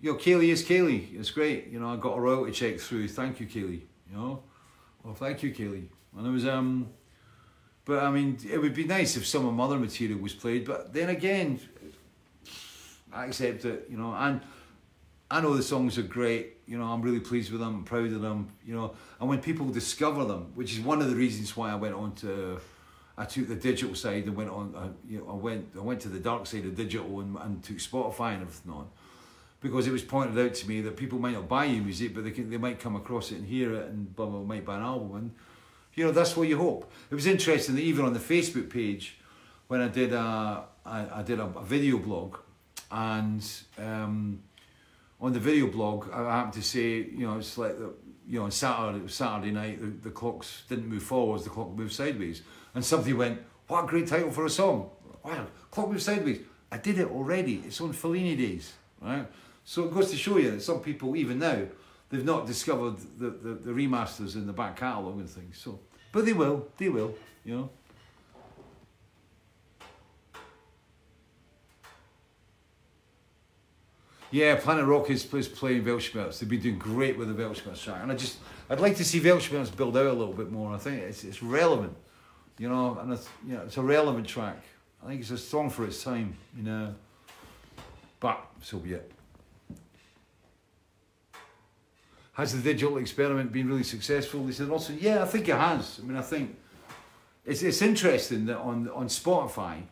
[0.00, 1.18] you know, Kayleigh is Kayleigh.
[1.18, 1.68] It's great.
[1.68, 3.08] You know, I got a royalty check through.
[3.08, 3.82] Thank you, Kayleigh.
[4.10, 4.42] You know,
[5.04, 5.88] well, thank you, Kayleigh.
[6.16, 6.88] And it was um,
[7.88, 10.66] but I mean, it would be nice if some of my other material was played.
[10.66, 11.58] But then again,
[13.10, 13.86] I accept it.
[13.88, 14.42] You know, and
[15.30, 16.58] I know the songs are great.
[16.66, 17.76] You know, I'm really pleased with them.
[17.76, 18.52] I'm proud of them.
[18.66, 21.76] You know, and when people discover them, which is one of the reasons why I
[21.76, 22.60] went on to,
[23.16, 24.74] I took the digital side and went on.
[24.76, 27.64] I, you know, I went I went to the dark side of digital and, and
[27.64, 28.90] took Spotify and everything on,
[29.60, 32.24] because it was pointed out to me that people might not buy your music, but
[32.24, 34.76] they can, they might come across it and hear it and blah blah might buy
[34.76, 35.30] an album and,
[35.94, 36.90] you know, that's what you hope.
[37.10, 39.18] It was interesting that even on the Facebook page,
[39.66, 42.36] when I did a I, I did a, a video blog,
[42.90, 43.44] and.
[43.78, 44.42] Um,
[45.20, 47.92] on the video blog, I happened to say, you know, it's like the,
[48.28, 51.92] you know, on Saturday, Saturday night, the, the clocks didn't move forwards, the clock moved
[51.92, 52.42] sideways.
[52.74, 54.90] And somebody went, what a great title for a song.
[55.24, 56.40] Wow, clock moved sideways.
[56.70, 57.62] I did it already.
[57.66, 59.26] It's on Fellini days, right?
[59.68, 61.64] So it goes to show you that some people, even now,
[62.08, 65.58] they've not discovered the, the, the remasters in the back catalogue and things.
[65.58, 65.78] So,
[66.10, 67.14] but they will, they will,
[67.44, 67.70] you know.
[74.30, 76.38] Yeah, Planet Rock is, is playing Weltschmerz.
[76.38, 78.02] They've been doing great with the Weltschmerz track.
[78.02, 78.38] And I just,
[78.70, 80.72] I'd like to see Weltschmerz build out a little bit more.
[80.72, 81.94] I think it's, it's relevant,
[82.56, 84.64] you know, and it's, you know, it's a relevant track.
[85.04, 86.94] I think it's a song for its time, you know.
[88.18, 89.12] But, so be it.
[92.38, 94.44] Has the digital experiment been really successful?
[94.44, 95.98] They said also, yeah, I think it has.
[96.00, 96.56] I mean, I think
[97.44, 99.82] it's, it's interesting that on, on Spotify,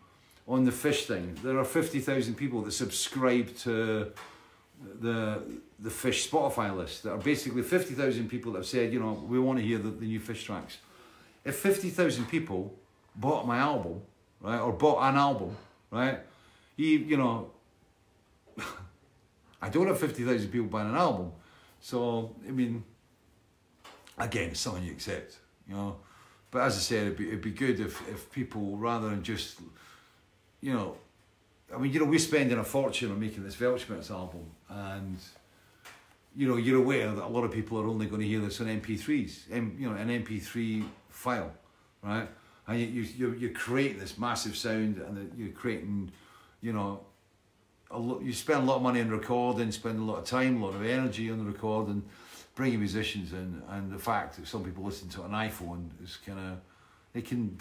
[0.47, 4.13] on the fish thing, there are 50,000 people that subscribe to
[5.01, 5.43] the
[5.81, 9.39] the fish Spotify list that are basically 50,000 people that have said, you know, we
[9.39, 10.79] want to hear the, the new fish tracks.
[11.45, 12.75] If 50,000 people
[13.15, 14.01] bought my album,
[14.41, 15.57] right, or bought an album,
[15.91, 16.21] right,
[16.77, 17.51] you, you know,
[19.63, 21.33] I don't have 50,000 people buying an album.
[21.87, 22.83] So, I mean,
[24.19, 25.37] again, it's something you accept,
[25.69, 25.99] you know.
[26.51, 29.61] But as I said, it'd be, it'd be good if, if people, rather than just
[30.61, 30.97] you know,
[31.73, 35.17] I mean, you know, we're spending a fortune on making this Weltschmerz album, and
[36.35, 38.61] you know, you're aware that a lot of people are only going to hear this
[38.61, 41.53] on MP3s, M, you know, an MP3 file,
[42.03, 42.29] right?
[42.67, 46.11] And you you you create this massive sound, and you're creating,
[46.61, 47.06] you know,
[47.91, 48.23] lot.
[48.23, 50.75] You spend a lot of money on recording, spend a lot of time, a lot
[50.75, 52.03] of energy on the recording,
[52.55, 56.39] bringing musicians in, and the fact that some people listen to an iPhone is kind
[56.39, 56.59] of,
[57.15, 57.59] it can.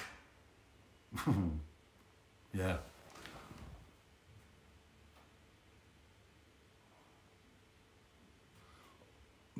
[2.58, 2.78] Yeah.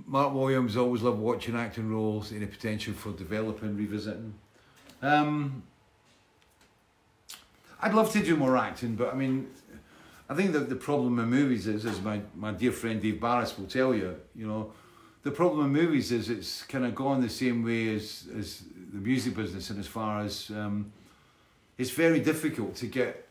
[0.06, 4.34] Mark Williams always loved watching acting roles, any potential for developing, revisiting.
[5.02, 5.64] Um,
[7.82, 9.48] I'd love to do more acting, but I mean,
[10.28, 13.58] I think that the problem in movies is, as my, my dear friend Dave Barris
[13.58, 14.72] will tell you, you know,
[15.24, 19.00] the problem in movies is it's kind of gone the same way as, as the
[19.00, 20.92] music business, and as far as um,
[21.78, 23.28] it's very difficult to get,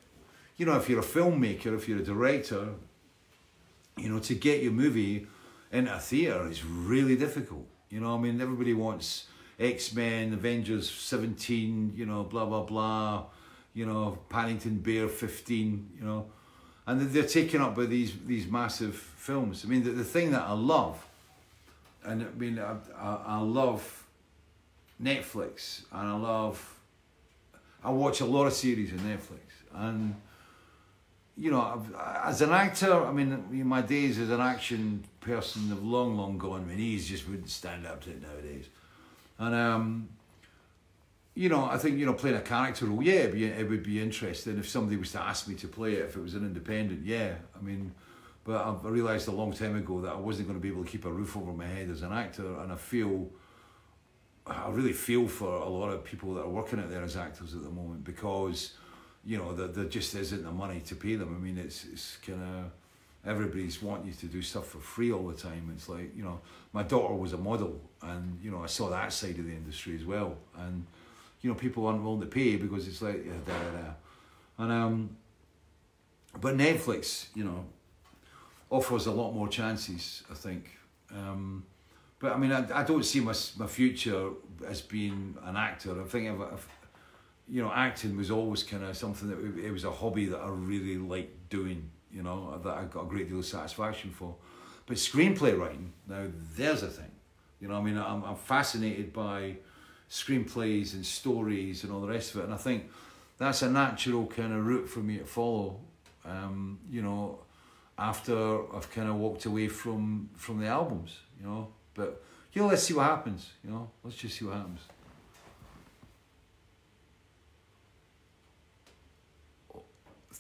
[0.57, 2.69] you know, if you're a filmmaker, if you're a director,
[3.97, 5.27] you know, to get your movie
[5.73, 7.67] into a theatre is really difficult.
[7.91, 9.27] You know, I mean, everybody wants
[9.59, 13.25] X Men, Avengers 17, you know, blah, blah, blah,
[13.73, 16.27] you know, Paddington Bear 15, you know,
[16.87, 19.65] and they're taken up by these, these massive films.
[19.65, 21.05] I mean, the, the thing that I love,
[22.05, 24.05] and I mean, I, I, I love
[25.03, 26.79] Netflix and I love,
[27.83, 29.41] I watch a lot of series on Netflix
[29.75, 30.15] and
[31.37, 31.85] you know,
[32.23, 36.69] as an actor, I mean, my days as an action person have long, long gone.
[36.69, 38.67] My knees just wouldn't stand up to it nowadays.
[39.39, 40.09] And, um,
[41.35, 44.01] you know, I think, you know, playing a character role, yeah, be, it would be
[44.01, 47.05] interesting if somebody was to ask me to play it, if it was an independent,
[47.05, 47.35] yeah.
[47.57, 47.93] I mean,
[48.45, 50.91] but I realised a long time ago that I wasn't going to be able to
[50.91, 52.61] keep a roof over my head as an actor.
[52.61, 53.31] And I feel,
[54.47, 57.55] I really feel for a lot of people that are working out there as actors
[57.55, 58.75] at the moment because
[59.27, 61.35] you know, there, there just isn't the money to pay them.
[61.35, 62.71] I mean, it's it's kind of
[63.27, 65.71] everybody's wanting you to do stuff for free all the time.
[65.75, 66.41] It's like you know,
[66.73, 69.97] my daughter was a model, and you know, I saw that side of the industry
[69.97, 70.87] as well, and
[71.45, 74.73] you know, people aren't willing to pay because it's like yeah, da da da, and
[74.73, 75.17] um,
[76.41, 77.67] but Netflix, you know,
[78.71, 80.23] offers a lot more chances.
[80.31, 80.71] I think.
[81.15, 81.67] Um,
[82.19, 84.31] but I mean, I, I don't see my my future
[84.67, 86.01] as being an actor.
[86.01, 86.69] I think if, if
[87.47, 90.49] you know, acting was always kind of something that it was a hobby that I
[90.49, 94.35] really liked doing, you know, that I got a great deal of satisfaction for.
[94.87, 96.25] But screenplay writing, now
[96.57, 97.11] there's a thing.
[97.61, 99.57] You know, I mean, I'm, I'm fascinated by
[100.11, 102.45] screenplays and stories and all the rest of it.
[102.45, 102.91] And I think
[103.39, 105.81] that's a natural kind of route for me to follow,
[106.25, 107.39] um, you know,
[107.99, 111.69] after I've kind of walked away from, from the albums, you know.
[111.95, 112.23] But,
[112.53, 114.81] you know, let's see what happens, you know, let's just see what happens.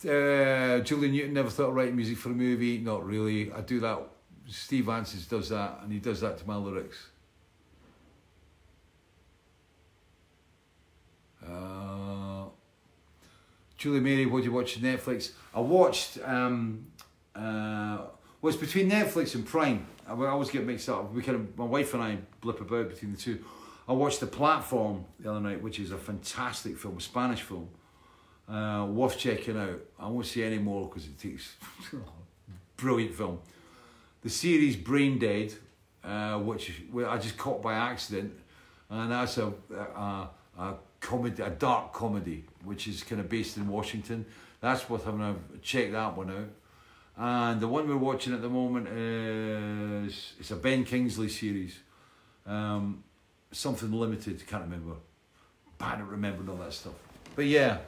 [0.05, 2.77] Uh, Julian Newton never thought of writing music for a movie.
[2.77, 3.51] Not really.
[3.51, 4.01] I do that.
[4.49, 7.07] Steve Vantsis does that, and he does that to my lyrics.
[11.47, 12.45] Uh,
[13.77, 15.33] Julie Mary, what do you watch Netflix?
[15.55, 16.19] I watched.
[16.25, 16.87] Um,
[17.35, 17.99] uh,
[18.41, 19.87] well, it's between Netflix and Prime.
[20.07, 21.12] I I always get mixed up.
[21.12, 23.45] We kind of, my wife and I blip about between the two.
[23.89, 27.69] I watched The Platform the other night, which is a fantastic film, a Spanish film
[28.49, 29.81] uh, worth checking out.
[29.99, 31.55] I won't say any more because it takes
[32.77, 33.41] brilliant film.
[34.23, 35.53] The series Brain Dead,
[36.03, 36.73] uh, which
[37.07, 38.33] I just caught by accident,
[38.89, 43.68] and that's a, a, a comedy, a dark comedy, which is kind of based in
[43.68, 44.24] Washington.
[44.60, 46.51] That's worth having a check that one out.
[47.16, 51.78] And the one we're watching at the moment is it's a Ben Kingsley series,
[52.47, 53.05] um,
[53.52, 54.44] something limited.
[54.47, 54.97] Can't remember.
[55.78, 56.94] Bad at remembering all that stuff.
[57.36, 57.78] But yeah,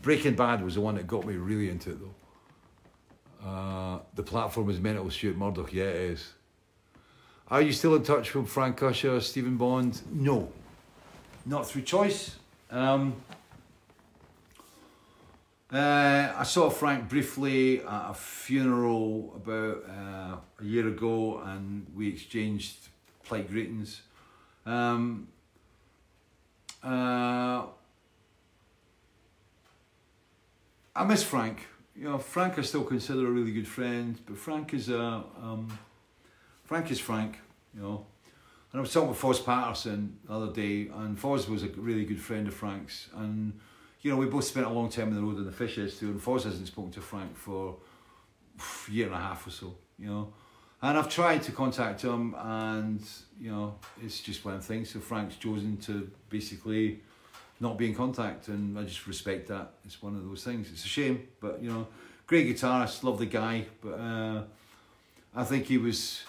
[0.00, 2.14] Breaking Bad was the one that got me really into it though.
[3.46, 5.72] Uh, the platform is mental, Stuart Murdoch.
[5.72, 6.32] Yeah, it is.
[7.48, 10.00] Are you still in touch with Frank Usher, Stephen Bond?
[10.10, 10.50] No,
[11.44, 12.36] not through choice.
[12.74, 13.14] Um,
[15.72, 22.08] uh, I saw Frank briefly at a funeral about uh, a year ago, and we
[22.08, 22.88] exchanged
[23.22, 24.02] polite greetings.
[24.66, 25.28] Um,
[26.82, 27.66] uh,
[30.96, 31.68] I miss Frank.
[31.94, 35.78] You know, Frank I still consider a really good friend, but Frank is a um,
[36.64, 37.38] Frank is Frank.
[37.72, 38.06] You know,
[38.74, 42.04] and I was talking with Foz Patterson the other day, and Foz was a really
[42.04, 43.60] good friend of Frank's, and
[44.00, 46.06] you know we both spent a long time on the road in the fishes too,
[46.06, 47.76] and Foz hasn't spoken to Frank for
[48.58, 49.76] a year and a half or so.
[49.96, 50.32] You know,
[50.82, 53.00] and I've tried to contact him, and
[53.40, 54.84] you know it's just one thing.
[54.84, 56.98] So Frank's chosen to basically
[57.60, 59.74] not be in contact, and I just respect that.
[59.84, 60.68] It's one of those things.
[60.72, 61.86] It's a shame, but you know,
[62.26, 64.42] great guitarist, love the guy, but uh,
[65.32, 66.24] I think he was.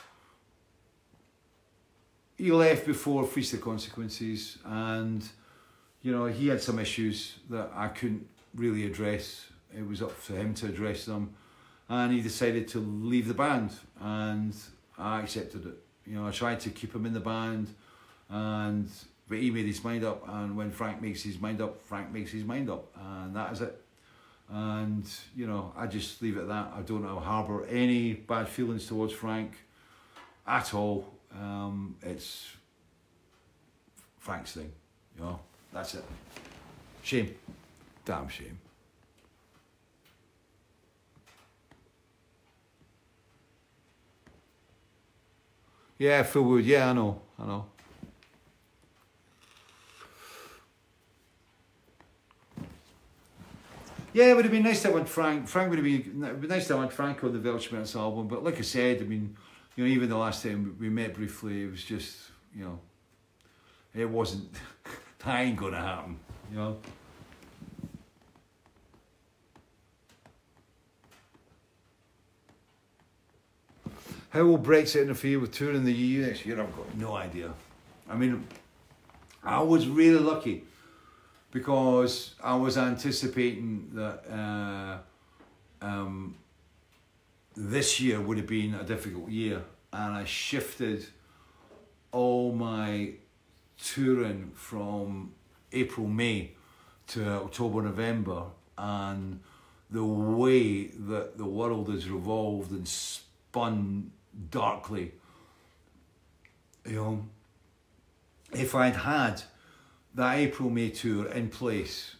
[2.37, 5.25] He left before Face the Consequences, and
[6.01, 9.45] you know he had some issues that I couldn't really address.
[9.75, 11.33] It was up to him to address them,
[11.87, 13.71] and he decided to leave the band,
[14.01, 14.53] and
[14.97, 15.77] I accepted it.
[16.05, 17.69] You know, I tried to keep him in the band,
[18.29, 18.89] and
[19.29, 22.31] but he made his mind up, and when Frank makes his mind up, Frank makes
[22.31, 23.81] his mind up, and that is it.
[24.49, 26.73] And you know, I just leave it at that.
[26.77, 29.53] I don't harbour any bad feelings towards Frank
[30.45, 31.14] at all.
[31.39, 32.47] Um, it's
[34.17, 34.71] Frank's thing,
[35.17, 35.39] you know.
[35.73, 36.05] That's it.
[37.03, 37.35] Shame.
[38.05, 38.59] Damn shame.
[45.97, 46.65] Yeah, Phil Wood.
[46.65, 47.21] Yeah, I know.
[47.39, 47.65] I know.
[54.13, 55.47] Yeah, it would have been nice to have had Frank.
[55.47, 57.97] Frank would have been, would have been nice to have had Frank on the Weltschmerz
[57.97, 58.27] album.
[58.29, 59.35] But like I said, I mean,
[59.75, 62.17] you know, even the last time we met briefly, it was just,
[62.55, 62.79] you know,
[63.93, 64.53] it wasn't.
[65.19, 66.19] that ain't gonna happen.
[66.51, 66.77] You know.
[74.29, 76.61] How will Brexit interfere with touring the EU next year?
[76.61, 77.53] I've got no idea.
[78.09, 78.45] I mean,
[79.41, 80.65] I was really lucky
[81.51, 84.97] because I was anticipating that uh,
[85.85, 86.35] um,
[87.55, 89.63] this year would have been a difficult year,
[89.93, 91.05] and I shifted
[92.11, 93.13] all my
[93.81, 95.33] touring from
[95.71, 96.51] April, May
[97.07, 98.43] to October, November,
[98.77, 99.39] and
[99.89, 104.11] the way that the world has revolved and spun
[104.49, 105.13] darkly,
[106.85, 107.25] you know,
[108.53, 109.41] if I'd had
[110.13, 112.15] that April May tour in place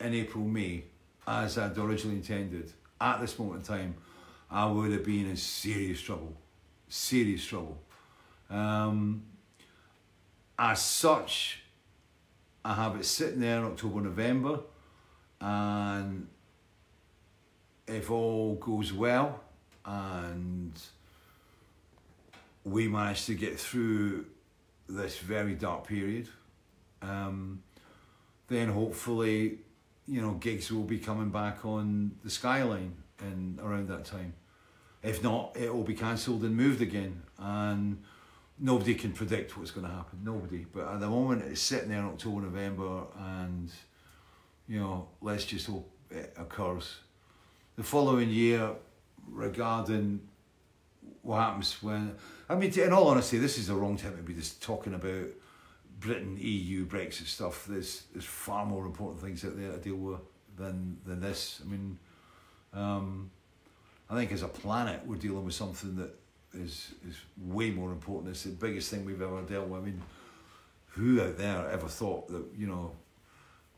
[0.00, 0.84] in April May
[1.26, 3.94] as I'd originally intended at this moment in time,
[4.54, 6.32] I would have been in serious trouble.
[6.88, 7.76] Serious trouble.
[8.48, 9.24] Um,
[10.56, 11.64] as such,
[12.64, 14.60] I have it sitting there in October, November,
[15.40, 16.28] and
[17.88, 19.40] if all goes well
[19.84, 20.80] and
[22.62, 24.24] we manage to get through
[24.88, 26.28] this very dark period,
[27.02, 27.60] um,
[28.46, 29.58] then hopefully,
[30.06, 34.34] you know, gigs will be coming back on the skyline and around that time.
[35.04, 38.02] If not, it will be cancelled and moved again, and
[38.58, 40.20] nobody can predict what's going to happen.
[40.24, 40.64] Nobody.
[40.64, 43.70] But at the moment, it's sitting there in October, November, and
[44.66, 46.96] you know, let's just hope it occurs.
[47.76, 48.70] The following year,
[49.28, 50.20] regarding
[51.20, 52.16] what happens when
[52.48, 55.26] I mean, in all honesty, this is the wrong time to be just talking about
[56.00, 57.66] Britain, EU, Brexit stuff.
[57.66, 60.20] There's there's far more important things out there to deal with
[60.56, 61.60] than than this.
[61.62, 61.98] I mean,
[62.72, 63.30] um,
[64.14, 66.14] I think as a planet, we're dealing with something that
[66.52, 68.30] is is way more important.
[68.30, 69.80] It's the biggest thing we've ever dealt with.
[69.80, 70.02] I mean,
[70.88, 72.92] who out there ever thought that you know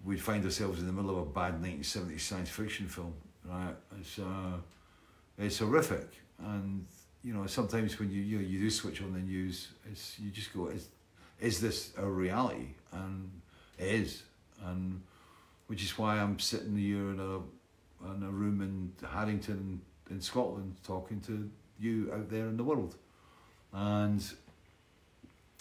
[0.04, 3.14] we'd find ourselves in the middle of a bad 1970s science fiction film?
[3.44, 3.74] Right?
[3.98, 4.58] It's uh,
[5.38, 6.08] it's horrific,
[6.38, 6.86] and
[7.24, 10.30] you know sometimes when you you, know, you do switch on the news, it's you
[10.30, 10.88] just go, is
[11.40, 12.74] is this a reality?
[12.92, 13.30] And
[13.78, 14.22] it is,
[14.66, 15.00] and
[15.66, 17.36] which is why I'm sitting here in a
[18.14, 19.80] in a room in Haddington
[20.10, 22.96] in Scotland talking to you out there in the world.
[23.72, 24.24] And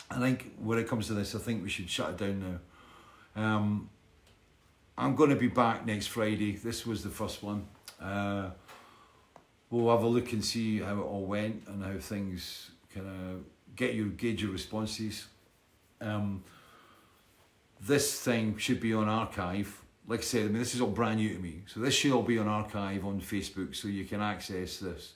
[0.10, 2.60] I think when it comes to this, I think we should shut it down
[3.36, 3.42] now.
[3.42, 3.90] Um,
[4.98, 6.56] I'm going to be back next Friday.
[6.56, 7.68] This was the first one.
[8.02, 8.52] Uh,
[9.70, 13.76] we'll have a look and see how it all went and how things kind of
[13.76, 15.26] get your gauge your responses.
[16.00, 16.44] Um,
[17.82, 19.82] this thing should be on archive.
[20.08, 21.64] Like I said, I mean, this is all brand new to me.
[21.66, 25.14] So this should all be on archive on Facebook so you can access this.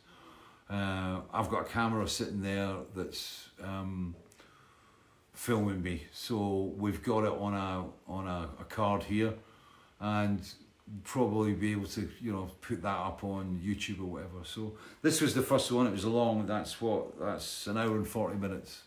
[0.70, 4.16] Uh, I've got a camera sitting there that's um,
[5.34, 6.08] filming me.
[6.12, 9.34] So we've got it on a on a, a card here
[10.00, 10.42] and
[11.04, 14.44] probably be able to, you know, put that up on YouTube or whatever.
[14.44, 15.86] So this was the first one.
[15.88, 16.48] It was long.
[16.48, 17.20] That's what.
[17.20, 18.84] That's an hour and forty minutes.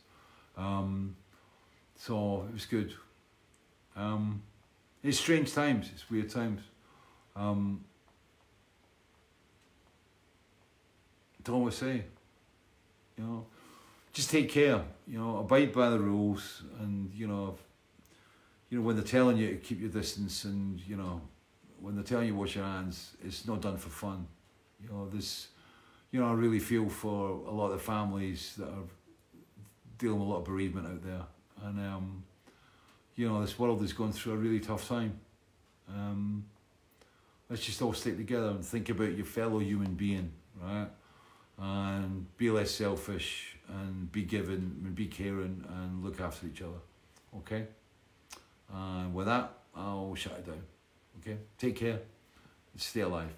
[0.56, 1.16] Um,
[1.96, 2.94] so it was good.
[3.94, 4.42] Um,
[5.02, 5.90] it's strange times.
[5.92, 6.60] It's weird times.
[7.34, 7.84] Um,
[11.42, 12.04] don't always say.
[13.18, 13.46] You know,
[14.12, 14.82] just take care.
[15.06, 17.56] You know, abide by the rules, and you know,
[18.70, 21.20] you know when they're telling you to keep your distance, and you know,
[21.80, 24.26] when they're telling you wash your hands, it's not done for fun.
[24.82, 25.48] You know, this,
[26.10, 28.84] you know, I really feel for a lot of the families that are
[29.98, 31.22] dealing with a lot of bereavement out there,
[31.64, 32.24] and um,
[33.16, 35.18] you know, this world is going through a really tough time.
[35.88, 36.44] Um,
[37.48, 40.88] let's just all stick together and think about your fellow human being, right?
[41.58, 46.80] And be less selfish and be giving and be caring and look after each other.
[47.38, 47.66] Okay?
[48.72, 50.62] And with that, I'll shut it down.
[51.20, 51.36] Okay?
[51.58, 52.00] Take care
[52.76, 53.30] stay alive.